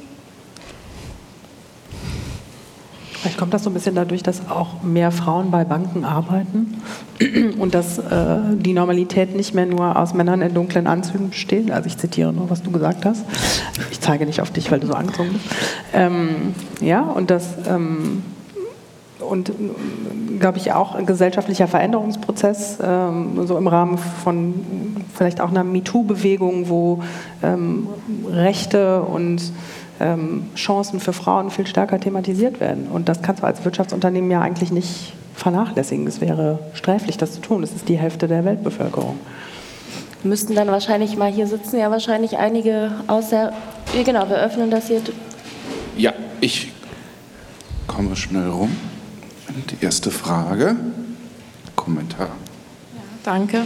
Vielleicht 3.22 3.38
kommt 3.38 3.54
das 3.54 3.64
so 3.64 3.70
ein 3.70 3.74
bisschen 3.74 3.96
dadurch, 3.96 4.24
dass 4.24 4.50
auch 4.50 4.82
mehr 4.82 5.12
Frauen 5.12 5.52
bei 5.52 5.66
Banken 5.66 6.06
arbeiten 6.06 6.82
und 7.60 7.74
dass 7.74 8.00
äh, 8.00 8.38
die 8.54 8.74
Normalität 8.74 9.36
nicht 9.36 9.54
mehr 9.54 9.66
nur 9.66 9.98
aus 9.98 10.14
Männern 10.14 10.42
in 10.42 10.54
dunklen 10.54 10.88
Anzügen 10.88 11.30
besteht. 11.30 11.70
Also 11.70 11.88
ich 11.88 11.98
zitiere 11.98 12.32
nur, 12.32 12.50
was 12.50 12.64
du 12.64 12.72
gesagt 12.72 13.06
hast. 13.06 13.26
Ich 13.92 14.00
zeige 14.00 14.26
nicht 14.26 14.42
auf 14.42 14.52
dich, 14.52 14.72
weil 14.72 14.80
du 14.80 14.88
so 14.88 14.94
angezogen 14.94 15.32
bist. 15.34 15.46
Ähm, 15.94 16.54
ja, 16.80 17.02
und 17.02 17.30
das 17.30 17.56
ähm, 17.68 18.24
und 19.20 19.52
glaube 20.40 20.58
ich 20.58 20.72
auch 20.72 20.96
ein 20.96 21.06
gesellschaftlicher 21.06 21.68
Veränderungsprozess, 21.68 22.80
ähm, 22.82 23.46
so 23.46 23.58
im 23.58 23.68
Rahmen 23.68 23.98
von 23.98 24.54
vielleicht 25.14 25.42
auch 25.42 25.50
einer 25.50 25.64
MeToo-Bewegung, 25.64 26.70
wo 26.70 27.04
ähm, 27.44 27.88
Rechte 28.28 29.02
und 29.02 29.52
Chancen 30.56 31.00
für 31.00 31.14
Frauen 31.14 31.52
viel 31.52 31.68
stärker 31.68 32.00
thematisiert 32.00 32.60
werden. 32.60 32.88
Und 32.88 33.10
das 33.10 33.22
kannst 33.22 33.44
du 33.44 33.48
als 33.48 33.66
Wirtschaftsunternehmen 33.66 34.32
ja 34.32 34.42
eigentlich 34.42 34.72
nicht 34.72 35.14
vernachlässigen. 35.36 36.08
Es 36.08 36.22
wäre 36.22 36.60
sträflich, 36.74 37.18
das 37.18 37.34
zu 37.34 37.42
tun. 37.42 37.62
Das 37.62 37.72
ist 37.72 37.90
die 37.90 37.98
Hälfte 37.98 38.28
der 38.28 38.46
Weltbevölkerung. 38.46 39.20
Müssten 40.24 40.56
dann 40.56 40.68
wahrscheinlich 40.68 41.18
mal, 41.18 41.32
hier 41.32 41.48
sitzen 41.48 41.80
ja 41.80 41.92
wahrscheinlich 41.92 42.38
einige 42.38 42.92
aus 43.08 43.30
der, 43.30 43.54
genau, 44.06 44.30
wir 44.30 44.38
öffnen 44.38 44.70
das 44.70 44.88
hier. 44.88 45.02
Ja, 45.98 46.14
ich 46.42 46.72
komme 47.88 48.16
schnell 48.16 48.50
rum. 48.50 48.76
Die 49.70 49.84
erste 49.84 50.12
Frage, 50.12 50.76
Kommentar. 51.76 52.30
Danke. 53.24 53.64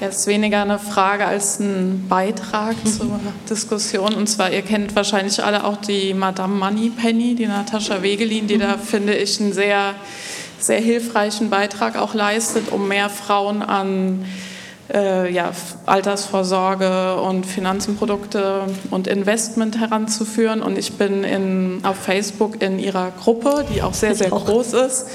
Jetzt 0.00 0.26
weniger 0.26 0.62
eine 0.62 0.78
Frage 0.78 1.26
als 1.26 1.60
ein 1.60 2.06
Beitrag 2.08 2.74
mhm. 2.84 2.88
zur 2.90 3.20
Diskussion. 3.48 4.14
Und 4.14 4.28
zwar, 4.28 4.50
ihr 4.50 4.62
kennt 4.62 4.96
wahrscheinlich 4.96 5.42
alle 5.42 5.64
auch 5.64 5.76
die 5.76 6.14
Madame 6.14 6.54
Moneypenny, 6.56 7.34
die 7.34 7.46
Natascha 7.46 8.02
Wegelin, 8.02 8.46
die 8.46 8.56
mhm. 8.56 8.60
da, 8.60 8.78
finde 8.78 9.14
ich, 9.14 9.40
einen 9.40 9.52
sehr, 9.52 9.94
sehr 10.58 10.80
hilfreichen 10.80 11.50
Beitrag 11.50 11.96
auch 11.96 12.14
leistet, 12.14 12.72
um 12.72 12.88
mehr 12.88 13.10
Frauen 13.10 13.62
an 13.62 14.24
äh, 14.92 15.32
ja, 15.32 15.52
Altersvorsorge 15.86 17.16
und 17.20 17.46
Finanzenprodukte 17.46 18.62
und 18.90 19.06
Investment 19.06 19.80
heranzuführen. 19.80 20.62
Und 20.62 20.78
ich 20.78 20.94
bin 20.94 21.24
in, 21.24 21.80
auf 21.84 21.96
Facebook 21.96 22.60
in 22.62 22.78
ihrer 22.78 23.10
Gruppe, 23.12 23.64
die 23.72 23.82
auch 23.82 23.94
sehr, 23.94 24.14
sehr 24.14 24.30
groß 24.30 24.74
ist, 24.74 25.06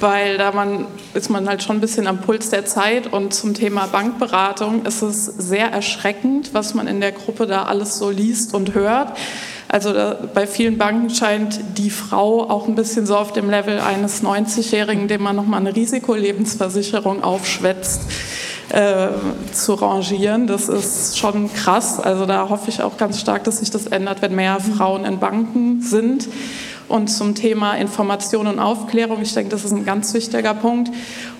weil 0.00 0.36
da 0.36 0.52
man, 0.52 0.86
ist 1.14 1.30
man 1.30 1.48
halt 1.48 1.62
schon 1.62 1.76
ein 1.76 1.80
bisschen 1.80 2.06
am 2.06 2.18
Puls 2.18 2.50
der 2.50 2.66
Zeit. 2.66 3.12
Und 3.12 3.32
zum 3.32 3.54
Thema 3.54 3.86
Bankberatung 3.86 4.84
ist 4.84 5.02
es 5.02 5.24
sehr 5.24 5.70
erschreckend, 5.70 6.52
was 6.52 6.74
man 6.74 6.86
in 6.86 7.00
der 7.00 7.12
Gruppe 7.12 7.46
da 7.46 7.64
alles 7.64 7.98
so 7.98 8.10
liest 8.10 8.54
und 8.54 8.74
hört. 8.74 9.16
Also 9.74 9.92
da, 9.92 10.16
bei 10.32 10.46
vielen 10.46 10.78
Banken 10.78 11.10
scheint 11.10 11.58
die 11.78 11.90
Frau 11.90 12.48
auch 12.48 12.68
ein 12.68 12.76
bisschen 12.76 13.06
so 13.06 13.16
auf 13.16 13.32
dem 13.32 13.50
Level 13.50 13.80
eines 13.80 14.22
90-Jährigen, 14.22 15.08
dem 15.08 15.20
man 15.20 15.34
nochmal 15.34 15.58
eine 15.58 15.74
Risikolebensversicherung 15.74 17.24
aufschwätzt 17.24 18.02
äh, 18.68 19.08
zu 19.52 19.74
rangieren. 19.74 20.46
Das 20.46 20.68
ist 20.68 21.18
schon 21.18 21.52
krass. 21.52 21.98
Also 21.98 22.24
da 22.24 22.48
hoffe 22.50 22.70
ich 22.70 22.82
auch 22.82 22.96
ganz 22.98 23.18
stark, 23.18 23.42
dass 23.42 23.58
sich 23.58 23.72
das 23.72 23.88
ändert, 23.88 24.22
wenn 24.22 24.36
mehr 24.36 24.60
Frauen 24.60 25.04
in 25.04 25.18
Banken 25.18 25.82
sind. 25.82 26.28
Und 26.94 27.08
zum 27.08 27.34
Thema 27.34 27.74
Information 27.74 28.46
und 28.46 28.60
Aufklärung, 28.60 29.20
ich 29.20 29.34
denke, 29.34 29.50
das 29.50 29.64
ist 29.64 29.72
ein 29.72 29.84
ganz 29.84 30.14
wichtiger 30.14 30.54
Punkt. 30.54 30.92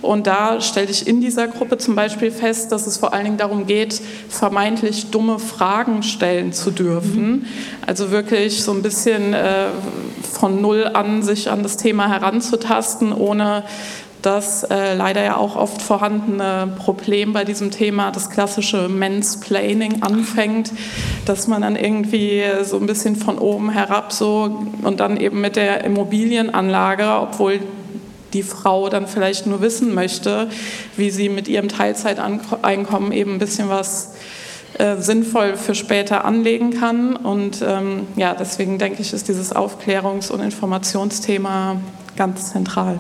Und 0.03 0.27
da 0.27 0.61
stelle 0.61 0.91
ich 0.91 1.07
in 1.07 1.21
dieser 1.21 1.47
Gruppe 1.47 1.79
zum 1.79 1.95
Beispiel 1.95 2.33
fest, 2.33 2.73
dass 2.73 2.89
es 2.89 2.97
vor 2.97 3.15
allen 3.15 3.23
Dingen 3.23 3.37
darum 3.37 3.65
geht, 3.65 4.03
vermeintlich 4.29 5.13
dumme 5.13 5.39
Fragen 5.39 6.03
stellen 6.03 6.53
zu 6.53 6.73
dürfen. 6.73 7.47
Also 7.87 8.11
wirklich 8.11 8.65
so 8.65 8.73
ein 8.73 8.83
bisschen 8.83 9.33
äh, 9.33 9.67
von 10.25 10.61
Null 10.61 10.91
an 10.93 11.23
sich 11.23 11.49
an 11.49 11.63
das 11.63 11.77
Thema 11.77 12.09
heranzutasten, 12.09 13.13
ohne 13.13 13.63
das 14.25 14.65
äh, 14.65 14.95
leider 14.95 15.23
ja 15.23 15.37
auch 15.37 15.57
oft 15.57 15.83
vorhandene 15.83 16.73
Problem 16.79 17.33
bei 17.33 17.45
diesem 17.45 17.71
Thema, 17.71 18.11
das 18.11 18.31
klassische 18.31 18.89
Mansplaining 18.89 20.03
anfängt, 20.03 20.73
dass 21.27 21.47
man 21.47 21.63
dann 21.63 21.77
irgendwie 21.77 22.43
so 22.63 22.79
ein 22.79 22.87
bisschen 22.87 23.17
von 23.17 23.39
oben 23.39 23.71
herab 23.71 24.13
so 24.13 24.67
und 24.83 25.01
dann 25.01 25.17
eben 25.17 25.41
mit 25.41 25.57
der 25.57 25.85
Immobilienanlage, 25.85 27.07
obwohl 27.21 27.61
die 28.33 28.43
Frau 28.43 28.89
dann 28.89 29.07
vielleicht 29.07 29.47
nur 29.47 29.61
wissen 29.61 29.95
möchte, 29.95 30.49
wie 30.97 31.11
sie 31.11 31.29
mit 31.29 31.49
ihrem 31.49 31.69
Teilzeiteinkommen 31.69 33.13
eben 33.13 33.35
ein 33.35 33.39
bisschen 33.39 33.69
was 33.69 34.15
äh, 34.79 34.97
sinnvoll 34.97 35.57
für 35.57 35.75
später 35.75 36.25
anlegen 36.25 36.71
kann. 36.73 37.15
Und 37.15 37.63
ähm, 37.63 38.09
ja, 38.17 38.35
deswegen 38.35 38.79
denke 38.79 39.03
ich, 39.03 39.13
ist 39.13 39.29
dieses 39.29 39.55
Aufklärungs- 39.55 40.33
und 40.33 40.41
Informationsthema 40.41 41.77
ganz 42.17 42.51
zentral. 42.51 42.99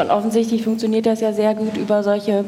Und 0.00 0.10
offensichtlich 0.10 0.64
funktioniert 0.64 1.06
das 1.06 1.20
ja 1.20 1.32
sehr 1.32 1.54
gut 1.54 1.76
über 1.76 2.02
solche 2.02 2.44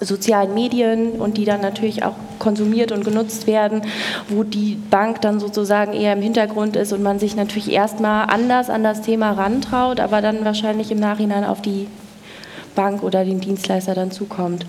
sozialen 0.00 0.54
Medien 0.54 1.12
und 1.12 1.36
die 1.36 1.44
dann 1.44 1.60
natürlich 1.60 2.04
auch 2.04 2.14
konsumiert 2.38 2.92
und 2.92 3.04
genutzt 3.04 3.46
werden, 3.46 3.82
wo 4.28 4.44
die 4.44 4.76
Bank 4.90 5.20
dann 5.22 5.40
sozusagen 5.40 5.92
eher 5.92 6.12
im 6.12 6.22
Hintergrund 6.22 6.76
ist 6.76 6.92
und 6.92 7.02
man 7.02 7.18
sich 7.18 7.34
natürlich 7.36 7.72
erstmal 7.72 8.28
anders 8.28 8.70
an 8.70 8.84
das 8.84 9.02
Thema 9.02 9.32
rantraut, 9.32 9.98
aber 9.98 10.20
dann 10.20 10.44
wahrscheinlich 10.44 10.90
im 10.90 11.00
Nachhinein 11.00 11.44
auf 11.44 11.62
die 11.62 11.88
Bank 12.74 13.02
oder 13.02 13.24
den 13.24 13.40
Dienstleister 13.40 13.94
dann 13.94 14.10
zukommt. 14.10 14.64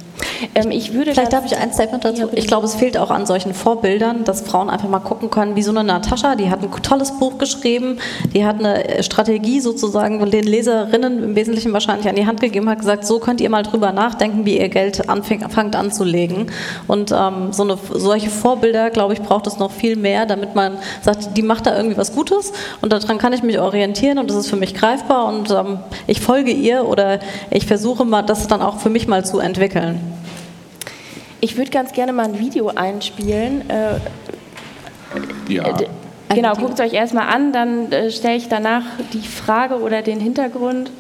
Ähm, 0.56 0.72
ich 0.72 0.94
würde 0.94 1.14
Vielleicht 1.14 1.34
darf 1.34 1.46
ich 1.46 1.58
ein 1.58 1.74
Statement 1.74 2.06
dazu. 2.06 2.30
Ich 2.34 2.48
glaube, 2.48 2.66
es 2.66 2.76
fehlt 2.76 2.98
auch 2.98 3.12
an 3.12 3.26
solchen 3.26 3.54
Vorbildern, 3.54 4.24
dass 4.24 4.42
Frauen 4.42 4.70
einfach 4.70 4.90
mal 4.90 5.00
gucken 5.00 5.30
können, 5.30 5.56
wie 5.56 5.64
so 5.64 5.72
eine 5.72 5.84
Natascha, 5.84 6.36
die 6.36 6.50
hat 6.50 6.62
ein 6.62 6.72
tolles 6.84 7.12
Buch 7.18 7.38
geschrieben, 7.38 7.98
die 8.34 8.46
hat 8.46 8.60
eine 8.60 8.98
äh, 8.98 9.04
Strategie 9.04 9.60
sozusagen 9.60 10.20
den 10.30 10.44
Leserinnen 10.44 11.24
im 11.24 11.36
Wesentlichen 11.36 11.74
wahrscheinlich 11.74 12.08
an 12.08 12.16
die 12.16 12.26
Hand 12.26 12.42
gegeben, 12.42 12.70
hat 12.70 12.80
gesagt, 12.80 13.06
so 13.06 13.20
könnt 13.20 13.42
ihr 13.42 13.50
mal 13.50 13.64
drüber 13.64 13.92
nachdenken, 13.92 14.46
wie 14.46 14.60
ihr 14.60 14.70
Geld 14.70 15.10
anfängt 15.10 15.76
anzulegen. 15.76 16.48
Und 16.88 17.12
ähm, 17.12 17.52
so 17.52 17.64
eine, 17.64 17.78
solche 17.94 18.30
Vorbilder, 18.30 18.90
glaube 18.90 19.14
ich, 19.14 19.22
braucht 19.22 19.48
es 19.48 19.58
noch 19.58 19.72
viel 19.72 19.96
mehr, 19.96 20.26
damit 20.26 20.56
man 20.56 20.78
sagt, 21.02 21.38
die 21.38 21.42
macht 21.42 21.66
da 21.66 21.76
irgendwie 21.76 21.98
was 21.98 22.14
Gutes 22.14 22.54
und 22.82 22.94
daran 22.94 23.18
kann 23.18 23.34
ich 23.34 23.44
mich 23.44 23.60
orientieren 23.60 24.20
und 24.20 24.30
das 24.30 24.38
ist 24.38 24.50
für 24.50 24.56
mich 24.56 24.74
greifbar 24.74 25.28
und 25.28 25.52
ähm, 25.52 25.80
ich 26.08 26.22
folge 26.22 26.52
ihr 26.52 26.88
oder 26.88 27.20
ich 27.50 27.66
versuche 27.66 28.06
mal, 28.06 28.22
das 28.22 28.48
dann 28.48 28.62
auch 28.62 28.80
für 28.80 28.90
mich 28.90 29.08
mal 29.08 29.26
zu 29.26 29.40
entwickeln. 29.40 30.00
Ich 31.41 31.57
würde 31.57 31.71
ganz 31.71 31.93
gerne 31.93 32.13
mal 32.13 32.25
ein 32.25 32.39
Video 32.39 32.69
einspielen. 32.69 33.69
Äh, 33.69 33.99
ja. 35.49 35.69
Äh, 35.69 36.35
genau, 36.35 36.55
guckt 36.55 36.75
es 36.75 36.81
euch 36.81 36.93
erstmal 36.95 37.29
an, 37.29 37.53
dann 37.53 37.93
äh, 37.93 38.11
stelle 38.11 38.37
ich 38.37 38.49
danach 38.49 38.85
die 39.13 39.27
Frage 39.27 39.81
oder 39.81 40.03
den 40.03 40.21
Hintergrund. 40.21 40.91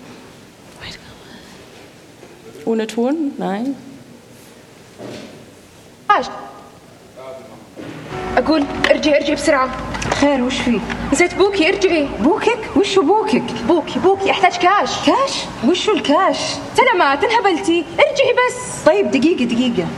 Ohne 2.66 2.86
Ton? 2.86 3.32
Nein. 3.38 3.74
أقول 8.36 8.64
ارجعي 8.90 9.16
ارجعي 9.16 9.34
بسرعة 9.34 9.70
خير 10.20 10.42
وش 10.42 10.58
في؟ 10.58 10.80
نسيت 11.12 11.34
بوكي 11.34 11.68
ارجعي 11.68 12.08
بوكك؟ 12.20 12.58
وشو 12.76 13.02
بوكك؟ 13.02 13.42
بوكي 13.68 13.98
بوكي 13.98 14.30
احتاج 14.30 14.56
كاش 14.56 14.90
كاش؟ 15.06 15.44
وشو 15.68 15.92
الكاش؟ 15.92 16.36
سلامات 16.76 17.24
انهبلتي 17.24 17.84
ارجعي 17.98 18.32
بس 18.32 18.84
طيب 18.86 19.10
دقيقة 19.10 19.44
دقيقة 19.44 19.74
شكرا 19.76 19.88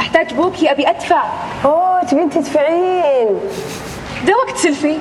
احتاج 0.00 0.34
بوكي 0.34 0.70
ابي 0.70 0.88
ادفع 0.88 1.22
اوه 1.64 2.04
تبين 2.04 2.30
تدفعين 2.30 3.28
ده 4.26 4.32
وقت 4.46 4.56
سيلفي 4.56 4.96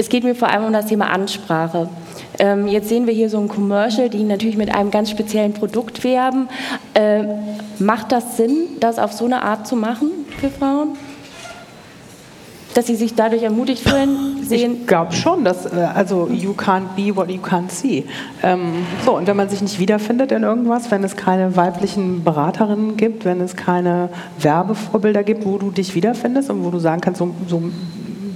Es 0.00 0.08
geht 0.08 0.24
mir 0.24 0.34
vor 0.34 0.48
allem 0.48 0.64
um 0.64 0.72
das 0.72 0.86
Thema 0.86 1.10
Ansprache. 1.10 1.88
Ähm, 2.38 2.68
jetzt 2.68 2.88
sehen 2.88 3.06
wir 3.06 3.12
hier 3.12 3.28
so 3.28 3.38
ein 3.38 3.48
Commercial, 3.48 4.08
die 4.08 4.22
natürlich 4.22 4.56
mit 4.56 4.74
einem 4.74 4.90
ganz 4.90 5.10
speziellen 5.10 5.52
Produkt 5.52 6.04
werben. 6.04 6.48
Äh, 6.94 7.24
macht 7.79 8.11
das 8.11 8.37
Sinn, 8.37 8.67
das 8.79 8.99
auf 8.99 9.13
so 9.13 9.25
eine 9.25 9.41
Art 9.41 9.67
zu 9.67 9.75
machen 9.75 10.09
für 10.39 10.49
Frauen? 10.49 10.97
dass 12.73 12.87
sie 12.87 12.95
sich 12.95 13.15
dadurch 13.15 13.43
ermutigt 13.43 13.87
fühlen, 13.87 14.43
sehen? 14.43 14.77
Ich 14.81 14.87
glaube 14.87 15.13
schon, 15.13 15.43
dass, 15.43 15.65
äh, 15.65 15.87
also 15.93 16.27
you 16.27 16.51
can't 16.53 16.95
be 16.95 17.15
what 17.15 17.29
you 17.29 17.39
can't 17.39 17.69
see. 17.69 18.05
Ähm, 18.41 18.85
so, 19.05 19.17
und 19.17 19.27
wenn 19.27 19.37
man 19.37 19.49
sich 19.49 19.61
nicht 19.61 19.79
wiederfindet 19.79 20.31
in 20.31 20.43
irgendwas, 20.43 20.91
wenn 20.91 21.03
es 21.03 21.15
keine 21.15 21.55
weiblichen 21.55 22.23
Beraterinnen 22.23 22.97
gibt, 22.97 23.25
wenn 23.25 23.41
es 23.41 23.55
keine 23.55 24.09
Werbevorbilder 24.39 25.23
gibt, 25.23 25.45
wo 25.45 25.57
du 25.57 25.71
dich 25.71 25.95
wiederfindest 25.95 26.49
und 26.49 26.63
wo 26.63 26.71
du 26.71 26.79
sagen 26.79 27.01
kannst, 27.01 27.19
so, 27.19 27.33
so 27.47 27.61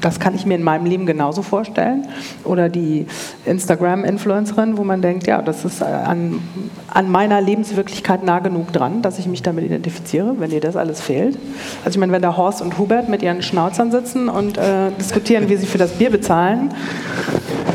das 0.01 0.19
kann 0.19 0.35
ich 0.35 0.45
mir 0.45 0.55
in 0.55 0.63
meinem 0.63 0.85
Leben 0.85 1.05
genauso 1.05 1.41
vorstellen. 1.41 2.07
Oder 2.43 2.69
die 2.69 3.07
Instagram-Influencerin, 3.45 4.77
wo 4.77 4.83
man 4.83 5.01
denkt, 5.01 5.27
ja, 5.27 5.41
das 5.41 5.65
ist 5.65 5.81
an, 5.83 6.41
an 6.87 7.11
meiner 7.11 7.41
Lebenswirklichkeit 7.41 8.23
nah 8.23 8.39
genug 8.39 8.71
dran, 8.73 9.01
dass 9.01 9.19
ich 9.19 9.27
mich 9.27 9.41
damit 9.41 9.65
identifiziere, 9.65 10.35
wenn 10.39 10.49
dir 10.49 10.61
das 10.61 10.75
alles 10.75 11.01
fehlt. 11.01 11.37
Also 11.83 11.95
ich 11.95 11.97
meine, 11.97 12.11
wenn 12.11 12.21
da 12.21 12.37
Horst 12.37 12.61
und 12.61 12.77
Hubert 12.77 13.09
mit 13.09 13.21
ihren 13.21 13.41
Schnauzern 13.41 13.91
sitzen 13.91 14.29
und 14.29 14.57
äh, 14.57 14.91
diskutieren, 14.99 15.49
wie 15.49 15.55
sie 15.55 15.65
für 15.65 15.77
das 15.77 15.91
Bier 15.91 16.09
bezahlen. 16.09 16.73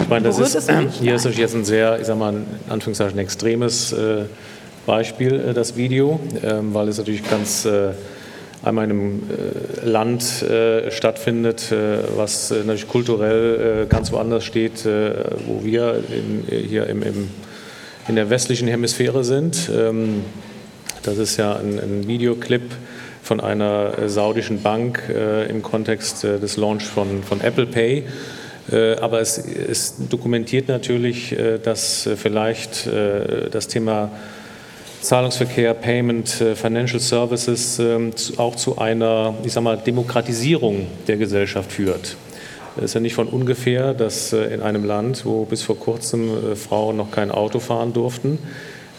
Ich 0.02 0.08
meine, 0.08 0.24
das 0.26 0.38
ist, 0.38 0.70
hier 1.00 1.14
ist 1.14 1.24
jetzt 1.24 1.54
ein 1.54 1.64
sehr, 1.64 2.00
ich 2.00 2.06
sag 2.06 2.18
mal, 2.18 2.34
in 2.34 2.46
Anführungszeichen 2.68 3.18
extremes 3.18 3.92
äh, 3.92 4.24
Beispiel, 4.86 5.48
äh, 5.48 5.54
das 5.54 5.76
Video, 5.76 6.20
ähm, 6.42 6.74
weil 6.74 6.88
es 6.88 6.98
natürlich 6.98 7.28
ganz 7.28 7.64
äh, 7.64 7.90
einmal 8.62 8.84
in 8.84 8.90
einem 8.90 9.22
äh, 9.82 9.86
Land 9.86 10.42
äh, 10.42 10.90
stattfindet, 10.90 11.72
äh, 11.72 11.98
was 12.16 12.50
natürlich 12.50 12.88
kulturell 12.88 13.86
ganz 13.88 14.12
woanders 14.12 14.44
steht, 14.44 14.84
wo 14.84 15.64
wir 15.64 16.02
in, 16.10 16.44
hier 16.68 16.86
im, 16.86 17.02
im, 17.02 17.28
in 18.08 18.16
der 18.16 18.30
westlichen 18.30 18.68
Hemisphäre 18.68 19.24
sind. 19.24 19.70
Ähm, 19.74 20.24
das 21.02 21.18
ist 21.18 21.36
ja 21.36 21.56
ein, 21.56 21.78
ein 21.78 22.06
Videoclip 22.06 22.62
von 23.22 23.40
einer 23.40 24.08
saudischen 24.08 24.62
Bank 24.62 25.02
im 25.48 25.62
Kontext 25.62 26.24
des 26.24 26.56
Launch 26.56 26.84
von, 26.84 27.22
von 27.22 27.40
Apple 27.40 27.66
Pay. 27.66 28.04
Aber 29.00 29.20
es, 29.20 29.38
es 29.38 29.94
dokumentiert 30.08 30.66
natürlich, 30.68 31.34
dass 31.62 32.08
vielleicht 32.16 32.88
das 33.52 33.68
Thema 33.68 34.10
Zahlungsverkehr, 35.03 35.74
Payment, 35.74 36.40
äh, 36.40 36.55
Financial 36.55 37.00
Services 37.00 37.80
ähm, 37.80 38.12
auch 38.36 38.55
zu 38.55 38.78
einer, 38.78 39.34
ich 39.42 39.53
sag 39.53 39.64
mal, 39.64 39.76
Demokratisierung 39.76 40.86
der 41.09 41.16
Gesellschaft 41.16 41.72
führt. 41.72 42.16
Es 42.76 42.84
ist 42.84 42.94
ja 42.94 43.00
nicht 43.00 43.14
von 43.14 43.26
ungefähr, 43.26 43.94
dass 43.94 44.32
äh, 44.32 44.55
in 44.55 44.62
einem 44.62 44.84
Land, 44.84 45.26
wo 45.26 45.44
bis 45.44 45.62
vor 45.62 45.76
kurzem 45.76 46.53
äh, 46.53 46.55
Frauen 46.55 46.96
noch 46.96 47.11
kein 47.11 47.32
Auto 47.32 47.59
fahren 47.59 47.92
durften, 47.92 48.38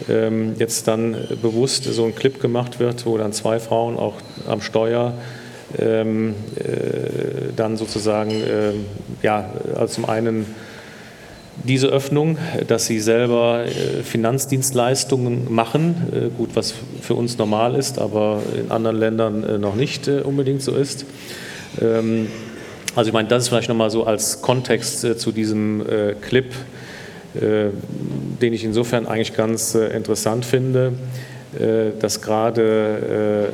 ähm, 0.06 0.56
jetzt 0.58 0.86
dann 0.88 1.16
bewusst 1.40 1.84
so 1.84 2.04
ein 2.04 2.14
Clip 2.14 2.38
gemacht 2.38 2.80
wird, 2.80 3.06
wo 3.06 3.16
dann 3.16 3.32
zwei 3.32 3.58
Frauen 3.58 3.96
auch 3.96 4.16
am 4.46 4.60
Steuer 4.60 5.14
ähm, 5.78 6.34
dann 7.56 7.78
sozusagen, 7.78 8.34
ja, 9.22 9.50
zum 9.88 10.04
einen 10.04 10.46
diese 11.62 11.86
Öffnung, 11.86 12.38
dass 12.66 12.86
sie 12.86 13.00
selber 13.00 13.64
äh, 13.64 14.02
Finanzdienstleistungen 14.02 15.52
machen, 15.52 15.94
äh, 16.12 16.28
gut, 16.36 16.50
was 16.54 16.74
für 17.00 17.14
uns 17.14 17.38
normal 17.38 17.74
ist, 17.76 17.98
aber 17.98 18.42
in 18.58 18.70
anderen 18.70 18.98
Ländern 18.98 19.44
äh, 19.44 19.58
noch 19.58 19.74
nicht 19.74 20.08
unbedingt 20.08 20.62
so 20.62 20.74
ist. 20.74 21.06
Ähm, 21.80 22.28
also 22.96 23.08
ich 23.08 23.14
meine, 23.14 23.28
das 23.28 23.44
ist 23.44 23.48
vielleicht 23.48 23.68
nochmal 23.68 23.90
so 23.90 24.04
als 24.04 24.40
Kontext 24.40 25.00
zu 25.18 25.32
diesem 25.32 25.82
Clip, 26.20 26.52
den 27.34 28.52
ich 28.52 28.62
insofern 28.62 29.08
eigentlich 29.08 29.34
ganz 29.34 29.74
interessant 29.74 30.44
finde, 30.44 30.92
dass 31.98 32.22
gerade 32.22 33.48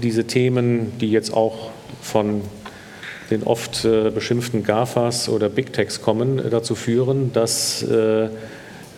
diese 0.00 0.28
Themen, 0.28 0.92
die 1.00 1.10
jetzt 1.10 1.34
auch 1.34 1.70
von 2.00 2.42
den 3.30 3.42
oft 3.42 3.84
äh, 3.84 4.10
beschimpften 4.10 4.64
GAFAs 4.64 5.28
oder 5.28 5.48
Big 5.48 5.72
Techs 5.72 6.00
kommen, 6.00 6.38
äh, 6.38 6.50
dazu 6.50 6.74
führen, 6.74 7.32
dass 7.32 7.82
äh, 7.82 8.28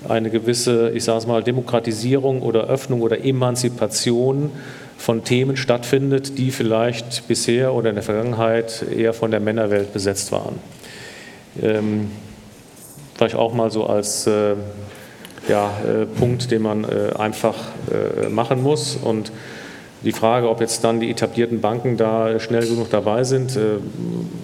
eine 0.08 0.30
gewisse, 0.30 0.90
ich 0.90 1.04
sage 1.04 1.18
es 1.18 1.26
mal, 1.26 1.42
Demokratisierung 1.42 2.42
oder 2.42 2.68
Öffnung 2.68 3.02
oder 3.02 3.22
Emanzipation 3.24 4.50
von 4.96 5.24
Themen 5.24 5.56
stattfindet, 5.56 6.38
die 6.38 6.50
vielleicht 6.50 7.26
bisher 7.26 7.74
oder 7.74 7.90
in 7.90 7.96
der 7.96 8.04
Vergangenheit 8.04 8.84
eher 8.96 9.12
von 9.12 9.30
der 9.30 9.40
Männerwelt 9.40 9.92
besetzt 9.92 10.32
waren. 10.32 10.58
Ähm, 11.60 12.10
vielleicht 13.14 13.34
auch 13.34 13.52
mal 13.52 13.70
so 13.70 13.86
als 13.86 14.26
äh, 14.26 14.54
ja, 15.48 15.70
äh, 15.84 16.06
Punkt, 16.06 16.50
den 16.50 16.62
man 16.62 16.84
äh, 16.84 17.16
einfach 17.18 17.56
machen 18.30 18.62
muss 18.62 18.96
und 18.96 19.32
die 20.02 20.12
Frage, 20.12 20.48
ob 20.48 20.60
jetzt 20.60 20.82
dann 20.82 21.00
die 21.00 21.10
etablierten 21.10 21.60
Banken 21.60 21.96
da 21.96 22.40
schnell 22.40 22.66
genug 22.66 22.90
dabei 22.90 23.24
sind, 23.24 23.56
äh, 23.56 23.78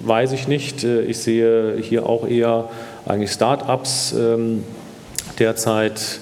weiß 0.05 0.33
ich 0.33 0.49
nicht. 0.49 0.85
Äh, 0.85 1.03
ich 1.03 1.19
sehe 1.19 1.77
hier 1.81 2.07
auch 2.07 2.29
eher 2.29 2.69
eigentlich 3.07 3.31
Start-ups 3.31 4.15
ähm, 4.19 4.65
derzeit 5.39 6.21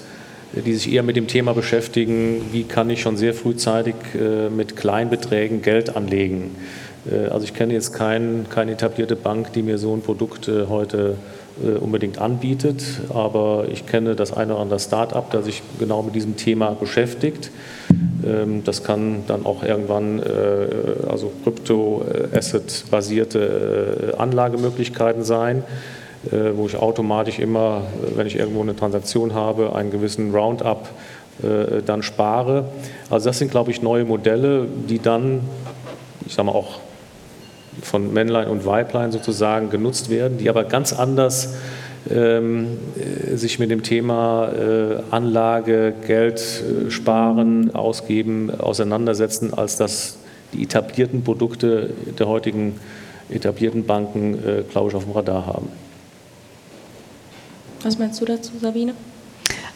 die 0.61 0.73
sich 0.73 0.93
eher 0.93 1.03
mit 1.03 1.15
dem 1.15 1.27
Thema 1.27 1.53
beschäftigen, 1.53 2.41
wie 2.51 2.63
kann 2.63 2.89
ich 2.89 3.01
schon 3.01 3.17
sehr 3.17 3.33
frühzeitig 3.33 3.95
äh, 4.13 4.49
mit 4.49 4.75
Kleinbeträgen 4.75 5.61
Geld 5.61 5.95
anlegen. 5.95 6.55
Äh, 7.09 7.27
also 7.27 7.43
ich 7.43 7.53
kenne 7.53 7.73
jetzt 7.73 7.93
kein, 7.93 8.45
keine 8.49 8.73
etablierte 8.73 9.15
Bank, 9.15 9.53
die 9.53 9.63
mir 9.63 9.77
so 9.77 9.93
ein 9.93 10.01
Produkt 10.01 10.47
äh, 10.47 10.67
heute 10.67 11.17
unbedingt 11.79 12.19
anbietet, 12.19 12.83
aber 13.13 13.67
ich 13.71 13.85
kenne 13.85 14.15
das 14.15 14.33
eine 14.33 14.53
oder 14.53 14.63
andere 14.63 14.79
Start-up, 14.79 15.31
das 15.31 15.45
sich 15.45 15.63
genau 15.79 16.03
mit 16.03 16.13
diesem 16.13 16.35
Thema 16.35 16.71
beschäftigt. 16.71 17.49
Ähm, 18.25 18.65
das 18.65 18.83
kann 18.83 19.23
dann 19.27 19.45
auch 19.45 19.63
irgendwann 19.63 20.21
also 21.07 21.31
Krypto-Asset-basierte 21.43 24.15
Anlagemöglichkeiten 24.17 25.23
sein. 25.23 25.63
Äh, 26.31 26.55
wo 26.55 26.65
ich 26.65 26.75
automatisch 26.75 27.39
immer, 27.39 27.83
äh, 28.01 28.17
wenn 28.17 28.25
ich 28.25 28.37
irgendwo 28.37 28.61
eine 28.61 28.75
Transaktion 28.75 29.35
habe, 29.35 29.75
einen 29.75 29.91
gewissen 29.91 30.33
Roundup 30.33 30.89
äh, 31.43 31.83
dann 31.85 32.01
spare. 32.01 32.65
Also 33.11 33.29
das 33.29 33.37
sind, 33.37 33.51
glaube 33.51 33.69
ich, 33.69 33.83
neue 33.83 34.05
Modelle, 34.05 34.65
die 34.89 34.99
dann, 34.99 35.41
ich 36.25 36.33
sage 36.33 36.47
mal 36.47 36.53
auch 36.53 36.79
von 37.81 38.13
Männlein 38.13 38.47
und 38.47 38.65
Weiblein 38.65 39.11
sozusagen 39.11 39.69
genutzt 39.69 40.09
werden, 40.09 40.37
die 40.37 40.49
aber 40.49 40.63
ganz 40.63 40.93
anders 40.93 41.55
ähm, 42.09 42.77
sich 43.33 43.59
mit 43.59 43.71
dem 43.71 43.83
Thema 43.83 44.49
äh, 44.49 44.97
Anlage, 45.11 45.93
Geld 46.05 46.39
äh, 46.39 46.91
sparen, 46.91 47.73
ausgeben, 47.73 48.51
auseinandersetzen, 48.51 49.53
als 49.53 49.77
das 49.77 50.17
die 50.53 50.63
etablierten 50.63 51.23
Produkte 51.23 51.89
der 52.17 52.27
heutigen 52.27 52.79
etablierten 53.29 53.85
Banken, 53.85 54.35
äh, 54.35 54.63
glaube 54.69 54.89
ich, 54.89 54.95
auf 54.95 55.03
dem 55.05 55.13
Radar 55.13 55.47
haben. 55.47 55.69
Was 57.81 57.97
meinst 57.97 58.21
du 58.21 58.25
dazu, 58.25 58.53
Sabine? 58.59 58.93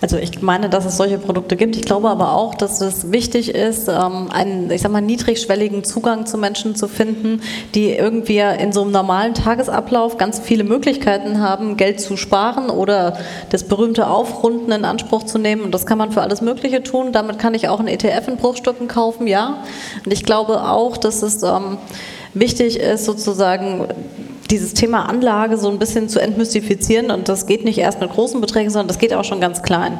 Also 0.01 0.17
ich 0.17 0.41
meine, 0.41 0.69
dass 0.69 0.85
es 0.85 0.95
solche 0.95 1.17
Produkte 1.17 1.57
gibt. 1.57 1.75
Ich 1.75 1.83
glaube 1.83 2.09
aber 2.09 2.33
auch, 2.33 2.55
dass 2.55 2.79
es 2.79 3.11
wichtig 3.11 3.53
ist, 3.53 3.89
ähm, 3.89 4.29
einen, 4.31 4.71
ich 4.71 4.81
sag 4.81 4.91
mal, 4.91 5.01
niedrigschwelligen 5.01 5.83
Zugang 5.83 6.25
zu 6.25 6.37
Menschen 6.37 6.75
zu 6.75 6.87
finden, 6.87 7.41
die 7.75 7.91
irgendwie 7.91 8.39
in 8.39 8.71
so 8.71 8.83
einem 8.83 8.91
normalen 8.91 9.33
Tagesablauf 9.33 10.17
ganz 10.17 10.39
viele 10.39 10.63
Möglichkeiten 10.63 11.41
haben, 11.41 11.75
Geld 11.75 11.99
zu 11.99 12.15
sparen 12.15 12.69
oder 12.69 13.17
das 13.49 13.65
berühmte 13.65 14.07
Aufrunden 14.07 14.71
in 14.71 14.85
Anspruch 14.85 15.23
zu 15.23 15.37
nehmen. 15.37 15.63
Und 15.63 15.73
das 15.73 15.85
kann 15.85 15.97
man 15.97 16.11
für 16.11 16.21
alles 16.21 16.41
Mögliche 16.41 16.81
tun. 16.81 17.11
Damit 17.11 17.37
kann 17.37 17.53
ich 17.53 17.67
auch 17.67 17.79
einen 17.79 17.89
ETF 17.89 18.29
in 18.29 18.37
Bruchstücken 18.37 18.87
kaufen, 18.87 19.27
ja. 19.27 19.63
Und 20.05 20.13
ich 20.13 20.23
glaube 20.23 20.63
auch, 20.63 20.95
dass 20.95 21.23
es 21.23 21.43
ähm, 21.43 21.77
wichtig 22.33 22.79
ist, 22.79 23.03
sozusagen 23.03 23.87
dieses 24.49 24.73
Thema 24.73 25.07
Anlage 25.07 25.57
so 25.57 25.69
ein 25.69 25.79
bisschen 25.79 26.09
zu 26.09 26.19
entmystifizieren. 26.19 27.11
Und 27.11 27.29
das 27.29 27.45
geht 27.45 27.65
nicht 27.65 27.77
erst 27.77 27.99
mit 27.99 28.11
großen 28.11 28.41
Beträgen, 28.41 28.69
sondern 28.69 28.87
das 28.87 28.97
geht 28.97 29.13
auch 29.13 29.23
schon 29.23 29.41
ganz 29.41 29.61
klein. 29.61 29.99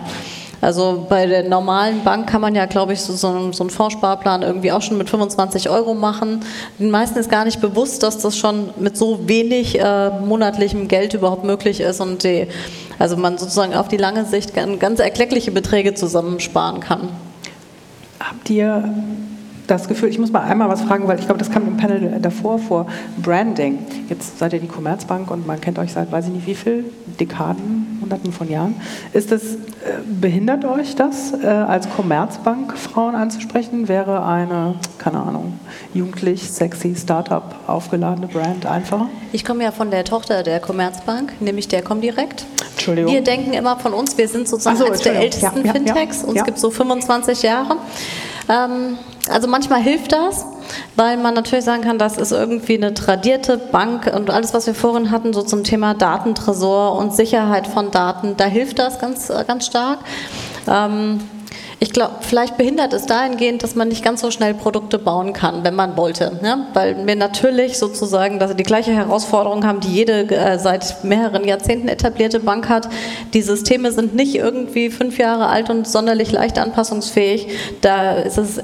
Also 0.62 1.06
bei 1.08 1.26
der 1.26 1.48
normalen 1.48 2.04
Bank 2.04 2.28
kann 2.28 2.42
man 2.42 2.54
ja, 2.54 2.66
glaube 2.66 2.92
ich, 2.92 3.02
so, 3.02 3.14
so, 3.14 3.28
einen, 3.30 3.54
Fondssparplan 3.54 4.42
irgendwie 4.42 4.72
auch 4.72 4.82
schon 4.82 4.98
mit 4.98 5.10
25 5.10 5.70
Euro 5.70 5.94
machen. 5.94 6.42
Den 6.80 6.92
meisten 6.92 7.18
ist 7.18 7.30
gar 7.30 7.46
nicht 7.46 7.62
bewusst, 7.62 8.04
dass 8.04 8.18
das 8.18 8.38
schon 8.38 8.72
mit 8.78 8.98
so 8.98 9.28
wenig 9.28 9.80
äh, 9.80 10.10
monatlichem 10.20 10.90
Geld 10.90 11.14
überhaupt 11.14 11.46
möglich 11.46 11.80
ist 11.80 12.02
und 12.02 12.24
die, 12.26 12.48
also 12.98 13.16
man 13.16 13.38
sozusagen 13.38 13.74
auf 13.74 13.88
die 13.88 13.98
lange 13.98 14.26
Sicht 14.26 14.54
ganz 14.54 15.00
erkleckliche 15.00 15.52
Beträge 15.52 15.94
zusammensparen 15.94 16.82
kann. 16.82 17.08
Habt 18.20 18.50
ihr 18.50 18.94
das 19.70 19.88
Gefühl, 19.88 20.10
ich 20.10 20.20
muss 20.20 20.32
mal 20.32 20.42
einmal 20.42 20.70
was 20.70 20.82
fragen, 20.82 21.08
weil 21.08 21.20
ich 21.20 21.26
glaube, 21.26 21.40
das 21.40 21.52
kam 21.52 21.68
im 21.68 21.78
Panel 21.78 22.20
davor 22.22 22.60
vor, 22.60 22.88
Branding. 23.22 23.80
Jetzt 24.10 24.40
seid 24.40 24.54
ihr 24.54 24.60
die 24.60 24.68
Commerzbank 24.68 25.30
und 25.30 25.46
man 25.46 25.62
kennt 25.62 25.78
euch 25.78 25.94
seit, 25.94 26.12
weiß 26.12 26.28
ich 26.28 26.34
nicht 26.34 26.48
wie 26.48 26.56
viel, 26.56 26.86
Dekaden, 27.20 28.00
Hunderten 28.02 28.32
von 28.32 28.50
Jahren. 28.50 28.76
Ist 29.14 29.32
das, 29.32 29.44
äh, 29.44 29.58
behindert 30.20 30.66
euch 30.66 30.96
das, 30.96 31.34
äh, 31.34 31.48
als 31.48 31.88
Commerzbank 31.90 32.78
Frauen 32.78 33.16
anzusprechen? 33.16 33.88
Wäre 33.88 34.26
eine, 34.26 34.76
keine 34.98 35.20
Ahnung, 35.20 35.60
jugendlich, 35.94 36.50
sexy, 36.50 36.96
Startup 36.96 37.56
aufgeladene 37.68 38.28
Brand 38.28 38.66
einfacher? 38.66 39.10
Ich 39.32 39.46
komme 39.46 39.64
ja 39.64 39.72
von 39.72 39.92
der 39.92 40.04
Tochter 40.04 40.42
der 40.42 40.60
Commerzbank, 40.60 41.34
nämlich 41.42 41.68
der 41.68 41.84
Comdirect. 41.84 42.46
Entschuldigung. 42.72 43.14
Wir 43.14 43.22
denken 43.22 43.54
immer 43.54 43.78
von 43.78 43.94
uns, 43.94 44.18
wir 44.18 44.28
sind 44.28 44.48
sozusagen 44.48 44.78
so, 44.78 44.86
eines 44.86 45.02
der 45.02 45.16
ältesten 45.16 45.66
ja, 45.66 45.74
Fintechs. 45.74 46.22
Ja, 46.22 46.24
ja, 46.24 46.30
Uns 46.30 46.44
gibt 46.46 46.58
so 46.58 46.72
25 46.72 47.44
Jahre. 47.44 47.78
Ähm, 48.50 48.98
also 49.30 49.48
manchmal 49.48 49.82
hilft 49.82 50.12
das, 50.12 50.46
weil 50.96 51.18
man 51.18 51.36
natürlich 51.36 51.66
sagen 51.66 51.84
kann, 51.84 52.00
das 52.00 52.18
ist 52.18 52.32
irgendwie 52.32 52.78
eine 52.78 52.94
tradierte 52.94 53.58
Bank 53.58 54.12
und 54.14 54.32
alles, 54.32 54.54
was 54.54 54.66
wir 54.66 54.74
vorhin 54.74 55.12
hatten, 55.12 55.34
so 55.34 55.44
zum 55.44 55.64
Thema 55.64 55.94
Datentresor 55.94 56.98
und 56.98 57.14
Sicherheit 57.14 57.68
von 57.68 57.92
Daten, 57.92 58.36
da 58.38 58.46
hilft 58.46 58.80
das 58.80 59.00
ganz, 59.00 59.30
äh, 59.30 59.44
ganz 59.48 59.68
stark. 59.68 60.00
Ähm, 60.68 61.20
ich 61.82 61.94
glaube, 61.94 62.16
vielleicht 62.22 62.58
behindert 62.58 62.92
es 62.92 63.06
dahingehend, 63.06 63.64
dass 63.64 63.74
man 63.74 63.88
nicht 63.88 64.04
ganz 64.04 64.20
so 64.20 64.32
schnell 64.32 64.54
Produkte 64.54 65.00
bauen 65.00 65.32
kann, 65.32 65.64
wenn 65.64 65.76
man 65.76 65.96
wollte. 65.96 66.38
Ne? 66.42 66.68
Weil 66.74 67.08
wir 67.08 67.16
natürlich 67.16 67.78
sozusagen 67.78 68.38
dass 68.38 68.54
die 68.56 68.64
gleiche 68.64 68.92
Herausforderung 68.92 69.66
haben, 69.66 69.80
die 69.80 69.94
jede 69.94 70.30
äh, 70.30 70.60
seit 70.60 71.06
mehreren 71.06 71.46
Jahrzehnten 71.46 71.88
etablierte 71.88 72.42
Bank 72.42 72.68
hat. 72.68 72.90
Die 73.34 73.42
Systeme 73.42 73.94
sind 73.94 74.14
nicht 74.14 74.36
irgendwie 74.36 74.90
fünf 74.90 75.18
Jahre 75.18 75.48
alt 75.48 75.70
und 75.70 75.88
sonderlich 75.88 76.34
leicht 76.34 76.60
anpassungsfähig. 76.60 77.48
Da 77.80 78.14
ist 78.14 78.38
es 78.38 78.60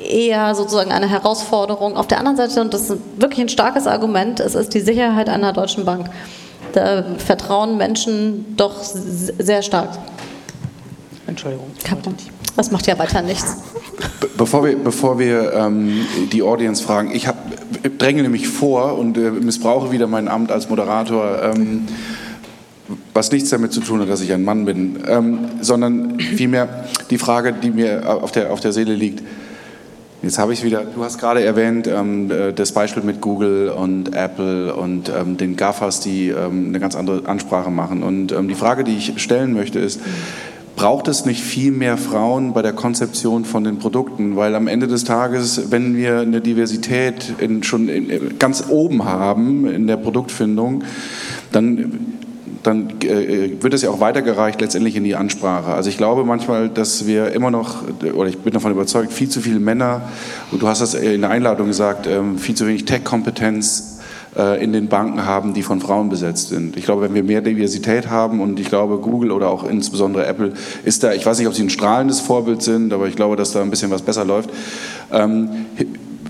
eher 0.00 0.54
sozusagen 0.54 0.92
eine 0.92 1.08
Herausforderung. 1.08 1.96
Auf 1.96 2.06
der 2.06 2.18
anderen 2.18 2.36
Seite, 2.36 2.60
und 2.60 2.72
das 2.72 2.90
ist 2.90 2.98
wirklich 3.16 3.40
ein 3.40 3.48
starkes 3.48 3.88
Argument, 3.88 4.38
es 4.38 4.54
ist 4.54 4.72
die 4.74 4.80
Sicherheit 4.80 5.28
einer 5.28 5.52
deutschen 5.52 5.84
Bank. 5.84 6.10
Da 6.74 7.04
vertrauen 7.18 7.76
Menschen 7.76 8.56
doch 8.56 8.76
sehr 8.82 9.62
stark. 9.62 9.90
Entschuldigung. 11.26 11.66
Das 12.56 12.70
macht 12.70 12.86
ja 12.86 12.98
weiter 12.98 13.22
nichts. 13.22 13.56
Bevor 14.36 14.64
wir, 14.64 14.76
bevor 14.76 15.18
wir 15.18 15.52
ähm, 15.52 16.06
die 16.32 16.42
Audience 16.42 16.82
fragen, 16.82 17.10
ich 17.14 17.26
hab, 17.26 17.36
dränge 17.98 18.22
nämlich 18.22 18.48
vor 18.48 18.98
und 18.98 19.16
äh, 19.16 19.30
missbrauche 19.30 19.92
wieder 19.92 20.06
mein 20.06 20.28
Amt 20.28 20.50
als 20.50 20.68
Moderator, 20.68 21.42
ähm, 21.42 21.86
was 23.14 23.30
nichts 23.32 23.50
damit 23.50 23.72
zu 23.72 23.80
tun 23.80 24.00
hat, 24.00 24.08
dass 24.08 24.20
ich 24.20 24.32
ein 24.32 24.44
Mann 24.44 24.64
bin, 24.64 25.02
ähm, 25.06 25.38
sondern 25.60 26.18
vielmehr 26.18 26.86
die 27.10 27.18
Frage, 27.18 27.52
die 27.52 27.70
mir 27.70 28.02
auf 28.22 28.32
der, 28.32 28.52
auf 28.52 28.60
der 28.60 28.72
Seele 28.72 28.94
liegt. 28.94 29.22
Jetzt 30.22 30.38
habe 30.38 30.52
ich 30.52 30.62
wieder, 30.62 30.84
du 30.84 31.02
hast 31.02 31.18
gerade 31.18 31.42
erwähnt, 31.42 31.88
ähm, 31.88 32.30
äh, 32.30 32.52
das 32.52 32.70
Beispiel 32.72 33.02
mit 33.02 33.20
Google 33.20 33.70
und 33.70 34.14
Apple 34.14 34.72
und 34.72 35.08
ähm, 35.08 35.36
den 35.36 35.56
GAFAs, 35.56 35.98
die 36.00 36.28
ähm, 36.28 36.68
eine 36.68 36.78
ganz 36.78 36.94
andere 36.94 37.28
Ansprache 37.28 37.70
machen. 37.70 38.04
Und 38.04 38.30
ähm, 38.30 38.46
die 38.46 38.54
Frage, 38.54 38.84
die 38.84 38.96
ich 38.96 39.20
stellen 39.20 39.52
möchte, 39.52 39.80
ist, 39.80 40.00
braucht 40.82 41.06
es 41.06 41.24
nicht 41.26 41.40
viel 41.44 41.70
mehr 41.70 41.96
Frauen 41.96 42.54
bei 42.54 42.60
der 42.60 42.72
Konzeption 42.72 43.44
von 43.44 43.62
den 43.62 43.78
Produkten, 43.78 44.34
weil 44.34 44.56
am 44.56 44.66
Ende 44.66 44.88
des 44.88 45.04
Tages, 45.04 45.70
wenn 45.70 45.96
wir 45.96 46.18
eine 46.18 46.40
Diversität 46.40 47.34
in, 47.38 47.62
schon 47.62 47.88
in, 47.88 48.36
ganz 48.40 48.64
oben 48.68 49.04
haben 49.04 49.68
in 49.68 49.86
der 49.86 49.96
Produktfindung, 49.96 50.82
dann 51.52 52.16
dann 52.64 53.00
äh, 53.02 53.60
wird 53.60 53.74
es 53.74 53.82
ja 53.82 53.90
auch 53.90 54.00
weitergereicht 54.00 54.60
letztendlich 54.60 54.94
in 54.94 55.04
die 55.04 55.16
Ansprache. 55.16 55.72
Also 55.72 55.88
ich 55.88 55.96
glaube 55.96 56.24
manchmal, 56.24 56.68
dass 56.68 57.06
wir 57.06 57.32
immer 57.32 57.50
noch, 57.50 57.82
oder 58.14 58.28
ich 58.28 58.38
bin 58.38 58.52
davon 58.52 58.70
überzeugt, 58.70 59.12
viel 59.12 59.28
zu 59.28 59.40
viele 59.40 59.58
Männer, 59.58 60.02
und 60.52 60.62
du 60.62 60.68
hast 60.68 60.80
das 60.80 60.94
in 60.94 61.22
der 61.22 61.30
Einladung 61.30 61.68
gesagt, 61.68 62.06
ähm, 62.06 62.38
viel 62.38 62.54
zu 62.54 62.66
wenig 62.66 62.84
Tech-Kompetenz 62.84 63.91
äh, 63.91 63.91
in 64.34 64.72
den 64.72 64.88
Banken 64.88 65.26
haben, 65.26 65.52
die 65.52 65.62
von 65.62 65.80
Frauen 65.80 66.08
besetzt 66.08 66.48
sind. 66.48 66.78
Ich 66.78 66.84
glaube, 66.84 67.02
wenn 67.02 67.14
wir 67.14 67.22
mehr 67.22 67.42
Diversität 67.42 68.08
haben 68.08 68.40
und 68.40 68.58
ich 68.58 68.68
glaube, 68.68 68.96
Google 68.96 69.30
oder 69.30 69.50
auch 69.50 69.68
insbesondere 69.68 70.24
Apple 70.24 70.54
ist 70.84 71.02
da, 71.02 71.12
ich 71.12 71.26
weiß 71.26 71.38
nicht, 71.38 71.48
ob 71.48 71.54
sie 71.54 71.62
ein 71.62 71.70
strahlendes 71.70 72.20
Vorbild 72.20 72.62
sind, 72.62 72.94
aber 72.94 73.08
ich 73.08 73.14
glaube, 73.14 73.36
dass 73.36 73.52
da 73.52 73.60
ein 73.60 73.68
bisschen 73.68 73.90
was 73.90 74.00
besser 74.00 74.24
läuft. 74.24 74.48
Ähm, 75.12 75.50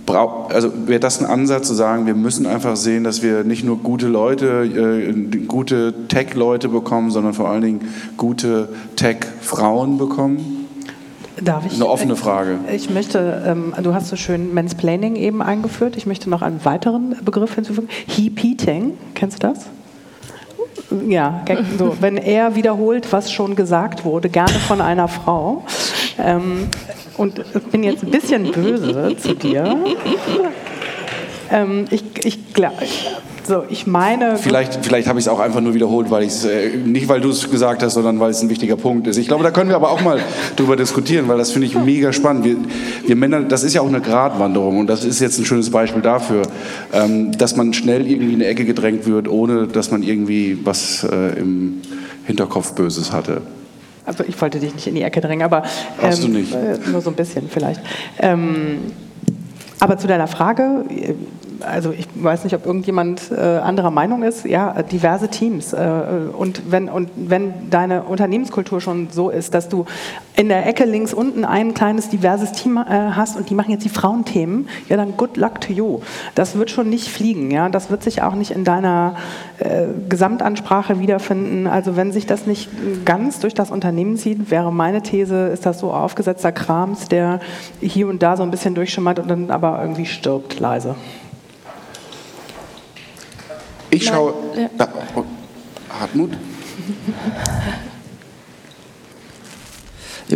also 0.08 0.72
wäre 0.86 1.00
das 1.00 1.20
ein 1.20 1.26
Ansatz 1.26 1.68
zu 1.68 1.74
sagen, 1.74 2.06
wir 2.06 2.14
müssen 2.14 2.46
einfach 2.46 2.76
sehen, 2.76 3.04
dass 3.04 3.22
wir 3.22 3.44
nicht 3.44 3.64
nur 3.64 3.78
gute 3.78 4.08
Leute, 4.08 4.64
äh, 4.64 5.36
gute 5.46 5.94
Tech-Leute 6.08 6.68
bekommen, 6.68 7.10
sondern 7.10 7.34
vor 7.34 7.48
allen 7.48 7.62
Dingen 7.62 7.80
gute 8.16 8.68
Tech-Frauen 8.96 9.98
bekommen? 9.98 10.61
Darf 11.44 11.66
ich? 11.66 11.74
Eine 11.74 11.88
offene 11.88 12.16
Frage. 12.16 12.58
Ich 12.72 12.90
möchte, 12.90 13.42
ähm, 13.46 13.74
du 13.82 13.94
hast 13.94 14.08
so 14.08 14.16
schön 14.16 14.54
Mansplaining 14.54 15.16
eben 15.16 15.42
eingeführt. 15.42 15.96
Ich 15.96 16.06
möchte 16.06 16.30
noch 16.30 16.42
einen 16.42 16.64
weiteren 16.64 17.16
Begriff 17.24 17.54
hinzufügen. 17.54 17.88
Heap-Eating, 18.06 18.94
kennst 19.14 19.42
du 19.42 19.48
das? 19.48 19.66
Ja, 21.06 21.44
so, 21.78 21.96
wenn 22.00 22.16
er 22.16 22.54
wiederholt, 22.54 23.12
was 23.12 23.32
schon 23.32 23.56
gesagt 23.56 24.04
wurde, 24.04 24.28
gerne 24.28 24.54
von 24.54 24.80
einer 24.80 25.08
Frau. 25.08 25.64
Ähm, 26.18 26.68
und 27.16 27.38
ich 27.38 27.62
bin 27.64 27.82
jetzt 27.82 28.04
ein 28.04 28.10
bisschen 28.10 28.50
böse 28.52 29.16
zu 29.16 29.34
dir. 29.34 29.76
Ähm, 31.52 31.84
ich, 31.90 32.02
ich, 32.24 32.54
so, 33.46 33.64
ich 33.68 33.86
meine. 33.86 34.36
Vielleicht, 34.36 34.84
vielleicht 34.84 35.08
habe 35.08 35.18
ich 35.18 35.26
es 35.26 35.28
auch 35.28 35.40
einfach 35.40 35.60
nur 35.60 35.74
wiederholt, 35.74 36.10
weil 36.10 36.22
ich 36.22 36.44
äh, 36.44 36.76
nicht, 36.76 37.08
weil 37.08 37.20
du 37.20 37.30
es 37.30 37.50
gesagt 37.50 37.82
hast, 37.82 37.94
sondern 37.94 38.20
weil 38.20 38.30
es 38.30 38.42
ein 38.42 38.48
wichtiger 38.48 38.76
Punkt 38.76 39.06
ist. 39.06 39.16
Ich 39.16 39.26
glaube, 39.26 39.42
da 39.42 39.50
können 39.50 39.68
wir 39.68 39.76
aber 39.76 39.90
auch 39.90 40.00
mal 40.00 40.20
drüber 40.56 40.76
diskutieren, 40.76 41.28
weil 41.28 41.38
das 41.38 41.50
finde 41.50 41.66
ich 41.66 41.74
mega 41.74 42.12
spannend. 42.12 42.44
Wir, 42.44 42.56
wir, 43.06 43.16
Männer, 43.16 43.42
das 43.42 43.64
ist 43.64 43.74
ja 43.74 43.80
auch 43.80 43.88
eine 43.88 44.00
Gratwanderung 44.00 44.78
und 44.78 44.86
das 44.86 45.04
ist 45.04 45.20
jetzt 45.20 45.38
ein 45.38 45.44
schönes 45.44 45.70
Beispiel 45.70 46.02
dafür, 46.02 46.42
ähm, 46.92 47.36
dass 47.36 47.56
man 47.56 47.72
schnell 47.72 48.06
irgendwie 48.08 48.34
in 48.34 48.40
eine 48.40 48.46
Ecke 48.46 48.64
gedrängt 48.64 49.06
wird, 49.06 49.28
ohne 49.28 49.66
dass 49.66 49.90
man 49.90 50.02
irgendwie 50.02 50.58
was 50.64 51.04
äh, 51.04 51.38
im 51.38 51.80
Hinterkopf 52.24 52.74
Böses 52.74 53.12
hatte. 53.12 53.42
Also 54.04 54.24
ich 54.26 54.40
wollte 54.40 54.58
dich 54.58 54.74
nicht 54.74 54.86
in 54.86 54.94
die 54.94 55.02
Ecke 55.02 55.20
drängen, 55.20 55.44
aber 55.44 55.62
Hast 56.00 56.24
ähm, 56.24 56.32
du 56.32 56.38
nicht. 56.38 56.54
Äh, 56.54 56.78
nur 56.90 57.00
so 57.00 57.10
ein 57.10 57.16
bisschen 57.16 57.48
vielleicht. 57.48 57.80
Ähm, 58.18 58.78
aber 59.80 59.98
zu 59.98 60.06
deiner 60.06 60.28
Frage, 60.28 60.84
also 61.62 61.92
ich 61.92 62.06
weiß 62.14 62.44
nicht, 62.44 62.54
ob 62.54 62.66
irgendjemand 62.66 63.30
äh, 63.30 63.40
anderer 63.40 63.90
Meinung 63.90 64.22
ist, 64.22 64.44
ja, 64.44 64.82
diverse 64.82 65.28
Teams. 65.28 65.72
Äh, 65.72 66.28
und, 66.36 66.70
wenn, 66.70 66.88
und 66.88 67.10
wenn 67.16 67.70
deine 67.70 68.02
Unternehmenskultur 68.04 68.80
schon 68.80 69.08
so 69.10 69.30
ist, 69.30 69.54
dass 69.54 69.68
du 69.68 69.86
in 70.34 70.48
der 70.48 70.66
Ecke 70.66 70.84
links 70.84 71.12
unten 71.12 71.44
ein 71.44 71.74
kleines 71.74 72.08
diverses 72.08 72.52
Team 72.52 72.76
äh, 72.76 72.82
hast 72.84 73.36
und 73.36 73.50
die 73.50 73.54
machen 73.54 73.70
jetzt 73.70 73.84
die 73.84 73.90
Frauenthemen, 73.90 74.68
ja, 74.88 74.96
dann 74.96 75.16
good 75.16 75.36
luck 75.36 75.60
to 75.60 75.72
you. 75.72 76.00
Das 76.34 76.56
wird 76.56 76.70
schon 76.70 76.88
nicht 76.88 77.08
fliegen, 77.08 77.50
ja, 77.50 77.68
das 77.68 77.90
wird 77.90 78.02
sich 78.02 78.22
auch 78.22 78.34
nicht 78.34 78.50
in 78.50 78.64
deiner 78.64 79.16
äh, 79.58 79.86
Gesamtansprache 80.08 80.98
wiederfinden. 80.98 81.66
Also 81.66 81.96
wenn 81.96 82.12
sich 82.12 82.26
das 82.26 82.46
nicht 82.46 82.70
ganz 83.04 83.40
durch 83.40 83.54
das 83.54 83.70
Unternehmen 83.70 84.16
zieht, 84.16 84.50
wäre 84.50 84.72
meine 84.72 85.02
These, 85.02 85.48
ist 85.48 85.66
das 85.66 85.78
so 85.78 85.92
aufgesetzter 85.92 86.52
Krams, 86.52 87.08
der 87.08 87.40
hier 87.80 88.08
und 88.08 88.22
da 88.22 88.36
so 88.36 88.42
ein 88.42 88.50
bisschen 88.50 88.74
durchschimmert 88.74 89.18
und 89.18 89.28
dann 89.28 89.50
aber 89.50 89.80
irgendwie 89.82 90.06
stirbt 90.06 90.60
leise. 90.60 90.94
Ich 93.92 94.06
schaue. 94.06 94.32
Ja. 94.56 94.88
Oh, 95.14 95.22
Hartmut? 96.00 96.30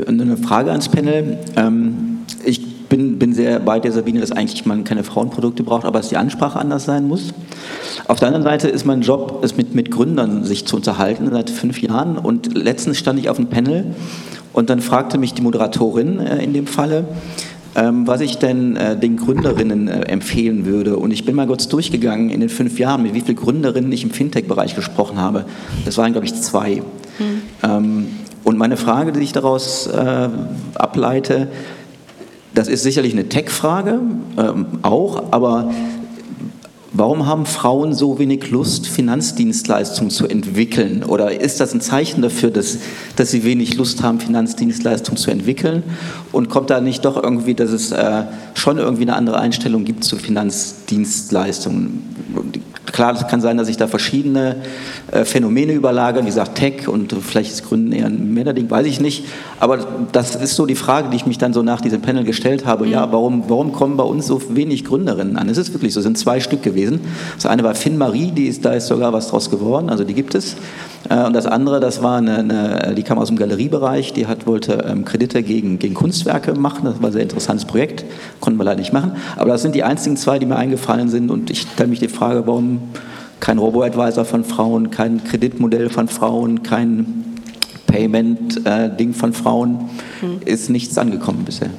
Eine 0.07 0.37
Frage 0.37 0.71
ans 0.73 0.91
Panel. 0.91 1.39
Ähm, 1.57 2.19
ich 2.45 2.89
bin, 2.89 3.19
bin 3.19 3.33
sehr 3.33 3.59
bei 3.61 3.81
der 3.81 3.93
Sabine, 3.93 4.21
dass 4.21 4.31
eigentlich 4.31 4.67
man 4.67 4.85
keine 4.85 5.05
Frauenprodukte 5.05 5.63
braucht, 5.63 5.87
aber 5.87 6.01
dass 6.01 6.11
die 6.11 6.19
Ansprache 6.19 6.59
anders 6.59 6.85
sein 6.85 7.09
muss. 7.09 7.33
Auf 8.07 8.19
der 8.19 8.29
anderen 8.29 8.45
Seite 8.45 8.69
ist 8.69 8.85
mein 8.85 9.01
Job, 9.01 9.41
es 9.43 9.57
mit, 9.57 9.75
mit 9.75 9.91
Gründern 9.91 10.45
sich 10.45 10.67
zu 10.67 10.77
unterhalten 10.77 11.31
seit 11.31 11.49
fünf 11.49 11.81
Jahren. 11.81 12.19
Und 12.19 12.55
letztens 12.55 12.99
stand 12.99 13.19
ich 13.19 13.31
auf 13.31 13.39
einem 13.39 13.49
Panel 13.49 13.87
und 14.53 14.69
dann 14.69 14.83
fragte 14.83 15.17
mich 15.17 15.33
die 15.33 15.41
Moderatorin 15.41 16.21
äh, 16.21 16.45
in 16.45 16.53
dem 16.53 16.67
Falle, 16.67 17.07
was 18.07 18.21
ich 18.23 18.39
denn 18.39 18.77
äh, 18.77 18.99
den 18.99 19.17
Gründerinnen 19.17 19.89
äh, 19.89 20.01
empfehlen 20.07 20.65
würde. 20.65 20.97
Und 20.97 21.11
ich 21.11 21.25
bin 21.25 21.35
mal 21.35 21.47
kurz 21.47 21.69
durchgegangen 21.69 22.31
in 22.31 22.41
den 22.41 22.49
fünf 22.49 22.79
Jahren, 22.79 23.03
mit 23.03 23.15
wie 23.15 23.21
vielen 23.21 23.37
Gründerinnen 23.37 23.93
ich 23.93 24.03
im 24.03 24.11
Fintech-Bereich 24.11 24.75
gesprochen 24.75 25.19
habe. 25.19 25.45
Das 25.85 25.99
waren, 25.99 26.13
glaube 26.13 26.27
ich, 26.27 26.35
zwei. 26.35 26.77
Mhm. 27.19 27.43
Ähm, 27.63 28.07
und 28.45 28.59
meine 28.59 28.77
Frage, 28.77 29.13
die 29.13 29.21
ich 29.21 29.33
daraus 29.33 29.87
äh, 29.89 30.29
ableite, 30.75 31.49
das 32.55 32.69
ist 32.69 32.83
sicherlich 32.83 33.13
eine 33.13 33.29
Tech-Frage 33.29 34.01
ähm, 34.39 34.67
auch, 34.81 35.25
aber 35.33 35.71
Warum 36.99 37.27
haben 37.27 37.45
Frauen 37.45 37.93
so 37.93 38.19
wenig 38.19 38.51
Lust, 38.51 38.89
Finanzdienstleistungen 38.89 40.11
zu 40.11 40.27
entwickeln? 40.27 41.03
Oder 41.03 41.39
ist 41.39 41.61
das 41.61 41.75
ein 41.75 41.83
Zeichen 41.83 42.23
dafür, 42.23 42.51
dass, 42.51 42.79
dass 43.17 43.31
sie 43.31 43.45
wenig 43.45 43.77
Lust 43.77 44.03
haben, 44.03 44.19
Finanzdienstleistungen 44.19 45.19
zu 45.19 45.31
entwickeln? 45.31 45.83
Und 46.33 46.49
kommt 46.49 46.71
da 46.71 46.81
nicht 46.81 47.05
doch 47.05 47.23
irgendwie, 47.23 47.53
dass 47.53 47.69
es 47.69 47.93
äh, 47.93 48.23
schon 48.55 48.79
irgendwie 48.79 49.03
eine 49.03 49.15
andere 49.15 49.39
Einstellung 49.39 49.85
gibt 49.85 50.05
zu 50.05 50.17
Finanzdienstleistungen? 50.17 52.06
Klar, 52.93 53.15
es 53.15 53.27
kann 53.27 53.41
sein, 53.41 53.57
dass 53.57 53.67
sich 53.67 53.77
da 53.77 53.87
verschiedene 53.87 54.57
äh, 55.11 55.25
Phänomene 55.25 55.73
überlagern, 55.73 56.25
wie 56.25 56.29
gesagt 56.29 56.57
Tech 56.57 56.89
und 56.89 57.13
vielleicht 57.13 57.51
ist 57.51 57.65
Gründen 57.65 57.93
eher 57.93 58.07
ein 58.07 58.33
Männerding, 58.33 58.71
weiß 58.71 58.87
ich 58.87 59.01
nicht. 59.01 59.25
Aber 59.61 59.79
das 60.13 60.37
ist 60.37 60.57
so 60.57 60.67
die 60.67 60.75
Frage, 60.75 61.11
die 61.11 61.17
ich 61.17 61.27
mich 61.27 61.39
dann 61.39 61.53
so 61.53 61.63
nach 61.63 61.81
diesem 61.81 62.01
Panel 62.01 62.25
gestellt 62.25 62.67
habe. 62.67 62.87
Ja, 62.87 63.07
mhm. 63.07 63.13
warum, 63.13 63.45
warum 63.49 63.73
kommen 63.73 63.97
bei 63.97 64.05
uns 64.05 64.27
so 64.27 64.41
wenig 64.55 64.85
Gründerinnen 64.85 65.37
an? 65.37 65.49
Es 65.49 65.59
ist 65.59 65.73
wirklich 65.73 65.93
so, 65.93 66.01
es 66.01 66.05
sind 66.05 66.17
zwei 66.17 66.41
Stück 66.41 66.63
gewesen. 66.63 67.01
Das 67.35 67.47
eine 67.47 67.63
war 67.65 67.75
Finn 67.75 67.99
Marie, 67.99 68.31
die 68.31 68.47
ist, 68.47 68.65
da 68.65 68.73
ist 68.73 68.87
sogar 68.87 69.13
was 69.13 69.29
draus 69.29 69.51
geworden, 69.51 69.91
also 69.91 70.05
die 70.05 70.15
gibt 70.15 70.35
es. 70.35 70.57
Äh, 71.09 71.25
und 71.25 71.33
das 71.33 71.47
andere, 71.47 71.81
das 71.81 72.03
war 72.03 72.19
eine, 72.19 72.39
eine, 72.39 72.95
die 72.95 73.03
kam 73.03 73.19
aus 73.19 73.29
dem 73.29 73.37
Galeriebereich, 73.37 74.13
die 74.13 74.27
hat, 74.27 74.47
wollte 74.47 74.85
ähm, 74.89 75.05
Kredite 75.05 75.43
gegen, 75.43 75.79
gegen 75.79 75.95
Kunstwerke 75.95 76.55
machen. 76.55 76.85
Das 76.85 77.01
war 77.01 77.11
ein 77.11 77.13
sehr 77.13 77.23
interessantes 77.23 77.67
Projekt, 77.67 78.05
konnten 78.41 78.59
wir 78.59 78.65
leider 78.65 78.81
nicht 78.81 78.93
machen. 78.93 79.13
Aber 79.37 79.51
das 79.51 79.63
sind 79.63 79.75
die 79.75 79.85
einzigen 79.85 80.17
zwei, 80.17 80.39
die 80.39 80.47
mir 80.47 80.57
eingefallen 80.57 81.09
sind. 81.09 81.31
Und 81.31 81.51
ich 81.51 81.63
stelle 81.63 81.89
mich 81.89 82.01
die 82.01 82.09
Frage, 82.09 82.47
warum 82.47 82.81
kein 83.41 83.59
Robo-Advisor 83.59 84.25
von 84.25 84.45
Frauen, 84.45 84.91
kein 84.91 85.23
Kreditmodell 85.23 85.91
von 85.91 86.09
Frauen, 86.09 86.63
kein 86.63 87.25
Payment-Ding 87.87 89.11
äh, 89.11 89.15
von 89.15 89.33
Frauen, 89.33 89.91
hm. 90.21 90.41
ist 90.45 90.71
nichts 90.71 90.97
angekommen 90.99 91.45
bisher. 91.45 91.71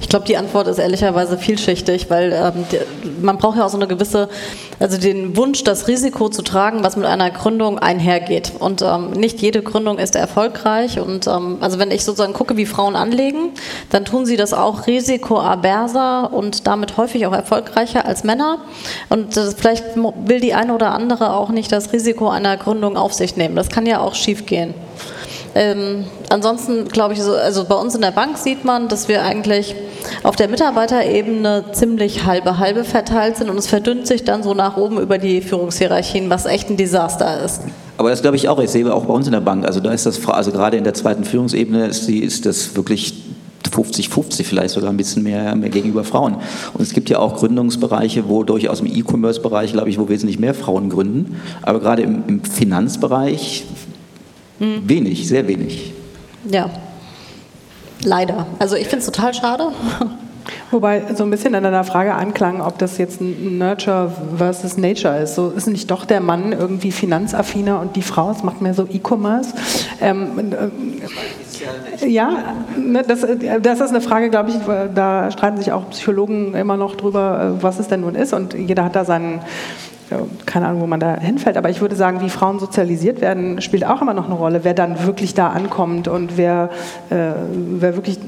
Ich 0.00 0.08
glaube, 0.08 0.26
die 0.26 0.36
Antwort 0.36 0.66
ist 0.66 0.78
ehrlicherweise 0.78 1.38
vielschichtig, 1.38 2.10
weil 2.10 2.32
ähm, 2.32 2.64
man 3.22 3.38
braucht 3.38 3.56
ja 3.56 3.64
auch 3.64 3.70
so 3.70 3.76
eine 3.76 3.86
gewisse, 3.86 4.28
also 4.78 4.98
den 4.98 5.36
Wunsch, 5.36 5.64
das 5.64 5.88
Risiko 5.88 6.28
zu 6.28 6.42
tragen, 6.42 6.82
was 6.82 6.96
mit 6.96 7.06
einer 7.06 7.30
Gründung 7.30 7.78
einhergeht. 7.78 8.52
Und 8.58 8.82
ähm, 8.82 9.12
nicht 9.12 9.40
jede 9.40 9.62
Gründung 9.62 9.98
ist 9.98 10.16
erfolgreich. 10.16 10.98
Und 10.98 11.26
ähm, 11.26 11.58
also 11.60 11.78
wenn 11.78 11.90
ich 11.90 12.04
sozusagen 12.04 12.32
gucke, 12.32 12.56
wie 12.56 12.66
Frauen 12.66 12.96
anlegen, 12.96 13.50
dann 13.90 14.04
tun 14.04 14.26
sie 14.26 14.36
das 14.36 14.52
auch 14.52 14.86
risikoaverser 14.86 16.32
und 16.32 16.66
damit 16.66 16.96
häufig 16.96 17.26
auch 17.26 17.32
erfolgreicher 17.32 18.04
als 18.04 18.24
Männer. 18.24 18.58
Und 19.08 19.36
äh, 19.36 19.50
vielleicht 19.56 19.84
will 19.96 20.40
die 20.40 20.54
eine 20.54 20.74
oder 20.74 20.92
andere 20.92 21.34
auch 21.34 21.50
nicht 21.50 21.72
das 21.72 21.92
Risiko 21.92 22.28
einer 22.28 22.56
Gründung 22.56 22.96
auf 22.96 23.12
sich 23.12 23.36
nehmen. 23.36 23.56
Das 23.56 23.68
kann 23.68 23.86
ja 23.86 24.00
auch 24.00 24.14
schief 24.14 24.46
gehen. 24.46 24.74
Ähm, 25.54 26.04
ansonsten 26.28 26.88
glaube 26.88 27.14
ich, 27.14 27.22
so, 27.22 27.34
also 27.34 27.64
bei 27.64 27.74
uns 27.74 27.94
in 27.94 28.00
der 28.00 28.12
Bank 28.12 28.38
sieht 28.38 28.64
man, 28.64 28.88
dass 28.88 29.08
wir 29.08 29.22
eigentlich 29.22 29.74
auf 30.22 30.36
der 30.36 30.48
Mitarbeiterebene 30.48 31.64
ziemlich 31.72 32.24
halbe 32.24 32.58
halbe 32.58 32.84
verteilt 32.84 33.36
sind 33.36 33.50
und 33.50 33.58
es 33.58 33.66
verdünnt 33.66 34.06
sich 34.06 34.24
dann 34.24 34.42
so 34.42 34.54
nach 34.54 34.76
oben 34.76 35.00
über 35.00 35.18
die 35.18 35.40
Führungshierarchien, 35.40 36.30
was 36.30 36.46
echt 36.46 36.70
ein 36.70 36.76
Desaster 36.76 37.42
ist. 37.44 37.62
Aber 37.98 38.10
das 38.10 38.22
glaube 38.22 38.36
ich 38.36 38.48
auch. 38.48 38.58
Ich 38.60 38.70
sehe 38.70 38.92
auch 38.94 39.04
bei 39.04 39.12
uns 39.12 39.26
in 39.26 39.32
der 39.32 39.40
Bank. 39.40 39.66
Also 39.66 39.80
da 39.80 39.92
ist 39.92 40.06
das, 40.06 40.26
also 40.26 40.52
gerade 40.52 40.76
in 40.76 40.84
der 40.84 40.94
zweiten 40.94 41.24
Führungsebene 41.24 41.86
ist, 41.86 42.06
die, 42.08 42.20
ist 42.20 42.46
das 42.46 42.74
wirklich 42.76 43.12
50-50 43.70 44.44
vielleicht 44.44 44.74
sogar 44.74 44.90
ein 44.90 44.96
bisschen 44.96 45.22
mehr, 45.22 45.54
mehr 45.54 45.68
gegenüber 45.68 46.04
Frauen. 46.04 46.36
Und 46.74 46.80
es 46.80 46.92
gibt 46.92 47.10
ja 47.10 47.18
auch 47.18 47.36
Gründungsbereiche, 47.36 48.28
wo 48.28 48.42
durchaus 48.42 48.80
im 48.80 48.86
E-Commerce-Bereich, 48.86 49.72
glaube 49.72 49.90
ich, 49.90 49.98
wo 49.98 50.08
wesentlich 50.08 50.38
mehr 50.38 50.54
Frauen 50.54 50.90
gründen. 50.90 51.36
Aber 51.62 51.80
gerade 51.80 52.02
im, 52.02 52.22
im 52.26 52.42
Finanzbereich 52.42 53.64
Wenig, 54.60 55.26
sehr 55.26 55.48
wenig. 55.48 55.92
Ja, 56.50 56.70
leider. 58.04 58.46
Also 58.58 58.76
ich 58.76 58.86
finde 58.86 58.98
es 58.98 59.06
total 59.06 59.34
schade. 59.34 59.68
Wobei 60.70 61.02
so 61.14 61.24
ein 61.24 61.30
bisschen 61.30 61.54
an 61.54 61.64
deiner 61.64 61.84
Frage 61.84 62.14
anklang, 62.14 62.60
ob 62.60 62.78
das 62.78 62.98
jetzt 62.98 63.20
ein 63.20 63.58
Nurture 63.58 64.12
versus 64.36 64.76
Nature 64.76 65.18
ist. 65.18 65.34
So 65.34 65.50
ist 65.50 65.66
nicht 65.66 65.90
doch 65.90 66.04
der 66.04 66.20
Mann 66.20 66.52
irgendwie 66.52 66.92
finanzaffiner 66.92 67.80
und 67.80 67.96
die 67.96 68.02
Frau, 68.02 68.30
es 68.30 68.42
macht 68.42 68.60
mehr 68.60 68.74
so 68.74 68.86
E-Commerce. 68.90 69.52
Ähm, 70.00 70.52
äh, 72.00 72.08
ja, 72.08 72.54
ne, 72.76 73.02
das, 73.06 73.26
das, 73.62 73.80
ist 73.80 73.90
eine 73.90 74.00
Frage, 74.00 74.30
glaube 74.30 74.50
ich, 74.50 74.56
da 74.94 75.30
streiten 75.30 75.58
sich 75.58 75.72
auch 75.72 75.90
Psychologen 75.90 76.54
immer 76.54 76.76
noch 76.76 76.94
drüber, 76.94 77.56
äh, 77.58 77.62
was 77.62 77.78
es 77.78 77.88
denn 77.88 78.02
nun 78.02 78.14
ist. 78.14 78.32
Und 78.32 78.54
jeder 78.54 78.84
hat 78.84 78.96
da 78.96 79.04
seinen 79.04 79.40
keine 80.46 80.66
Ahnung, 80.66 80.80
wo 80.82 80.86
man 80.86 81.00
da 81.00 81.18
hinfällt, 81.18 81.56
aber 81.56 81.70
ich 81.70 81.80
würde 81.80 81.94
sagen, 81.94 82.20
wie 82.20 82.30
Frauen 82.30 82.58
sozialisiert 82.58 83.20
werden, 83.20 83.60
spielt 83.60 83.84
auch 83.86 84.02
immer 84.02 84.14
noch 84.14 84.26
eine 84.26 84.34
Rolle, 84.34 84.60
wer 84.64 84.74
dann 84.74 85.06
wirklich 85.06 85.34
da 85.34 85.48
ankommt 85.48 86.08
und 86.08 86.36
wer, 86.36 86.70
äh, 87.10 87.32
wer 87.78 87.94
wirklich 87.96 88.18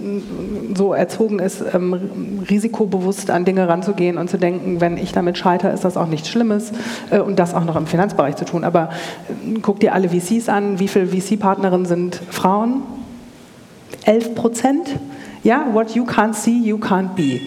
so 0.75 0.95
erzogen 0.95 1.39
ist, 1.39 1.65
ähm, 1.75 2.45
risikobewusst 2.49 3.31
an 3.31 3.45
Dinge 3.45 3.69
ranzugehen 3.69 4.19
und 4.19 4.31
zu 4.31 4.39
denken, 4.39 4.81
wenn 4.81 4.97
ich 4.97 5.13
damit 5.13 5.39
scheitere, 5.39 5.73
ist 5.73 5.85
das 5.85 5.97
auch 5.97 6.07
nichts 6.07 6.29
Schlimmes 6.29 6.73
äh, 7.11 7.19
und 7.19 7.39
das 7.39 7.55
auch 7.55 7.65
noch 7.65 7.77
im 7.77 7.87
Finanzbereich 7.87 8.37
zu 8.37 8.45
tun. 8.45 8.65
Aber 8.65 8.91
äh, 9.29 9.59
guck 9.61 9.81
dir 9.81 9.95
alle 9.95 10.09
VCs 10.09 10.49
an, 10.49 10.79
wie 10.79 10.89
viele 10.89 11.07
VC-Partnerinnen 11.07 11.87
sind 11.87 12.21
Frauen? 12.31 12.83
11 14.05 14.35
Prozent? 14.35 14.89
Ja, 15.43 15.67
what 15.73 15.95
you 15.95 16.05
can't 16.05 16.35
see, 16.35 16.59
you 16.59 16.77
can't 16.77 17.15
be. 17.17 17.41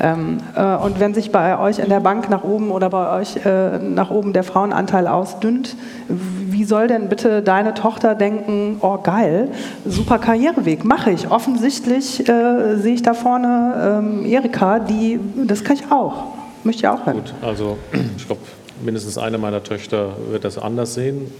Ähm, 0.00 0.38
äh, 0.56 0.76
und 0.76 1.00
wenn 1.00 1.14
sich 1.14 1.30
bei 1.30 1.58
euch 1.58 1.78
in 1.78 1.88
der 1.88 2.00
Bank 2.00 2.30
nach 2.30 2.44
oben 2.44 2.70
oder 2.70 2.88
bei 2.88 3.20
euch 3.20 3.36
äh, 3.44 3.78
nach 3.78 4.10
oben 4.10 4.32
der 4.32 4.42
Frauenanteil 4.42 5.06
ausdünnt, 5.06 5.76
wie 6.08 6.64
soll 6.64 6.88
denn 6.88 7.08
bitte 7.08 7.42
deine 7.42 7.74
Tochter 7.74 8.14
denken, 8.14 8.78
oh 8.80 8.98
geil, 8.98 9.48
super 9.84 10.18
Karriereweg, 10.18 10.84
mache 10.84 11.10
ich. 11.10 11.30
Offensichtlich 11.30 12.26
äh, 12.28 12.76
sehe 12.76 12.94
ich 12.94 13.02
da 13.02 13.14
vorne 13.14 14.00
ähm, 14.02 14.26
Erika, 14.26 14.78
die, 14.78 15.20
das 15.46 15.62
kann 15.62 15.76
ich 15.76 15.90
auch, 15.90 16.24
möchte 16.64 16.80
ich 16.80 16.88
auch 16.88 17.04
werden. 17.06 17.22
Gut, 17.22 17.34
also 17.42 17.76
ich 18.16 18.26
glaube, 18.26 18.40
mindestens 18.82 19.18
eine 19.18 19.38
meiner 19.38 19.62
Töchter 19.62 20.16
wird 20.30 20.44
das 20.44 20.58
anders 20.58 20.94
sehen, 20.94 21.30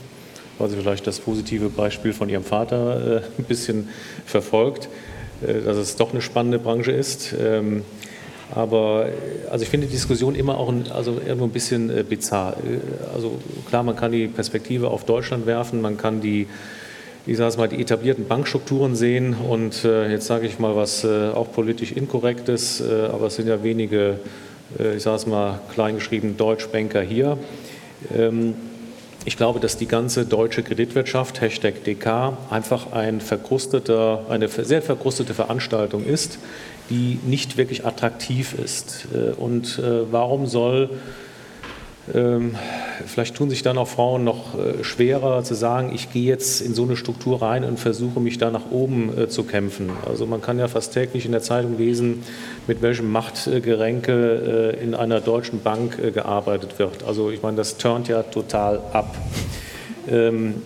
weil 0.58 0.68
sie 0.68 0.76
vielleicht 0.76 1.06
das 1.06 1.20
positive 1.20 1.70
Beispiel 1.70 2.12
von 2.12 2.28
ihrem 2.28 2.44
Vater 2.44 3.16
äh, 3.16 3.20
ein 3.38 3.44
bisschen 3.44 3.88
verfolgt, 4.26 4.88
äh, 5.40 5.62
dass 5.62 5.78
es 5.78 5.96
doch 5.96 6.12
eine 6.12 6.20
spannende 6.20 6.58
Branche 6.58 6.92
ist. 6.92 7.34
Ähm, 7.40 7.82
aber 8.54 9.06
also 9.50 9.62
ich 9.62 9.70
finde 9.70 9.86
die 9.86 9.94
Diskussion 9.94 10.34
immer 10.34 10.58
auch 10.58 10.68
ein, 10.68 10.84
also 10.92 11.12
irgendwo 11.24 11.44
ein 11.44 11.50
bisschen 11.50 11.90
äh, 11.90 12.02
bizarr. 12.02 12.56
Äh, 12.58 13.14
also 13.14 13.38
klar, 13.68 13.82
man 13.82 13.96
kann 13.96 14.12
die 14.12 14.28
Perspektive 14.28 14.88
auf 14.88 15.04
Deutschland 15.04 15.46
werfen, 15.46 15.80
man 15.80 15.96
kann 15.96 16.20
die, 16.20 16.46
ich 17.26 17.36
sage 17.36 17.48
es 17.48 17.56
mal, 17.56 17.68
die 17.68 17.80
etablierten 17.80 18.26
Bankstrukturen 18.26 18.94
sehen 18.94 19.34
und 19.34 19.84
äh, 19.84 20.10
jetzt 20.10 20.26
sage 20.26 20.46
ich 20.46 20.58
mal 20.58 20.76
was 20.76 21.04
äh, 21.04 21.30
auch 21.30 21.50
politisch 21.52 21.92
inkorrektes, 21.92 22.80
äh, 22.80 23.06
aber 23.12 23.26
es 23.26 23.36
sind 23.36 23.48
ja 23.48 23.62
wenige, 23.62 24.18
äh, 24.78 24.96
ich 24.96 25.02
sage 25.02 25.16
es 25.16 25.26
mal, 25.26 25.60
kleingeschrieben 25.72 26.36
Deutschbanker 26.36 27.00
hier. 27.00 27.38
Ähm, 28.14 28.54
ich 29.24 29.36
glaube, 29.36 29.60
dass 29.60 29.76
die 29.76 29.86
ganze 29.86 30.24
deutsche 30.24 30.64
Kreditwirtschaft, 30.64 31.40
Hashtag 31.40 31.84
DK, 31.84 32.36
einfach 32.50 32.92
ein 32.92 33.20
verkrusteter, 33.20 34.26
eine 34.28 34.48
sehr 34.48 34.82
verkrustete 34.82 35.32
Veranstaltung 35.32 36.04
ist, 36.04 36.40
die 36.90 37.18
nicht 37.24 37.56
wirklich 37.56 37.86
attraktiv 37.86 38.54
ist. 38.54 39.08
Äh, 39.14 39.32
und 39.32 39.78
äh, 39.78 40.10
warum 40.10 40.46
soll 40.46 40.90
ähm, 42.12 42.56
vielleicht 43.06 43.36
tun 43.36 43.48
sich 43.48 43.62
dann 43.62 43.78
auch 43.78 43.86
Frauen 43.86 44.24
noch 44.24 44.58
äh, 44.58 44.82
schwerer 44.82 45.44
zu 45.44 45.54
sagen, 45.54 45.92
ich 45.94 46.12
gehe 46.12 46.24
jetzt 46.24 46.60
in 46.60 46.74
so 46.74 46.82
eine 46.82 46.96
Struktur 46.96 47.40
rein 47.42 47.62
und 47.62 47.78
versuche 47.78 48.18
mich 48.18 48.38
da 48.38 48.50
nach 48.50 48.72
oben 48.72 49.28
zu 49.28 49.44
kämpfen. 49.44 49.90
Also 50.04 50.26
man 50.26 50.42
kann 50.42 50.58
ja 50.58 50.66
fast 50.66 50.92
täglich 50.92 51.26
in 51.26 51.32
der 51.32 51.42
Zeitung 51.42 51.78
lesen, 51.78 52.24
mit 52.66 52.82
welchem 52.82 53.12
Machtgeränke 53.12 54.76
in 54.82 54.96
einer 54.96 55.20
deutschen 55.20 55.60
Bank 55.60 55.96
gearbeitet 56.12 56.80
wird. 56.80 57.04
Also 57.04 57.30
ich 57.30 57.40
meine, 57.40 57.56
das 57.56 57.76
turnt 57.76 58.08
ja 58.08 58.24
total 58.24 58.80
ab. 58.92 59.16
Ähm, 60.08 60.56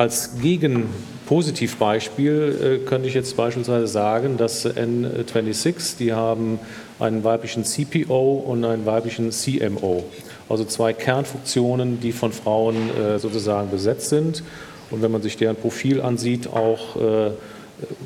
als 0.00 0.38
Gegen 0.40 0.84
Positivbeispiel 1.30 2.80
könnte 2.86 3.06
ich 3.06 3.14
jetzt 3.14 3.36
beispielsweise 3.36 3.86
sagen, 3.86 4.36
dass 4.36 4.66
N26, 4.66 5.96
die 5.96 6.12
haben 6.12 6.58
einen 6.98 7.22
weiblichen 7.22 7.64
CPO 7.64 8.32
und 8.34 8.64
einen 8.64 8.84
weiblichen 8.84 9.30
CMO. 9.30 10.02
Also 10.48 10.64
zwei 10.64 10.92
Kernfunktionen, 10.92 12.00
die 12.00 12.10
von 12.10 12.32
Frauen 12.32 12.74
äh, 12.98 13.20
sozusagen 13.20 13.70
besetzt 13.70 14.08
sind. 14.08 14.42
Und 14.90 15.02
wenn 15.02 15.12
man 15.12 15.22
sich 15.22 15.36
deren 15.36 15.54
Profil 15.54 16.00
ansieht, 16.00 16.48
auch 16.48 16.96
äh, 16.96 17.30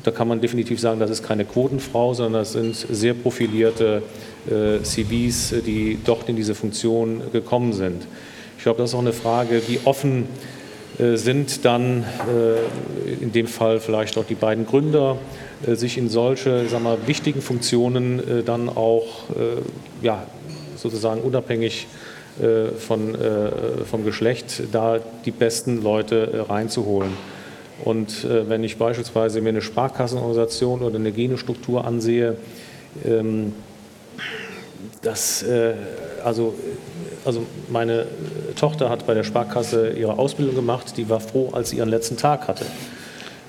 da 0.03 0.11
kann 0.11 0.27
man 0.27 0.39
definitiv 0.39 0.79
sagen, 0.79 0.99
das 0.99 1.09
ist 1.09 1.23
keine 1.23 1.45
Quotenfrau, 1.45 2.13
sondern 2.13 2.43
das 2.43 2.53
sind 2.53 2.75
sehr 2.75 3.15
profilierte 3.15 4.03
äh, 4.45 4.83
CVs, 4.83 5.55
die 5.65 5.97
dort 6.05 6.29
in 6.29 6.35
diese 6.35 6.53
Funktion 6.53 7.23
gekommen 7.33 7.73
sind. 7.73 8.05
Ich 8.59 8.63
glaube, 8.63 8.77
das 8.77 8.91
ist 8.91 8.95
auch 8.95 8.99
eine 8.99 9.13
Frage, 9.13 9.63
wie 9.67 9.79
offen 9.83 10.27
sind 10.97 11.65
dann 11.65 12.05
in 13.21 13.31
dem 13.31 13.47
Fall 13.47 13.79
vielleicht 13.79 14.17
auch 14.17 14.23
die 14.23 14.35
beiden 14.35 14.65
Gründer 14.65 15.17
äh, 15.65 15.75
sich 15.75 15.97
in 15.97 16.09
solche 16.09 16.67
sag 16.67 16.81
mal, 16.81 16.97
wichtigen 17.05 17.41
Funktionen 17.41 18.19
äh, 18.19 18.43
dann 18.43 18.69
auch 18.69 19.29
äh, 19.29 20.05
ja, 20.05 20.25
sozusagen 20.75 21.21
unabhängig 21.21 21.87
von, 22.79 23.15
vom 23.89 24.03
Geschlecht 24.03 24.63
da 24.73 24.99
die 25.23 25.31
besten 25.31 25.81
Leute 25.81 26.45
reinzuholen. 26.49 27.11
Und 27.85 28.27
wenn 28.29 28.61
ich 28.65 28.75
beispielsweise 28.77 29.39
mir 29.39 29.49
eine 29.49 29.61
Sparkassenorganisation 29.61 30.81
oder 30.81 30.97
eine 30.97 31.13
Genestruktur 31.13 31.85
ansehe, 31.85 32.35
ähm, 33.05 33.53
das, 35.01 35.45
also, 36.25 36.55
also 37.25 37.45
meine 37.69 38.05
Tochter 38.55 38.89
hat 38.89 39.05
bei 39.07 39.13
der 39.13 39.23
Sparkasse 39.23 39.89
ihre 39.89 40.17
Ausbildung 40.17 40.55
gemacht, 40.55 40.97
die 40.97 41.09
war 41.09 41.19
froh, 41.19 41.49
als 41.51 41.71
sie 41.71 41.77
ihren 41.77 41.89
letzten 41.89 42.17
Tag 42.17 42.47
hatte. 42.47 42.65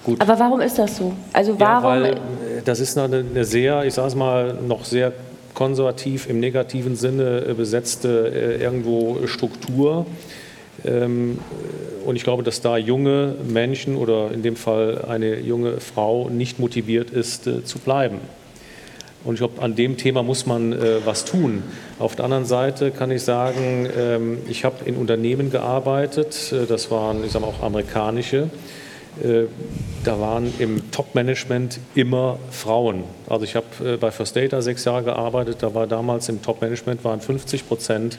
Gut. 0.04 0.20
Aber 0.20 0.38
warum 0.38 0.60
ist 0.60 0.78
das 0.78 0.96
so? 0.96 1.12
Also 1.32 1.58
warum? 1.58 1.60
Ja, 1.60 1.82
weil 1.82 2.16
das 2.64 2.80
ist 2.80 2.96
eine, 2.96 3.24
eine 3.28 3.44
sehr, 3.44 3.84
ich 3.84 3.94
sage 3.94 4.08
es 4.08 4.14
mal, 4.14 4.54
noch 4.54 4.84
sehr 4.84 5.12
konservativ 5.52 6.28
im 6.28 6.38
negativen 6.38 6.96
Sinne 6.96 7.44
äh, 7.48 7.54
besetzte 7.54 8.28
äh, 8.28 8.62
irgendwo 8.62 9.26
Struktur. 9.26 10.06
Ähm, 10.84 11.38
und 12.04 12.14
ich 12.14 12.22
glaube, 12.22 12.44
dass 12.44 12.60
da 12.60 12.76
junge 12.76 13.34
Menschen 13.48 13.96
oder 13.96 14.30
in 14.32 14.42
dem 14.42 14.54
Fall 14.54 15.04
eine 15.08 15.40
junge 15.40 15.80
Frau 15.80 16.28
nicht 16.28 16.60
motiviert 16.60 17.10
ist, 17.10 17.46
äh, 17.46 17.64
zu 17.64 17.78
bleiben. 17.78 18.20
Und 19.26 19.34
ich 19.34 19.40
glaube, 19.40 19.60
an 19.60 19.74
dem 19.74 19.96
Thema 19.96 20.22
muss 20.22 20.46
man 20.46 20.74
was 21.04 21.24
tun. 21.24 21.62
Auf 21.98 22.14
der 22.14 22.24
anderen 22.26 22.44
Seite 22.44 22.92
kann 22.92 23.10
ich 23.10 23.22
sagen, 23.22 23.88
ähm, 23.98 24.38
ich 24.48 24.64
habe 24.64 24.84
in 24.84 24.96
Unternehmen 24.96 25.50
gearbeitet, 25.50 26.54
das 26.68 26.90
waren, 26.90 27.24
ich 27.24 27.32
sage 27.32 27.44
mal, 27.44 27.50
auch 27.50 27.62
amerikanische, 27.62 28.48
äh, 29.22 29.44
da 30.04 30.20
waren 30.20 30.52
im 30.58 30.90
Top-Management 30.90 31.80
immer 31.94 32.38
Frauen. 32.50 33.04
Also 33.28 33.44
ich 33.44 33.56
habe 33.56 33.66
äh, 33.84 33.96
bei 33.96 34.10
First 34.10 34.36
Data 34.36 34.60
sechs 34.60 34.84
Jahre 34.84 35.04
gearbeitet, 35.04 35.58
da 35.60 35.74
war 35.74 35.86
damals 35.86 36.28
im 36.28 36.42
Top-Management 36.42 37.02
waren 37.02 37.20
50 37.20 37.66
Prozent, 37.66 38.18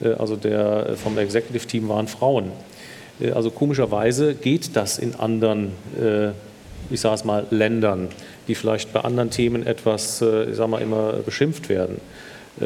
äh, 0.00 0.12
also 0.12 0.36
der, 0.36 0.96
vom 1.02 1.16
Executive-Team 1.16 1.88
waren 1.88 2.08
Frauen. 2.08 2.52
Also 3.32 3.50
komischerweise 3.50 4.34
geht 4.34 4.74
das 4.74 4.98
in 4.98 5.14
anderen, 5.14 5.70
ich 6.90 7.00
sage 7.00 7.14
es 7.14 7.24
mal, 7.24 7.46
Ländern, 7.50 8.08
die 8.48 8.54
vielleicht 8.54 8.92
bei 8.92 9.00
anderen 9.00 9.30
Themen 9.30 9.66
etwas, 9.66 10.22
ich 10.22 10.56
sage 10.56 10.70
mal, 10.70 10.82
immer 10.82 11.14
beschimpft 11.24 11.68
werden. 11.68 12.00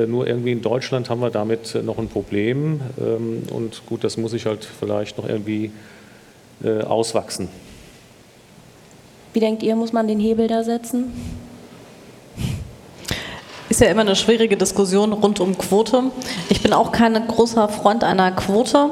Nur 0.06 0.26
irgendwie 0.26 0.52
in 0.52 0.60
Deutschland 0.60 1.08
haben 1.08 1.20
wir 1.20 1.30
damit 1.30 1.74
noch 1.82 1.98
ein 1.98 2.08
Problem 2.08 2.80
ähm, 3.00 3.44
und 3.50 3.86
gut, 3.86 4.04
das 4.04 4.18
muss 4.18 4.34
ich 4.34 4.44
halt 4.44 4.64
vielleicht 4.64 5.16
noch 5.16 5.28
irgendwie 5.28 5.70
auswachsen. 6.60 7.48
Wie 9.32 9.40
denkt 9.40 9.62
ihr, 9.62 9.76
muss 9.76 9.92
man 9.92 10.08
den 10.08 10.18
Hebel 10.18 10.48
da 10.48 10.64
setzen? 10.64 11.12
Ist 13.68 13.80
ja 13.80 13.88
immer 13.88 14.00
eine 14.00 14.16
schwierige 14.16 14.56
Diskussion 14.56 15.12
rund 15.12 15.40
um 15.40 15.56
Quote. 15.58 16.04
Ich 16.48 16.62
bin 16.62 16.72
auch 16.72 16.90
kein 16.90 17.14
großer 17.28 17.68
Freund 17.68 18.02
einer 18.02 18.32
Quote. 18.32 18.90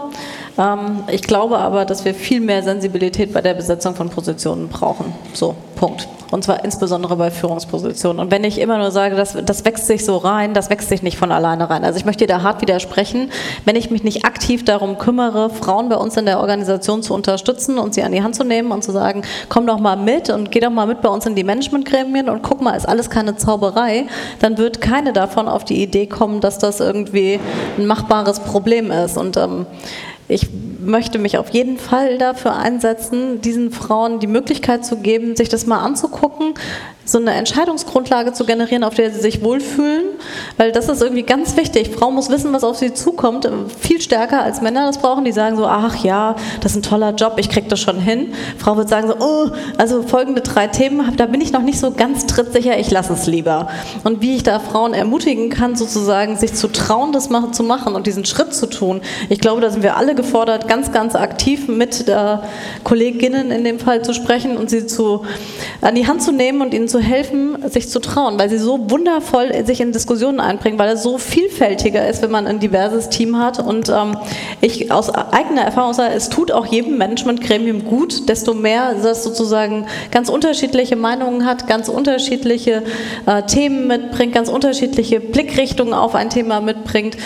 Ähm, 0.59 1.05
ich 1.11 1.23
glaube 1.23 1.59
aber, 1.59 1.85
dass 1.85 2.05
wir 2.05 2.15
viel 2.15 2.41
mehr 2.41 2.63
Sensibilität 2.63 3.33
bei 3.33 3.41
der 3.41 3.55
Besetzung 3.55 3.95
von 3.95 4.09
Positionen 4.09 4.69
brauchen. 4.69 5.13
So, 5.33 5.55
Punkt. 5.77 6.09
Und 6.31 6.43
zwar 6.43 6.65
insbesondere 6.65 7.15
bei 7.17 7.31
Führungspositionen. 7.31 8.19
Und 8.19 8.31
wenn 8.33 8.43
ich 8.43 8.59
immer 8.61 8.79
nur 8.79 8.91
sage, 8.91 9.15
das, 9.15 9.37
das 9.45 9.65
wächst 9.65 9.87
sich 9.87 10.05
so 10.05 10.17
rein, 10.17 10.55
das 10.55 10.71
wächst 10.71 10.89
sich 10.89 11.03
nicht 11.03 11.19
von 11.19 11.31
alleine 11.31 11.71
rein. 11.71 11.85
Also 11.85 11.99
ich 11.99 12.05
möchte 12.05 12.27
da 12.27 12.43
hart 12.43 12.63
widersprechen. 12.63 13.31
Wenn 13.65 13.77
ich 13.77 13.91
mich 13.91 14.03
nicht 14.03 14.25
aktiv 14.25 14.65
darum 14.65 14.99
kümmere, 14.99 15.51
Frauen 15.51 15.89
bei 15.89 15.97
uns 15.97 16.17
in 16.17 16.27
der 16.27 16.41
Organisation 16.41 17.03
zu 17.03 17.15
unterstützen 17.15 17.79
und 17.79 17.95
sie 17.95 18.03
an 18.03 18.11
die 18.11 18.23
Hand 18.25 18.35
zu 18.35 18.43
nehmen 18.43 18.73
und 18.73 18.83
zu 18.83 18.91
sagen, 18.91 19.23
komm 19.49 19.69
doch 19.69 19.79
mal 19.79 19.97
mit 19.97 20.29
und 20.29 20.51
geh 20.51 20.59
doch 20.59 20.71
mal 20.71 20.87
mit 20.87 21.01
bei 21.01 21.09
uns 21.09 21.27
in 21.27 21.37
die 21.37 21.45
Managementgremien 21.45 22.29
und 22.29 22.43
guck 22.43 22.61
mal, 22.61 22.73
ist 22.73 22.89
alles 22.89 23.09
keine 23.09 23.37
Zauberei, 23.37 24.07
dann 24.41 24.59
wird 24.59 24.81
keine 24.81 25.13
davon 25.13 25.47
auf 25.47 25.65
die 25.65 25.81
Idee 25.81 26.07
kommen, 26.07 26.41
dass 26.41 26.59
das 26.59 26.81
irgendwie 26.81 27.39
ein 27.79 27.87
machbares 27.87 28.41
Problem 28.41 28.91
ist. 28.91 29.17
Und 29.17 29.37
ähm, 29.37 29.67
ich 30.29 30.49
möchte 30.81 31.19
mich 31.19 31.39
auf 31.39 31.51
jeden 31.51 31.79
Fall 31.79 32.19
dafür 32.19 32.57
einsetzen, 32.57 33.41
diesen 33.41 33.71
Frauen 33.71 34.19
die 34.19 34.27
Möglichkeit 34.27 34.85
zu 34.85 34.97
geben, 34.97 35.37
sich 35.37 35.49
das 35.49 35.67
mal 35.67 35.81
anzugucken, 35.81 36.55
so 37.07 37.19
eine 37.19 37.33
Entscheidungsgrundlage 37.33 38.33
zu 38.33 38.45
generieren, 38.45 38.85
auf 38.85 38.95
der 38.95 39.11
sie 39.13 39.21
sich 39.21 39.43
wohlfühlen, 39.43 40.05
weil 40.57 40.73
das 40.73 40.89
ist 40.89 41.01
irgendwie 41.01 41.23
ganz 41.23 41.57
wichtig. 41.57 41.91
Frau 41.97 42.11
muss 42.11 42.29
wissen, 42.31 42.53
was 42.53 42.65
auf 42.65 42.77
sie 42.77 42.93
zukommt, 42.93 43.49
viel 43.79 44.01
stärker 44.01 44.43
als 44.43 44.61
Männer 44.61 44.87
das 44.87 44.99
brauchen, 44.99 45.25
die 45.25 45.33
sagen 45.33 45.57
so, 45.57 45.67
ach 45.67 46.05
ja, 46.05 46.35
das 46.61 46.73
ist 46.73 46.79
ein 46.79 46.83
toller 46.83 47.15
Job, 47.15 47.35
ich 47.39 47.49
krieg 47.49 47.69
das 47.69 47.81
schon 47.81 48.01
hin. 48.01 48.33
Frau 48.59 48.77
wird 48.77 48.89
sagen 48.89 49.09
so, 49.09 49.15
oh, 49.21 49.51
also 49.79 50.03
folgende 50.03 50.41
drei 50.41 50.67
Themen, 50.67 51.17
da 51.17 51.27
bin 51.27 51.41
ich 51.41 51.53
noch 51.53 51.63
nicht 51.63 51.79
so 51.79 51.93
ganz 51.93 52.27
trittsicher, 52.27 52.79
ich 52.79 52.91
lasse 52.91 53.13
es 53.13 53.27
lieber. 53.27 53.69
Und 54.03 54.21
wie 54.21 54.35
ich 54.35 54.43
da 54.43 54.59
Frauen 54.59 54.93
ermutigen 54.93 55.49
kann, 55.49 55.77
sozusagen 55.77 56.37
sich 56.37 56.55
zu 56.55 56.69
trauen, 56.69 57.13
das 57.13 57.29
zu 57.53 57.63
machen 57.63 57.95
und 57.95 58.07
diesen 58.07 58.25
Schritt 58.25 58.53
zu 58.53 58.67
tun. 58.67 59.01
Ich 59.29 59.41
glaube, 59.41 59.61
da 59.61 59.71
sind 59.71 59.83
wir 59.83 59.97
alle 59.97 60.15
gefordert, 60.15 60.69
ganz, 60.69 60.91
ganz 60.91 61.15
aktiv 61.15 61.69
mit 61.69 62.09
der 62.09 62.43
Kolleginnen 62.83 63.51
in 63.51 63.63
dem 63.63 63.79
Fall 63.79 64.03
zu 64.03 64.13
sprechen 64.13 64.57
und 64.57 64.71
sie 64.71 64.87
zu, 64.87 65.25
an 65.81 65.95
die 65.95 66.07
Hand 66.07 66.23
zu 66.23 66.33
nehmen 66.33 66.63
und 66.63 66.75
ihnen 66.75 66.89
zu 66.89 66.96
zu 66.97 67.03
helfen, 67.03 67.59
sich 67.69 67.91
zu 67.91 68.01
trauen, 68.01 68.39
weil 68.39 68.49
sie 68.49 68.57
so 68.57 68.91
wundervoll 68.91 69.53
sich 69.67 69.83
in 69.83 69.93
Diskussionen 69.93 70.41
einbringen, 70.41 70.79
weil 70.79 70.89
es 70.89 71.03
so 71.03 71.19
vielfältiger 71.19 72.09
ist, 72.09 72.23
wenn 72.23 72.31
man 72.31 72.47
ein 72.47 72.59
diverses 72.59 73.11
Team 73.11 73.37
hat. 73.37 73.59
Und 73.59 73.91
ähm, 73.91 74.17
ich 74.63 74.91
aus 74.91 75.11
eigener 75.11 75.61
Erfahrung 75.61 75.93
sage, 75.93 76.15
es 76.15 76.31
tut 76.31 76.51
auch 76.51 76.65
jedem 76.65 76.97
Management-Gremium 76.97 77.85
gut, 77.85 78.31
desto 78.31 78.55
mehr 78.55 78.95
das 78.95 79.25
sozusagen 79.25 79.87
ganz 80.11 80.31
unterschiedliche 80.31 80.97
Meinungen 80.97 81.45
hat, 81.45 81.67
ganz 81.67 81.91
unterschiedliche 81.91 82.83
äh, 83.27 83.43
Themen 83.43 83.89
mitbringt, 83.89 84.33
ganz 84.33 84.49
unterschiedliche 84.49 85.21
Blickrichtungen 85.21 85.93
auf 85.93 86.15
ein 86.15 86.31
Thema 86.31 86.63
mitbringt. 86.63 87.19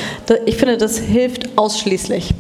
Ich 0.47 0.57
finde, 0.57 0.79
das 0.79 0.99
hilft 0.99 1.57
ausschließlich. 1.57 2.35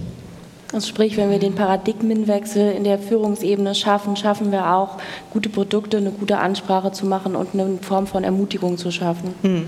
Also 0.72 0.86
sprich, 0.86 1.16
wenn 1.16 1.30
wir 1.30 1.40
den 1.40 1.54
Paradigmenwechsel 1.54 2.72
in 2.72 2.84
der 2.84 2.98
Führungsebene 2.98 3.74
schaffen, 3.74 4.16
schaffen 4.16 4.52
wir 4.52 4.72
auch, 4.72 4.98
gute 5.30 5.48
Produkte, 5.48 5.96
eine 5.96 6.12
gute 6.12 6.38
Ansprache 6.38 6.92
zu 6.92 7.06
machen 7.06 7.34
und 7.34 7.54
eine 7.54 7.78
Form 7.82 8.06
von 8.06 8.22
Ermutigung 8.22 8.78
zu 8.78 8.92
schaffen. 8.92 9.34
Hm. 9.42 9.66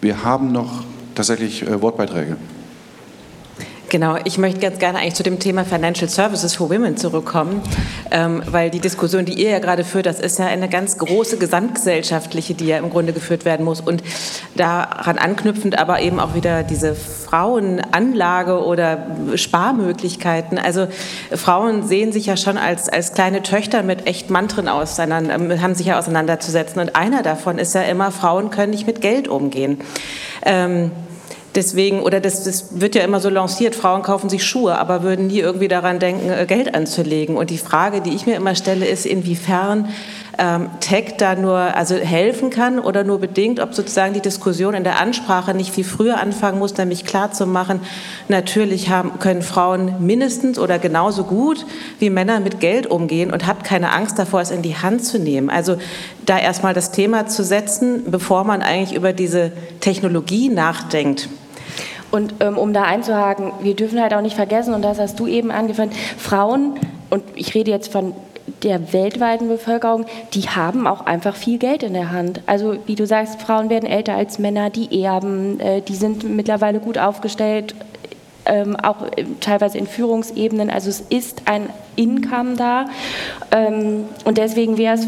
Wir 0.00 0.22
haben 0.22 0.52
noch 0.52 0.84
tatsächlich 1.16 1.62
äh, 1.62 1.82
Wortbeiträge. 1.82 2.36
Genau, 3.90 4.16
ich 4.24 4.36
möchte 4.36 4.60
ganz 4.60 4.78
gerne 4.78 4.98
eigentlich 4.98 5.14
zu 5.14 5.22
dem 5.22 5.38
Thema 5.38 5.64
Financial 5.64 6.10
Services 6.10 6.54
for 6.54 6.68
Women 6.68 6.98
zurückkommen, 6.98 7.62
ähm, 8.10 8.42
weil 8.44 8.68
die 8.68 8.80
Diskussion, 8.80 9.24
die 9.24 9.32
ihr 9.32 9.50
ja 9.50 9.58
gerade 9.60 9.82
führt, 9.82 10.04
das 10.04 10.20
ist 10.20 10.38
ja 10.38 10.46
eine 10.46 10.68
ganz 10.68 10.98
große 10.98 11.38
gesamtgesellschaftliche, 11.38 12.52
die 12.52 12.66
ja 12.66 12.76
im 12.76 12.90
Grunde 12.90 13.14
geführt 13.14 13.46
werden 13.46 13.64
muss. 13.64 13.80
Und 13.80 14.02
daran 14.56 15.16
anknüpfend 15.16 15.78
aber 15.78 16.02
eben 16.02 16.20
auch 16.20 16.34
wieder 16.34 16.64
diese 16.64 16.94
Frauenanlage 16.94 18.62
oder 18.62 19.06
Sparmöglichkeiten. 19.36 20.58
Also 20.58 20.88
Frauen 21.34 21.86
sehen 21.86 22.12
sich 22.12 22.26
ja 22.26 22.36
schon 22.36 22.58
als, 22.58 22.90
als 22.90 23.14
kleine 23.14 23.42
Töchter 23.42 23.82
mit 23.82 24.06
echt 24.06 24.28
Mantren 24.28 24.68
auseinander, 24.68 25.34
ähm, 25.34 25.62
haben 25.62 25.74
sich 25.74 25.86
ja 25.86 25.98
auseinanderzusetzen. 25.98 26.82
Und 26.82 26.94
einer 26.94 27.22
davon 27.22 27.58
ist 27.58 27.74
ja 27.74 27.82
immer, 27.82 28.12
Frauen 28.12 28.50
können 28.50 28.70
nicht 28.70 28.86
mit 28.86 29.00
Geld 29.00 29.28
umgehen. 29.28 29.80
Ähm, 30.44 30.90
Deswegen, 31.54 32.00
oder 32.00 32.20
das, 32.20 32.44
das 32.44 32.80
wird 32.80 32.94
ja 32.94 33.02
immer 33.02 33.20
so 33.20 33.30
lanciert, 33.30 33.74
Frauen 33.74 34.02
kaufen 34.02 34.28
sich 34.28 34.44
Schuhe, 34.44 34.78
aber 34.78 35.02
würden 35.02 35.28
nie 35.28 35.38
irgendwie 35.38 35.68
daran 35.68 35.98
denken, 35.98 36.30
äh, 36.30 36.44
Geld 36.46 36.74
anzulegen. 36.74 37.36
Und 37.36 37.50
die 37.50 37.58
Frage, 37.58 38.00
die 38.00 38.14
ich 38.14 38.26
mir 38.26 38.36
immer 38.36 38.54
stelle, 38.54 38.86
ist, 38.86 39.06
inwiefern 39.06 39.88
ähm, 40.38 40.70
Tech 40.80 41.14
da 41.18 41.34
nur 41.34 41.56
also 41.56 41.96
helfen 41.96 42.50
kann 42.50 42.78
oder 42.78 43.04
nur 43.04 43.18
bedingt, 43.18 43.60
ob 43.60 43.74
sozusagen 43.74 44.14
die 44.14 44.20
Diskussion 44.20 44.74
in 44.74 44.84
der 44.84 45.00
Ansprache 45.00 45.52
nicht 45.52 45.74
viel 45.74 45.84
früher 45.84 46.20
anfangen 46.20 46.58
muss, 46.58 46.76
nämlich 46.76 47.04
klar 47.04 47.32
zu 47.32 47.46
machen, 47.46 47.80
natürlich 48.28 48.88
haben, 48.88 49.18
können 49.18 49.42
Frauen 49.42 49.94
mindestens 49.98 50.58
oder 50.58 50.78
genauso 50.78 51.24
gut 51.24 51.66
wie 51.98 52.08
Männer 52.08 52.40
mit 52.40 52.60
Geld 52.60 52.86
umgehen 52.86 53.32
und 53.32 53.46
habt 53.46 53.64
keine 53.64 53.92
Angst 53.92 54.18
davor, 54.18 54.40
es 54.40 54.50
in 54.50 54.62
die 54.62 54.76
Hand 54.76 55.04
zu 55.04 55.18
nehmen. 55.18 55.50
Also 55.50 55.76
da 56.24 56.38
erstmal 56.38 56.72
das 56.72 56.92
Thema 56.92 57.26
zu 57.26 57.42
setzen, 57.42 58.10
bevor 58.10 58.44
man 58.44 58.62
eigentlich 58.62 58.96
über 58.96 59.12
diese 59.12 59.50
Technologie 59.80 60.48
nachdenkt. 60.48 61.28
Und 62.10 62.34
ähm, 62.40 62.56
um 62.56 62.72
da 62.72 62.84
einzuhaken, 62.84 63.52
wir 63.60 63.74
dürfen 63.74 64.00
halt 64.00 64.14
auch 64.14 64.22
nicht 64.22 64.36
vergessen, 64.36 64.72
und 64.72 64.82
das 64.82 64.98
hast 64.98 65.20
du 65.20 65.26
eben 65.26 65.50
angefangen, 65.50 65.92
Frauen, 66.16 66.78
und 67.10 67.22
ich 67.34 67.54
rede 67.54 67.70
jetzt 67.70 67.92
von 67.92 68.14
der 68.62 68.92
weltweiten 68.92 69.48
Bevölkerung, 69.48 70.06
die 70.34 70.42
haben 70.42 70.86
auch 70.86 71.06
einfach 71.06 71.36
viel 71.36 71.58
Geld 71.58 71.82
in 71.82 71.94
der 71.94 72.10
Hand. 72.10 72.40
Also 72.46 72.76
wie 72.86 72.94
du 72.94 73.06
sagst, 73.06 73.40
Frauen 73.40 73.70
werden 73.70 73.88
älter 73.88 74.14
als 74.14 74.38
Männer, 74.38 74.70
die 74.70 75.02
erben, 75.02 75.60
äh, 75.60 75.82
die 75.82 75.94
sind 75.94 76.24
mittlerweile 76.24 76.80
gut 76.80 76.98
aufgestellt, 76.98 77.74
ähm, 78.46 78.76
auch 78.76 79.06
teilweise 79.40 79.78
in 79.78 79.86
Führungsebenen. 79.86 80.70
Also 80.70 80.88
es 80.88 81.00
ist 81.00 81.42
ein 81.44 81.68
Income 81.96 82.56
da. 82.56 82.86
Ähm, 83.52 84.06
und 84.24 84.38
deswegen 84.38 84.78
wäre 84.78 84.94
es 84.94 85.06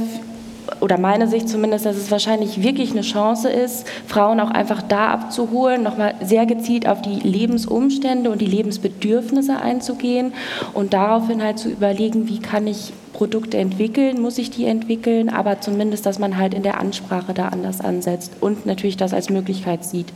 oder 0.81 0.99
meine 0.99 1.29
Sicht 1.29 1.49
zumindest, 1.49 1.87
dass 1.87 1.97
es 1.97 2.11
wahrscheinlich 2.11 2.63
wirklich 2.63 2.93
eine 2.93 3.03
Chance 3.03 3.49
ist, 3.49 3.87
Frauen 4.07 4.41
auch 4.41 4.51
einfach 4.51 4.83
da 4.83 5.11
abzuholen, 5.11 5.83
nochmal 5.83 6.15
sehr 6.23 6.47
gezielt 6.47 6.87
auf 6.87 7.03
die 7.03 7.21
Lebensumstände 7.21 8.31
und 8.31 8.41
die 8.41 8.47
Lebensbedürfnisse 8.47 9.61
einzugehen 9.61 10.33
und 10.75 10.93
daraufhin 10.93 11.43
halt 11.43 11.59
zu 11.59 11.69
überlegen, 11.69 12.29
wie 12.29 12.41
kann 12.41 12.67
ich 12.67 12.93
Produkte 13.13 13.59
entwickeln, 13.59 14.21
muss 14.23 14.39
ich 14.39 14.51
die 14.51 14.65
entwickeln, 14.65 15.29
aber 15.29 15.61
zumindest, 15.61 16.07
dass 16.07 16.19
man 16.19 16.37
halt 16.37 16.55
in 16.55 16.63
der 16.63 16.81
Ansprache 16.81 17.35
da 17.35 17.49
anders 17.49 17.81
ansetzt 17.81 18.33
und 18.41 18.67
natürlich 18.67 18.97
das 18.97 19.13
als 19.13 19.29
Möglichkeit 19.31 19.85
sieht. 19.85 20.07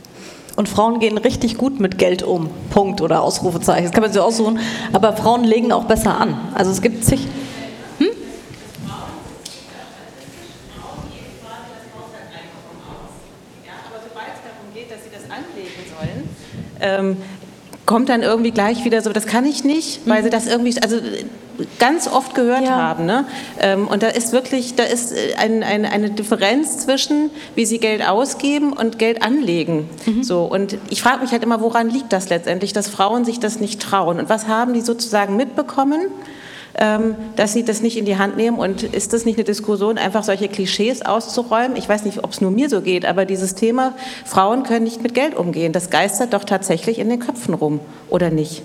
Und 0.55 0.69
Frauen 0.69 0.99
gehen 0.99 1.17
richtig 1.17 1.57
gut 1.57 1.79
mit 1.79 1.97
Geld 1.97 2.23
um. 2.23 2.49
Punkt 2.69 3.01
oder 3.01 3.21
Ausrufezeichen. 3.21 3.83
Das 3.83 3.91
kann 3.91 4.03
man 4.03 4.11
sich 4.11 4.21
aussuchen. 4.21 4.59
Aber 4.93 5.13
Frauen 5.13 5.43
legen 5.43 5.71
auch 5.71 5.83
besser 5.83 6.19
an. 6.19 6.35
Also 6.53 6.71
es 6.71 6.81
gibt 6.81 7.03
zig. 7.03 7.27
Ähm, 16.85 17.17
kommt 17.85 18.09
dann 18.09 18.23
irgendwie 18.23 18.51
gleich 18.51 18.83
wieder 18.83 19.01
so, 19.01 19.13
das 19.13 19.27
kann 19.27 19.45
ich 19.45 19.63
nicht, 19.63 20.01
weil 20.05 20.23
sie 20.23 20.29
das 20.29 20.47
irgendwie, 20.47 20.75
also 20.81 20.97
ganz 21.79 22.07
oft 22.07 22.35
gehört 22.35 22.63
ja. 22.63 22.71
haben. 22.71 23.05
Ne? 23.05 23.25
Ähm, 23.59 23.87
und 23.87 24.03
da 24.03 24.07
ist 24.07 24.33
wirklich, 24.33 24.75
da 24.75 24.83
ist 24.83 25.13
äh, 25.13 25.35
ein, 25.37 25.63
ein, 25.63 25.85
eine 25.85 26.09
Differenz 26.09 26.79
zwischen, 26.79 27.29
wie 27.55 27.65
sie 27.65 27.79
Geld 27.79 28.07
ausgeben 28.07 28.73
und 28.73 28.99
Geld 28.99 29.21
anlegen. 29.21 29.89
Mhm. 30.05 30.23
So, 30.23 30.43
und 30.43 30.77
ich 30.89 31.01
frage 31.01 31.21
mich 31.21 31.31
halt 31.31 31.43
immer, 31.43 31.61
woran 31.61 31.89
liegt 31.89 32.11
das 32.11 32.29
letztendlich, 32.29 32.73
dass 32.73 32.87
Frauen 32.87 33.25
sich 33.25 33.39
das 33.39 33.59
nicht 33.59 33.81
trauen? 33.81 34.19
Und 34.19 34.29
was 34.29 34.47
haben 34.47 34.73
die 34.73 34.81
sozusagen 34.81 35.35
mitbekommen? 35.35 36.07
Ähm, 36.77 37.15
dass 37.37 37.53
sie 37.53 37.63
das 37.63 37.81
nicht 37.81 37.97
in 37.97 38.03
die 38.03 38.17
Hand 38.17 38.35
nehmen. 38.35 38.59
Und 38.59 38.83
ist 38.83 39.13
das 39.13 39.23
nicht 39.23 39.37
eine 39.37 39.45
Diskussion, 39.45 39.97
einfach 39.97 40.25
solche 40.25 40.49
Klischees 40.49 41.03
auszuräumen? 41.03 41.77
Ich 41.77 41.87
weiß 41.87 42.03
nicht, 42.03 42.21
ob 42.21 42.31
es 42.31 42.41
nur 42.41 42.51
mir 42.51 42.69
so 42.69 42.81
geht, 42.81 43.05
aber 43.05 43.23
dieses 43.23 43.55
Thema, 43.55 43.93
Frauen 44.25 44.63
können 44.63 44.83
nicht 44.83 45.01
mit 45.01 45.13
Geld 45.13 45.35
umgehen, 45.35 45.71
das 45.71 45.89
geistert 45.89 46.33
doch 46.33 46.43
tatsächlich 46.43 46.99
in 46.99 47.07
den 47.07 47.19
Köpfen 47.19 47.53
rum, 47.53 47.79
oder 48.09 48.29
nicht? 48.29 48.61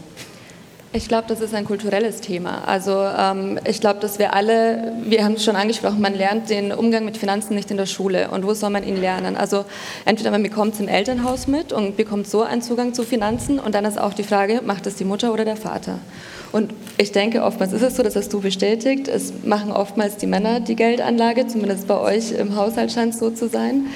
Ich 0.92 1.06
glaube, 1.06 1.26
das 1.28 1.40
ist 1.40 1.54
ein 1.54 1.64
kulturelles 1.64 2.20
Thema. 2.20 2.64
Also 2.66 2.90
ähm, 2.90 3.60
ich 3.64 3.80
glaube, 3.80 4.00
dass 4.00 4.18
wir 4.18 4.34
alle, 4.34 4.92
wir 5.04 5.24
haben 5.24 5.34
es 5.34 5.44
schon 5.44 5.54
angesprochen, 5.54 6.00
man 6.00 6.14
lernt 6.14 6.50
den 6.50 6.72
Umgang 6.72 7.04
mit 7.04 7.16
Finanzen 7.16 7.54
nicht 7.54 7.70
in 7.70 7.76
der 7.76 7.86
Schule. 7.86 8.28
Und 8.32 8.44
wo 8.44 8.54
soll 8.54 8.70
man 8.70 8.82
ihn 8.82 9.00
lernen? 9.00 9.36
Also 9.36 9.64
entweder 10.04 10.32
man 10.32 10.42
bekommt 10.42 10.74
es 10.74 10.80
im 10.80 10.88
Elternhaus 10.88 11.46
mit 11.46 11.72
und 11.72 11.96
bekommt 11.96 12.26
so 12.26 12.42
einen 12.42 12.60
Zugang 12.60 12.92
zu 12.92 13.04
Finanzen 13.04 13.60
und 13.60 13.76
dann 13.76 13.84
ist 13.84 14.00
auch 14.00 14.14
die 14.14 14.24
Frage, 14.24 14.62
macht 14.64 14.84
es 14.88 14.96
die 14.96 15.04
Mutter 15.04 15.32
oder 15.32 15.44
der 15.44 15.56
Vater? 15.56 16.00
Und 16.52 16.72
ich 16.98 17.12
denke, 17.12 17.44
oftmals 17.44 17.72
ist 17.72 17.82
es 17.82 17.96
so, 17.96 18.02
das 18.02 18.16
hast 18.16 18.32
du 18.32 18.40
bestätigt, 18.40 19.06
es 19.06 19.32
machen 19.44 19.70
oftmals 19.70 20.16
die 20.16 20.26
Männer 20.26 20.60
die 20.60 20.74
Geldanlage, 20.74 21.46
zumindest 21.46 21.86
bei 21.86 21.98
euch 21.98 22.32
im 22.32 22.56
Haushalt 22.56 22.90
scheint 22.90 23.14
es 23.14 23.20
so 23.20 23.30
zu 23.30 23.48
sein. 23.48 23.86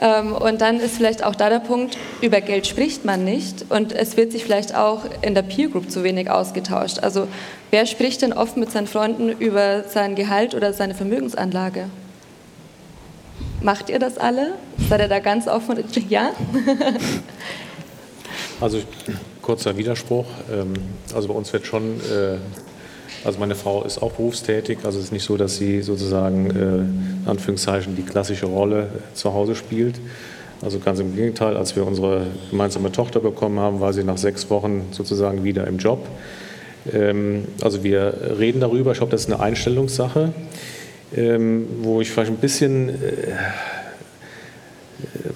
Ähm, 0.00 0.32
und 0.32 0.62
dann 0.62 0.80
ist 0.80 0.96
vielleicht 0.96 1.22
auch 1.22 1.34
da 1.34 1.50
der 1.50 1.58
Punkt, 1.58 1.98
über 2.22 2.40
Geld 2.40 2.66
spricht 2.66 3.04
man 3.04 3.24
nicht 3.24 3.66
und 3.68 3.92
es 3.92 4.16
wird 4.16 4.32
sich 4.32 4.44
vielleicht 4.44 4.74
auch 4.74 5.02
in 5.20 5.34
der 5.34 5.42
Peer 5.42 5.68
Group 5.68 5.90
zu 5.90 6.02
wenig 6.02 6.30
ausgetauscht. 6.30 7.00
Also 7.00 7.28
wer 7.70 7.84
spricht 7.84 8.22
denn 8.22 8.32
oft 8.32 8.56
mit 8.56 8.70
seinen 8.70 8.86
Freunden 8.86 9.28
über 9.28 9.84
sein 9.84 10.14
Gehalt 10.14 10.54
oder 10.54 10.72
seine 10.72 10.94
Vermögensanlage? 10.94 11.90
Macht 13.62 13.90
ihr 13.90 13.98
das 13.98 14.16
alle? 14.16 14.54
Seid 14.88 15.02
ihr 15.02 15.08
da 15.08 15.18
ganz 15.18 15.46
offen? 15.46 15.84
Ja? 16.08 16.30
also 18.60 18.78
kurzer 19.42 19.76
Widerspruch. 19.76 20.26
Ähm, 20.52 20.74
also 21.14 21.28
bei 21.28 21.34
uns 21.34 21.52
wird 21.52 21.66
schon 21.66 22.00
äh, 22.00 22.38
also 23.24 23.38
meine 23.38 23.54
Frau 23.54 23.84
ist 23.84 24.00
auch 24.00 24.12
berufstätig, 24.12 24.78
also 24.84 24.98
es 24.98 25.06
ist 25.06 25.12
nicht 25.12 25.24
so, 25.24 25.36
dass 25.36 25.56
sie 25.56 25.82
sozusagen 25.82 26.50
äh, 26.50 26.52
in 26.52 27.22
Anführungszeichen 27.26 27.94
die 27.94 28.02
klassische 28.02 28.46
Rolle 28.46 28.88
zu 29.12 29.34
Hause 29.34 29.54
spielt. 29.54 30.00
Also 30.62 30.78
ganz 30.78 31.00
im 31.00 31.14
Gegenteil, 31.14 31.56
als 31.56 31.76
wir 31.76 31.86
unsere 31.86 32.26
gemeinsame 32.50 32.92
Tochter 32.92 33.20
bekommen 33.20 33.58
haben, 33.58 33.80
war 33.80 33.92
sie 33.92 34.04
nach 34.04 34.18
sechs 34.18 34.48
Wochen 34.50 34.88
sozusagen 34.90 35.44
wieder 35.44 35.66
im 35.66 35.76
Job. 35.76 36.06
Ähm, 36.92 37.44
also 37.62 37.84
wir 37.84 38.14
reden 38.38 38.60
darüber, 38.60 38.92
ich 38.92 38.98
glaube, 38.98 39.10
das 39.10 39.22
ist 39.22 39.32
eine 39.32 39.40
Einstellungssache, 39.40 40.32
ähm, 41.14 41.66
wo 41.82 42.00
ich 42.00 42.10
vielleicht 42.10 42.30
ein 42.30 42.38
bisschen, 42.38 42.88
äh, 42.88 42.94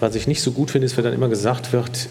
was 0.00 0.14
ich 0.14 0.26
nicht 0.26 0.40
so 0.40 0.52
gut 0.52 0.70
finde, 0.70 0.86
ist, 0.86 0.96
wenn 0.96 1.04
dann 1.04 1.12
immer 1.14 1.28
gesagt 1.28 1.74
wird, 1.74 2.08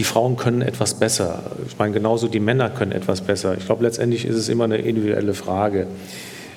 die 0.00 0.04
Frauen 0.04 0.36
können 0.36 0.62
etwas 0.62 0.94
besser. 0.94 1.42
Ich 1.68 1.78
meine, 1.78 1.92
genauso 1.92 2.26
die 2.26 2.40
Männer 2.40 2.70
können 2.70 2.92
etwas 2.92 3.20
besser. 3.20 3.54
Ich 3.58 3.66
glaube, 3.66 3.84
letztendlich 3.84 4.24
ist 4.24 4.34
es 4.34 4.48
immer 4.48 4.64
eine 4.64 4.78
individuelle 4.78 5.34
Frage. 5.34 5.88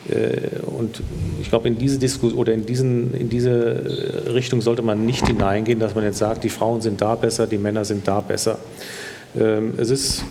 Äh, 0.10 0.62
und 0.66 1.02
ich 1.41 1.50
glaube, 1.50 1.68
in 1.68 1.78
diese 1.78 2.00
Diskussion 2.00 2.39
oder 2.39 2.54
in, 2.54 2.66
diesen, 2.66 3.14
in 3.14 3.28
diese 3.28 4.32
Richtung 4.34 4.62
sollte 4.62 4.82
man 4.82 5.06
nicht 5.06 5.28
hineingehen, 5.28 5.78
dass 5.82 5.94
man 5.94 6.06
jetzt 6.06 6.20
sagt, 6.20 6.46
die 6.46 6.50
Frauen 6.50 6.80
sind 6.80 7.02
da 7.02 7.16
besser, 7.16 7.46
die 7.46 7.58
Männer 7.58 7.84
sind 7.84 8.08
da 8.08 8.22
besser. 8.22 8.60
Ähm, 9.38 9.74
es 9.76 9.89
ist 9.89 10.24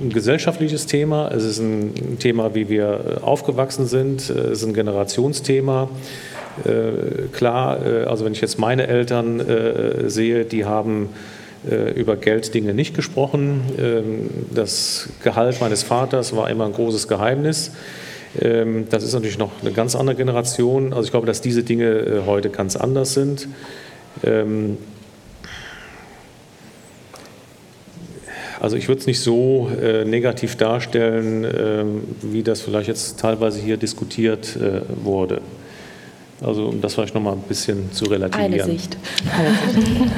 ein 0.00 0.10
gesellschaftliches 0.10 0.86
Thema, 0.86 1.32
es 1.32 1.42
ist 1.42 1.58
ein 1.58 2.18
Thema, 2.20 2.54
wie 2.54 2.68
wir 2.68 3.18
aufgewachsen 3.22 3.88
sind, 3.88 4.20
es 4.30 4.30
ist 4.30 4.64
ein 4.64 4.74
Generationsthema. 4.74 5.88
Äh, 6.64 7.30
klar, 7.32 7.84
äh, 7.84 8.04
also 8.04 8.24
wenn 8.24 8.32
ich 8.32 8.40
jetzt 8.40 8.60
meine 8.60 8.86
Eltern 8.86 9.42
sehe, 10.06 10.44
die 10.44 10.64
haben 10.64 11.06
äh, 11.06 11.43
über 11.96 12.16
Gelddinge 12.16 12.74
nicht 12.74 12.94
gesprochen. 12.94 13.62
Ähm, 13.78 14.30
das 14.54 15.08
Gehalt 15.22 15.60
meines 15.60 15.82
Vaters 15.82 16.36
war 16.36 16.50
immer 16.50 16.66
ein 16.66 16.72
großes 16.72 17.08
Geheimnis. 17.08 17.70
Ähm, 18.40 18.86
das 18.90 19.02
ist 19.02 19.14
natürlich 19.14 19.38
noch 19.38 19.50
eine 19.60 19.72
ganz 19.72 19.94
andere 19.94 20.16
Generation. 20.16 20.92
Also 20.92 21.04
ich 21.04 21.10
glaube, 21.10 21.26
dass 21.26 21.40
diese 21.40 21.62
Dinge 21.62 21.84
äh, 21.84 22.22
heute 22.26 22.50
ganz 22.50 22.76
anders 22.76 23.14
sind. 23.14 23.48
Ähm, 24.24 24.78
also 28.60 28.76
ich 28.76 28.88
würde 28.88 29.00
es 29.00 29.06
nicht 29.06 29.20
so 29.20 29.70
äh, 29.80 30.04
negativ 30.04 30.56
darstellen, 30.56 32.00
wie 32.22 32.42
das 32.42 32.62
vielleicht 32.62 32.88
jetzt 32.88 33.20
teilweise 33.20 33.60
hier 33.60 33.76
diskutiert 33.76 34.58
wurde. 35.02 35.42
Also 36.40 36.68
um 36.68 36.80
das 36.80 36.94
vielleicht 36.94 37.14
nochmal 37.14 37.34
ein 37.34 37.42
bisschen 37.42 37.92
zu 37.92 38.06
relativieren. 38.06 38.54
Eine 38.54 38.64
Sicht. 38.64 38.96
Eine 39.36 39.84
Sicht. 39.84 40.10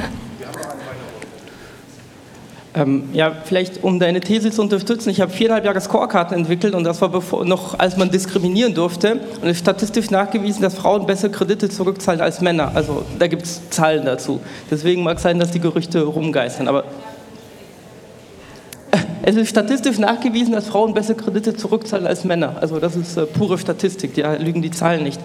Ähm, 2.77 3.09
ja, 3.11 3.31
vielleicht 3.43 3.83
um 3.83 3.99
deine 3.99 4.19
These 4.19 4.51
zu 4.51 4.61
unterstützen, 4.61 5.09
ich 5.09 5.19
habe 5.19 5.31
viereinhalb 5.31 5.65
Jahre 5.65 5.81
Scorekarten 5.81 6.37
entwickelt 6.37 6.75
und 6.75 6.83
das 6.83 7.01
war 7.01 7.09
bevor, 7.09 7.43
noch, 7.43 7.79
als 7.79 7.97
man 7.97 8.11
diskriminieren 8.11 8.75
durfte. 8.75 9.13
Und 9.13 9.45
es 9.45 9.53
ist 9.53 9.59
statistisch 9.59 10.11
nachgewiesen, 10.11 10.61
dass 10.61 10.75
Frauen 10.75 11.07
besser 11.07 11.29
Kredite 11.29 11.69
zurückzahlen 11.69 12.21
als 12.21 12.39
Männer. 12.39 12.71
Also 12.75 13.03
da 13.17 13.25
gibt 13.25 13.43
es 13.43 13.67
Zahlen 13.71 14.05
dazu. 14.05 14.41
Deswegen 14.69 15.01
mag 15.01 15.17
es 15.17 15.23
sein, 15.23 15.39
dass 15.39 15.49
die 15.49 15.59
Gerüchte 15.59 16.03
rumgeistern. 16.03 16.67
Aber 16.67 16.83
es 19.23 19.35
ist 19.35 19.49
statistisch 19.49 19.97
nachgewiesen, 19.97 20.53
dass 20.53 20.67
Frauen 20.67 20.93
besser 20.93 21.15
Kredite 21.15 21.55
zurückzahlen 21.55 22.07
als 22.07 22.23
Männer. 22.23 22.57
Also 22.61 22.79
das 22.79 22.95
ist 22.95 23.17
äh, 23.17 23.25
pure 23.25 23.57
Statistik, 23.57 24.15
da 24.15 24.33
lügen 24.33 24.61
die 24.61 24.71
Zahlen 24.71 25.03
nicht. 25.03 25.19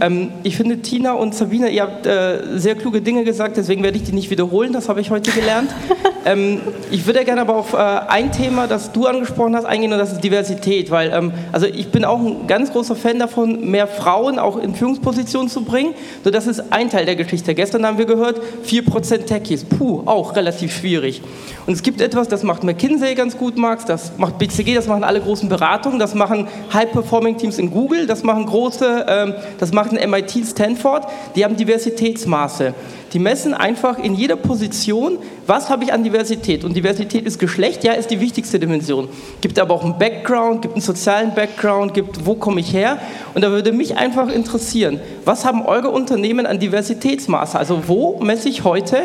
Ähm, 0.00 0.30
ich 0.42 0.56
finde, 0.56 0.78
Tina 0.78 1.12
und 1.12 1.34
Sabine, 1.34 1.70
ihr 1.70 1.82
habt 1.82 2.06
äh, 2.06 2.58
sehr 2.58 2.74
kluge 2.74 3.00
Dinge 3.00 3.24
gesagt, 3.24 3.56
deswegen 3.56 3.82
werde 3.82 3.98
ich 3.98 4.04
die 4.04 4.12
nicht 4.12 4.30
wiederholen, 4.30 4.72
das 4.72 4.88
habe 4.88 5.00
ich 5.00 5.10
heute 5.10 5.30
gelernt. 5.30 5.70
Ähm, 6.24 6.60
ich 6.90 7.06
würde 7.06 7.24
gerne 7.24 7.40
aber 7.40 7.56
auf 7.56 7.72
äh, 7.72 7.76
ein 7.76 8.30
Thema, 8.30 8.68
das 8.68 8.92
du 8.92 9.06
angesprochen 9.06 9.56
hast, 9.56 9.64
eingehen 9.64 9.92
und 9.92 9.98
das 9.98 10.12
ist 10.12 10.20
Diversität, 10.22 10.90
weil 10.90 11.10
ähm, 11.12 11.32
also 11.50 11.66
ich 11.66 11.90
bin 11.90 12.04
auch 12.04 12.20
ein 12.20 12.46
ganz 12.46 12.70
großer 12.70 12.94
Fan 12.94 13.18
davon, 13.18 13.68
mehr 13.70 13.88
Frauen 13.88 14.38
auch 14.38 14.56
in 14.56 14.74
Führungspositionen 14.74 15.48
zu 15.48 15.64
bringen. 15.64 15.94
So, 16.22 16.30
das 16.30 16.46
ist 16.46 16.72
ein 16.72 16.90
Teil 16.90 17.06
der 17.06 17.16
Geschichte. 17.16 17.54
Gestern 17.54 17.84
haben 17.84 17.98
wir 17.98 18.04
gehört, 18.04 18.40
4% 18.66 19.24
Techies, 19.24 19.64
puh, 19.64 20.02
auch 20.06 20.36
relativ 20.36 20.76
schwierig. 20.76 21.22
Und 21.66 21.72
es 21.72 21.82
gibt 21.82 22.00
etwas, 22.00 22.28
das 22.28 22.42
macht 22.42 22.62
McKinsey 22.62 23.14
ganz 23.14 23.36
gut, 23.36 23.41
Max, 23.50 23.84
das 23.84 24.12
macht 24.16 24.38
BCG, 24.38 24.74
das 24.74 24.86
machen 24.86 25.04
alle 25.04 25.20
großen 25.20 25.48
Beratungen, 25.48 25.98
das 25.98 26.14
machen 26.14 26.48
High-Performing-Teams 26.72 27.58
in 27.58 27.70
Google, 27.70 28.06
das 28.06 28.22
machen 28.22 28.46
große, 28.46 29.06
ähm, 29.08 29.34
das 29.58 29.72
machen 29.72 29.98
MIT, 29.98 30.46
Stanford, 30.46 31.06
die 31.34 31.44
haben 31.44 31.56
Diversitätsmaße. 31.56 32.74
Die 33.12 33.18
messen 33.18 33.52
einfach 33.52 33.98
in 33.98 34.14
jeder 34.14 34.36
Position, 34.36 35.18
was 35.46 35.68
habe 35.68 35.84
ich 35.84 35.92
an 35.92 36.02
Diversität. 36.02 36.64
Und 36.64 36.74
Diversität 36.74 37.26
ist 37.26 37.38
Geschlecht, 37.38 37.84
ja, 37.84 37.92
ist 37.92 38.10
die 38.10 38.20
wichtigste 38.20 38.58
Dimension. 38.58 39.08
Gibt 39.42 39.58
aber 39.58 39.74
auch 39.74 39.84
einen 39.84 39.98
Background, 39.98 40.62
gibt 40.62 40.74
einen 40.74 40.82
sozialen 40.82 41.34
Background, 41.34 41.92
gibt, 41.92 42.24
wo 42.24 42.34
komme 42.34 42.60
ich 42.60 42.72
her. 42.72 42.98
Und 43.34 43.42
da 43.42 43.50
würde 43.50 43.72
mich 43.72 43.98
einfach 43.98 44.28
interessieren, 44.28 45.00
was 45.26 45.44
haben 45.44 45.62
eure 45.66 45.90
Unternehmen 45.90 46.46
an 46.46 46.58
Diversitätsmaße? 46.58 47.58
Also 47.58 47.82
wo 47.86 48.18
messe 48.22 48.48
ich 48.48 48.64
heute, 48.64 48.98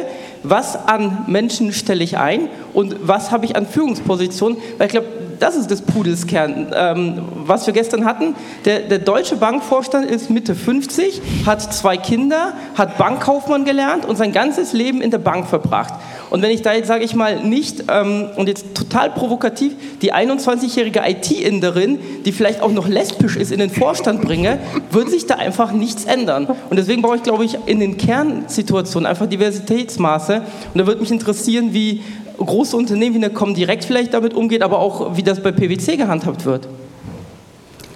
was 0.43 0.87
an 0.87 1.25
Menschen 1.27 1.73
stelle 1.73 2.03
ich 2.03 2.17
ein 2.17 2.47
und 2.73 2.95
was 3.01 3.31
habe 3.31 3.45
ich 3.45 3.57
an 3.57 3.65
Führungspositionen? 3.65 4.57
Weil 4.77 4.87
ich 4.87 4.93
glaube, 4.93 5.07
das 5.39 5.55
ist 5.55 5.71
des 5.71 5.81
Pudels 5.81 6.27
Kern. 6.27 6.73
Ähm, 6.73 7.21
was 7.45 7.67
wir 7.67 7.73
gestern 7.73 8.05
hatten, 8.05 8.35
der, 8.65 8.81
der, 8.81 8.99
deutsche 8.99 9.35
Bankvorstand 9.35 10.09
ist 10.09 10.29
Mitte 10.29 10.55
50, 10.55 11.21
hat 11.45 11.61
zwei 11.73 11.97
Kinder, 11.97 12.53
hat 12.75 12.97
Bankkaufmann 12.97 13.65
gelernt 13.65 14.05
und 14.05 14.17
sein 14.17 14.31
ganzes 14.31 14.73
Leben 14.73 15.01
in 15.01 15.11
der 15.11 15.17
Bank 15.19 15.47
verbracht. 15.47 15.93
Und 16.29 16.41
wenn 16.41 16.51
ich 16.51 16.61
da 16.61 16.73
jetzt, 16.73 16.87
sage 16.87 17.03
ich 17.03 17.15
mal, 17.15 17.41
nicht, 17.43 17.85
ähm, 17.89 18.29
und 18.35 18.47
jetzt 18.47 18.75
total 18.75 19.09
provokativ, 19.11 19.73
die 20.01 20.13
21-jährige 20.13 21.01
IT-Inderin, 21.05 21.99
die 22.25 22.31
vielleicht 22.31 22.61
auch 22.61 22.71
noch 22.71 22.87
lesbisch 22.87 23.37
ist, 23.37 23.51
in 23.51 23.59
den 23.59 23.69
Vorstand 23.69 24.21
bringe, 24.21 24.59
wird 24.91 25.09
sich 25.09 25.25
da 25.25 25.35
einfach 25.35 25.71
nichts 25.71 26.05
ändern. 26.05 26.47
Und 26.69 26.77
deswegen 26.77 27.01
brauche 27.01 27.15
ich, 27.15 27.23
glaube 27.23 27.45
ich, 27.45 27.57
in 27.65 27.79
den 27.79 27.97
Kernsituationen 27.97 29.07
einfach 29.07 29.27
Diversitätsmaße. 29.27 30.41
Und 30.73 30.77
da 30.77 30.85
würde 30.85 31.01
mich 31.01 31.11
interessieren, 31.11 31.73
wie 31.73 32.01
große 32.37 32.75
Unternehmen 32.75 33.15
wie 33.15 33.23
eine 33.23 33.33
Comdirect 33.33 33.85
vielleicht 33.85 34.13
damit 34.13 34.33
umgeht, 34.33 34.61
aber 34.61 34.79
auch 34.79 35.15
wie 35.17 35.23
das 35.23 35.41
bei 35.41 35.51
PwC 35.51 35.97
gehandhabt 35.97 36.45
wird. 36.45 36.67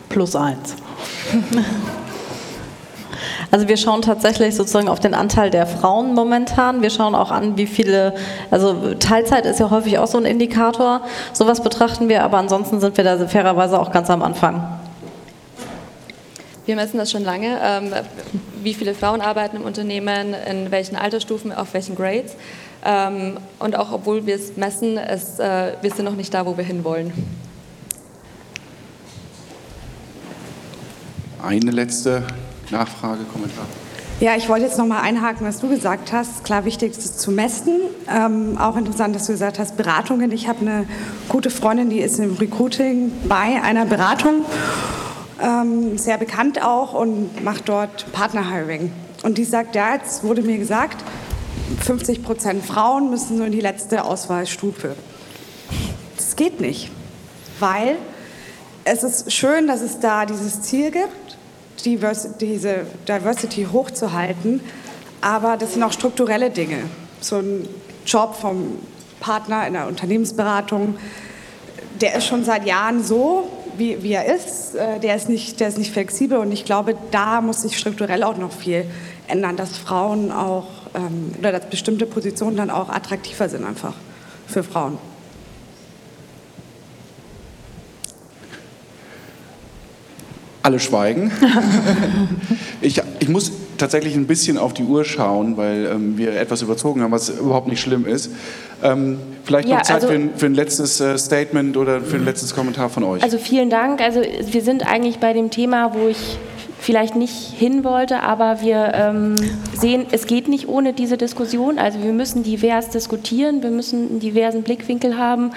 Plus 0.10 0.36
eins. 0.36 0.76
Also 3.52 3.68
wir 3.68 3.76
schauen 3.76 4.02
tatsächlich 4.02 4.56
sozusagen 4.56 4.88
auf 4.88 5.02
den 5.02 5.14
Anteil 5.14 5.50
der 5.50 5.68
Frauen 5.68 6.14
momentan. 6.14 6.82
Wir 6.82 6.90
schauen 6.90 7.14
auch 7.16 7.32
an, 7.32 7.58
wie 7.58 7.68
viele, 7.68 8.16
also 8.50 8.94
Teilzeit 8.94 9.46
ist 9.46 9.60
ja 9.60 9.70
häufig 9.70 9.98
auch 10.00 10.08
so 10.08 10.18
ein 10.18 10.26
Indikator. 10.26 11.02
Sowas 11.34 11.62
betrachten 11.62 12.08
wir, 12.08 12.24
aber 12.24 12.38
ansonsten 12.38 12.80
sind 12.80 12.96
wir 12.96 13.04
da 13.04 13.28
fairerweise 13.28 13.78
auch 13.78 13.92
ganz 13.92 14.10
am 14.10 14.22
Anfang. 14.22 14.80
Wir 16.66 16.78
messen 16.78 16.98
das 16.98 17.12
schon 17.12 17.26
lange, 17.26 17.58
ähm, 17.62 17.92
wie 18.64 18.74
viele 18.74 18.94
Frauen 18.94 19.20
arbeiten 19.20 19.58
im 19.58 19.64
Unternehmen, 19.64 20.34
in 20.50 20.72
welchen 20.72 20.96
Altersstufen, 20.96 21.52
auf 21.52 21.74
welchen 21.74 21.96
Grades. 21.96 22.38
Ähm, 22.84 23.38
und 23.60 23.76
auch 23.76 23.92
obwohl 23.92 24.26
wir 24.26 24.36
es 24.36 24.58
messen, 24.58 24.98
es, 24.98 25.40
äh, 25.40 25.74
wir 25.82 25.92
sind 25.92 26.06
noch 26.06 26.16
nicht 26.16 26.34
da, 26.34 26.46
wo 26.46 26.58
wir 26.58 26.64
hinwollen. 26.64 27.14
Eine 31.44 31.72
letzte 31.72 32.24
Nachfrage, 32.70 33.24
Kommentar. 33.24 33.66
Ja, 34.20 34.36
ich 34.36 34.48
wollte 34.48 34.66
jetzt 34.66 34.78
noch 34.78 34.86
mal 34.86 35.02
einhaken, 35.02 35.48
was 35.48 35.60
du 35.60 35.68
gesagt 35.68 36.14
hast. 36.14 36.44
Klar, 36.44 36.64
wichtig 36.66 36.92
ist 36.92 37.04
es 37.04 37.18
zu 37.18 37.32
messen. 37.32 37.80
Ähm, 38.08 38.56
auch 38.60 38.78
interessant, 38.78 39.16
dass 39.16 39.26
du 39.26 39.32
gesagt 39.32 39.58
hast, 39.58 39.78
Beratungen. 39.78 40.32
Ich 40.32 40.48
habe 40.48 40.62
eine 40.62 40.86
gute 41.28 41.50
Freundin, 41.50 41.90
die 41.90 42.00
ist 42.02 42.20
im 42.20 42.36
Recruiting 42.36 43.12
bei 43.28 43.60
einer 43.64 43.86
Beratung, 43.86 44.46
ähm, 45.42 45.98
sehr 45.98 46.20
bekannt 46.20 46.64
auch 46.64 46.94
und 46.94 47.44
macht 47.44 47.68
dort 47.68 48.12
Partner-Hiring. 48.12 48.92
Und 49.24 49.40
die 49.40 49.44
sagt, 49.44 49.76
ja, 49.76 49.96
jetzt 49.96 50.24
wurde 50.24 50.44
mir 50.44 50.60
gesagt, 50.60 51.04
50 51.78 52.24
Prozent 52.24 52.66
Frauen 52.66 53.10
müssen 53.10 53.38
nur 53.38 53.48
in 53.48 53.52
die 53.52 53.62
letzte 53.62 54.04
Auswahlstufe. 54.04 54.96
Das 56.18 56.36
geht 56.36 56.62
nicht, 56.62 56.90
weil 57.60 57.98
es 58.84 59.04
ist 59.04 59.32
schön, 59.32 59.68
dass 59.68 59.82
es 59.82 60.00
da 60.00 60.26
dieses 60.26 60.62
Ziel 60.62 60.92
gibt, 60.92 61.38
diese 61.84 62.86
Diversity 63.08 63.68
hochzuhalten, 63.72 64.62
aber 65.22 65.58
das 65.58 65.74
sind 65.74 65.84
auch 65.84 65.92
strukturelle 65.92 66.50
Dinge. 66.50 66.84
So 67.20 67.38
ein 67.38 67.68
Job 68.06 68.36
vom 68.36 68.80
Partner 69.20 69.68
in 69.68 69.74
der 69.74 69.88
Unternehmensberatung, 69.88 70.98
der 72.02 72.16
ist 72.16 72.26
schon 72.26 72.44
seit 72.44 72.66
Jahren 72.66 73.04
so, 73.04 73.48
wie, 73.78 74.02
wie 74.04 74.14
er 74.14 74.34
ist. 74.34 74.76
Äh, 74.76 75.00
der 75.00 75.16
ist, 75.16 75.30
nicht, 75.30 75.60
der 75.60 75.68
ist 75.68 75.78
nicht 75.78 75.92
flexibel 75.92 76.38
und 76.40 76.52
ich 76.52 76.66
glaube, 76.66 76.96
da 77.12 77.42
muss 77.42 77.62
sich 77.62 77.78
strukturell 77.78 78.24
auch 78.24 78.38
noch 78.38 78.52
viel 78.52 78.86
ändern, 79.28 79.56
dass 79.56 79.78
Frauen 79.78 80.32
auch 80.32 80.68
ähm, 80.94 81.32
oder 81.40 81.52
dass 81.52 81.70
bestimmte 81.70 82.06
Positionen 82.06 82.58
dann 82.58 82.70
auch 82.70 82.90
attraktiver 82.90 83.48
sind 83.50 83.66
einfach 83.66 83.94
für 84.48 84.64
Frauen. 84.64 84.98
Alle 90.64 90.80
schweigen. 90.80 91.32
ich, 92.82 93.02
ich 93.20 93.30
muss 93.30 93.52
tatsächlich 93.78 94.14
ein 94.14 94.28
bisschen 94.28 94.60
auf 94.60 94.74
die 94.74 94.84
Uhr 94.84 95.04
schauen, 95.04 95.58
weil 95.58 95.88
ähm, 95.92 96.18
wir 96.18 96.40
etwas 96.40 96.62
überzogen 96.62 97.02
haben, 97.02 97.12
was 97.12 97.30
überhaupt 97.30 97.68
nicht 97.68 97.82
schlimm 97.82 98.06
ist. 98.06 98.30
Ähm, 98.84 99.18
vielleicht 99.44 99.68
ja, 99.68 99.78
noch 99.78 99.82
Zeit 99.82 99.96
also, 99.96 100.08
für, 100.08 100.14
ein, 100.14 100.30
für, 100.36 100.46
ein, 100.46 100.54
letztes 100.54 101.00
äh, 101.02 101.18
Statement 101.18 101.78
oder 101.78 102.02
für 102.02 102.18
ein 102.18 102.26
letztes 102.26 102.54
Kommentar 102.54 102.90
von 102.90 103.04
euch. 103.04 103.24
Also 103.24 103.40
vielen 103.40 103.72
Dank. 103.72 104.02
Also 104.02 104.22
wir 104.22 104.62
sind 104.62 104.86
eigentlich 104.86 105.18
bei 105.18 105.34
dem 105.34 105.50
Thema, 105.50 105.96
wo 105.96 106.08
ich 106.08 106.38
vielleicht 106.82 107.16
nicht 107.16 107.36
hin 107.36 107.84
wollte, 107.84 108.24
aber 108.24 108.62
wir 108.62 108.92
ähm, 108.96 109.36
sehen, 109.74 110.08
es 110.12 110.26
geht 110.26 110.48
nicht 110.48 110.68
ohne 110.68 110.94
diese 110.94 111.16
Diskussion. 111.16 111.78
Also 111.78 112.02
wir 112.02 112.12
müssen 112.12 112.42
divers 112.42 112.90
diskutieren, 112.90 113.62
wir 113.62 113.70
müssen 113.70 114.10
einen 114.10 114.20
diversen 114.20 114.64
Blickwinkel 114.64 115.16
haben. 115.16 115.52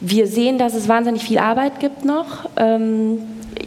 Wir 0.00 0.26
sehen, 0.26 0.58
dass 0.58 0.74
es 0.74 0.88
wahnsinnig 0.88 1.22
viel 1.22 1.38
Arbeit 1.38 1.78
gibt 1.78 2.04
noch. 2.04 2.50
Ähm, 2.56 3.20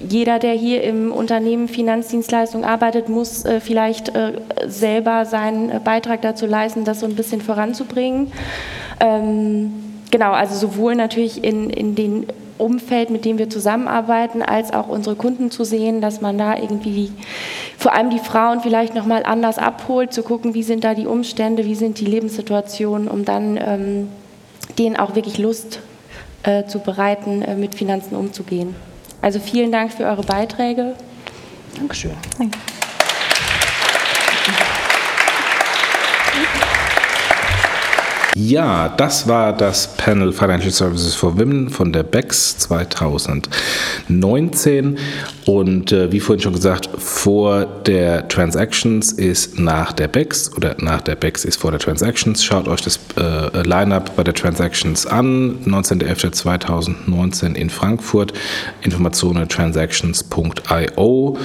jeder, 0.05 0.37
der 0.37 0.51
hier 0.51 0.83
im 0.83 1.13
Unternehmen 1.13 1.69
Finanzdienstleistung 1.69 2.65
arbeitet, 2.65 3.07
muss 3.07 3.45
äh, 3.45 3.61
vielleicht 3.61 4.09
äh, 4.09 4.33
selber 4.67 5.23
seinen 5.23 5.81
Beitrag 5.83 6.21
dazu 6.21 6.45
leisten, 6.45 6.83
das 6.83 6.99
so 6.99 7.05
ein 7.05 7.15
bisschen 7.15 7.39
voranzubringen. 7.39 8.33
Ähm, 8.99 9.71
genau, 10.11 10.31
also 10.33 10.55
sowohl 10.55 10.95
natürlich 10.95 11.41
in, 11.41 11.69
in 11.69 11.95
den 11.95 12.27
Umfeld, 12.62 13.09
mit 13.09 13.26
dem 13.26 13.38
wir 13.38 13.49
zusammenarbeiten, 13.49 14.41
als 14.41 14.72
auch 14.74 14.88
unsere 14.88 15.16
Kunden 15.16 15.51
zu 15.51 15.64
sehen, 15.64 16.01
dass 16.01 16.22
man 16.22 16.38
da 16.38 16.55
irgendwie 16.55 17.12
vor 17.78 17.93
allem 17.93 18.09
die 18.09 18.20
Frauen 18.20 18.62
vielleicht 18.62 18.95
noch 18.95 19.05
mal 19.05 19.24
anders 19.24 19.57
abholt, 19.57 20.14
zu 20.14 20.24
gucken, 20.24 20.53
wie 20.53 20.64
sind 20.64 20.84
da 20.84 20.93
die 20.93 21.07
Umstände, 21.07 21.66
wie 21.66 21.76
sind 21.76 21.99
die 21.99 22.05
Lebenssituationen, 22.05 23.07
um 23.07 23.26
dann 23.26 23.57
ähm, 23.57 24.09
denen 24.78 24.95
auch 24.95 25.16
wirklich 25.16 25.38
Lust 25.38 25.80
äh, 26.43 26.66
zu 26.66 26.80
bereiten, 26.80 27.41
äh, 27.41 27.55
mit 27.55 27.76
Finanzen 27.76 28.16
umzugehen. 28.16 28.76
Also 29.22 29.39
vielen 29.39 29.72
Dank 29.72 29.93
für 29.93 30.05
eure 30.05 30.24
Beiträge. 30.24 30.95
Dankeschön. 31.76 32.14
Danke. 32.38 32.57
Ja, 38.47 38.89
das 38.89 39.27
war 39.27 39.53
das 39.53 39.95
Panel 39.97 40.33
Financial 40.33 40.71
Services 40.71 41.13
for 41.13 41.37
Women 41.37 41.69
von 41.69 41.93
der 41.93 42.01
BEX 42.03 42.57
2019. 42.57 44.97
Und 45.45 45.91
äh, 45.91 46.11
wie 46.11 46.19
vorhin 46.19 46.41
schon 46.41 46.53
gesagt, 46.53 46.89
vor 46.97 47.65
der 47.65 48.27
Transactions 48.29 49.11
ist 49.11 49.59
nach 49.59 49.91
der 49.91 50.07
BEX 50.07 50.55
oder 50.55 50.75
nach 50.79 51.01
der 51.01 51.13
BEX 51.15 51.45
ist 51.45 51.57
vor 51.57 51.69
der 51.71 51.79
Transactions. 51.79 52.43
Schaut 52.43 52.67
euch 52.67 52.81
das 52.81 52.99
äh, 53.17 53.61
Line-up 53.61 54.15
bei 54.15 54.23
der 54.23 54.33
Transactions 54.33 55.05
an. 55.05 55.59
19.11.2019 55.65 57.53
in 57.53 57.69
Frankfurt. 57.69 58.33
Informationen 58.81 59.47
transactions.io. 59.49 61.37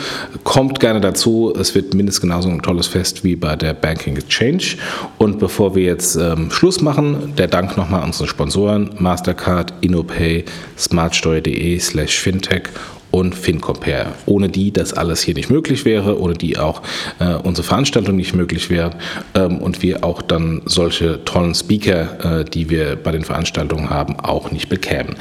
Kommt 0.44 0.80
gerne 0.80 1.02
dazu. 1.02 1.52
Es 1.58 1.74
wird 1.74 1.92
mindestens 1.94 2.22
genauso 2.22 2.48
ein 2.48 2.62
tolles 2.62 2.86
Fest 2.86 3.22
wie 3.24 3.36
bei 3.36 3.54
der 3.56 3.74
Banking 3.74 4.16
Exchange. 4.16 4.78
Und 5.18 5.38
bevor 5.38 5.74
wir 5.74 5.82
jetzt 5.82 6.16
ähm, 6.16 6.50
Schluss 6.50 6.76
Schluss 6.76 6.84
machen. 6.86 7.34
Der 7.36 7.48
Dank 7.48 7.76
nochmal 7.76 8.00
an 8.00 8.06
unsere 8.06 8.28
Sponsoren 8.28 8.90
Mastercard, 8.98 9.74
InnoPay, 9.82 10.44
smartsteuer.de 10.78 11.78
slash 11.78 12.18
fintech 12.18 12.70
und 13.10 13.34
FinCompare. 13.34 14.12
Ohne 14.26 14.48
die 14.48 14.72
das 14.72 14.92
alles 14.92 15.20
hier 15.22 15.34
nicht 15.34 15.50
möglich 15.50 15.84
wäre, 15.84 16.18
ohne 16.20 16.34
die 16.34 16.58
auch 16.58 16.82
äh, 17.18 17.34
unsere 17.34 17.66
Veranstaltung 17.66 18.16
nicht 18.16 18.34
möglich 18.34 18.70
wäre 18.70 18.92
ähm, 19.34 19.58
und 19.58 19.82
wir 19.82 20.04
auch 20.04 20.22
dann 20.22 20.62
solche 20.64 21.24
tollen 21.24 21.54
Speaker, 21.54 22.40
äh, 22.40 22.44
die 22.44 22.70
wir 22.70 22.96
bei 22.96 23.10
den 23.10 23.24
Veranstaltungen 23.24 23.90
haben, 23.90 24.18
auch 24.20 24.52
nicht 24.52 24.68
bekämen. 24.68 25.16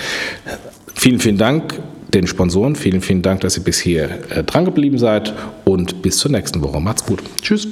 Vielen, 0.93 1.19
vielen 1.19 1.37
Dank 1.37 1.79
den 2.13 2.27
Sponsoren. 2.27 2.75
Vielen, 2.75 3.01
vielen 3.01 3.21
Dank, 3.21 3.41
dass 3.41 3.57
ihr 3.57 3.63
bis 3.63 3.79
hier 3.79 4.09
äh, 4.29 4.43
dran 4.43 4.65
geblieben 4.65 4.97
seid 4.97 5.33
und 5.65 6.01
bis 6.01 6.17
zur 6.17 6.31
nächsten 6.31 6.61
Woche. 6.61 6.79
Macht's 6.79 7.05
gut. 7.05 7.21
Tschüss. 7.41 7.67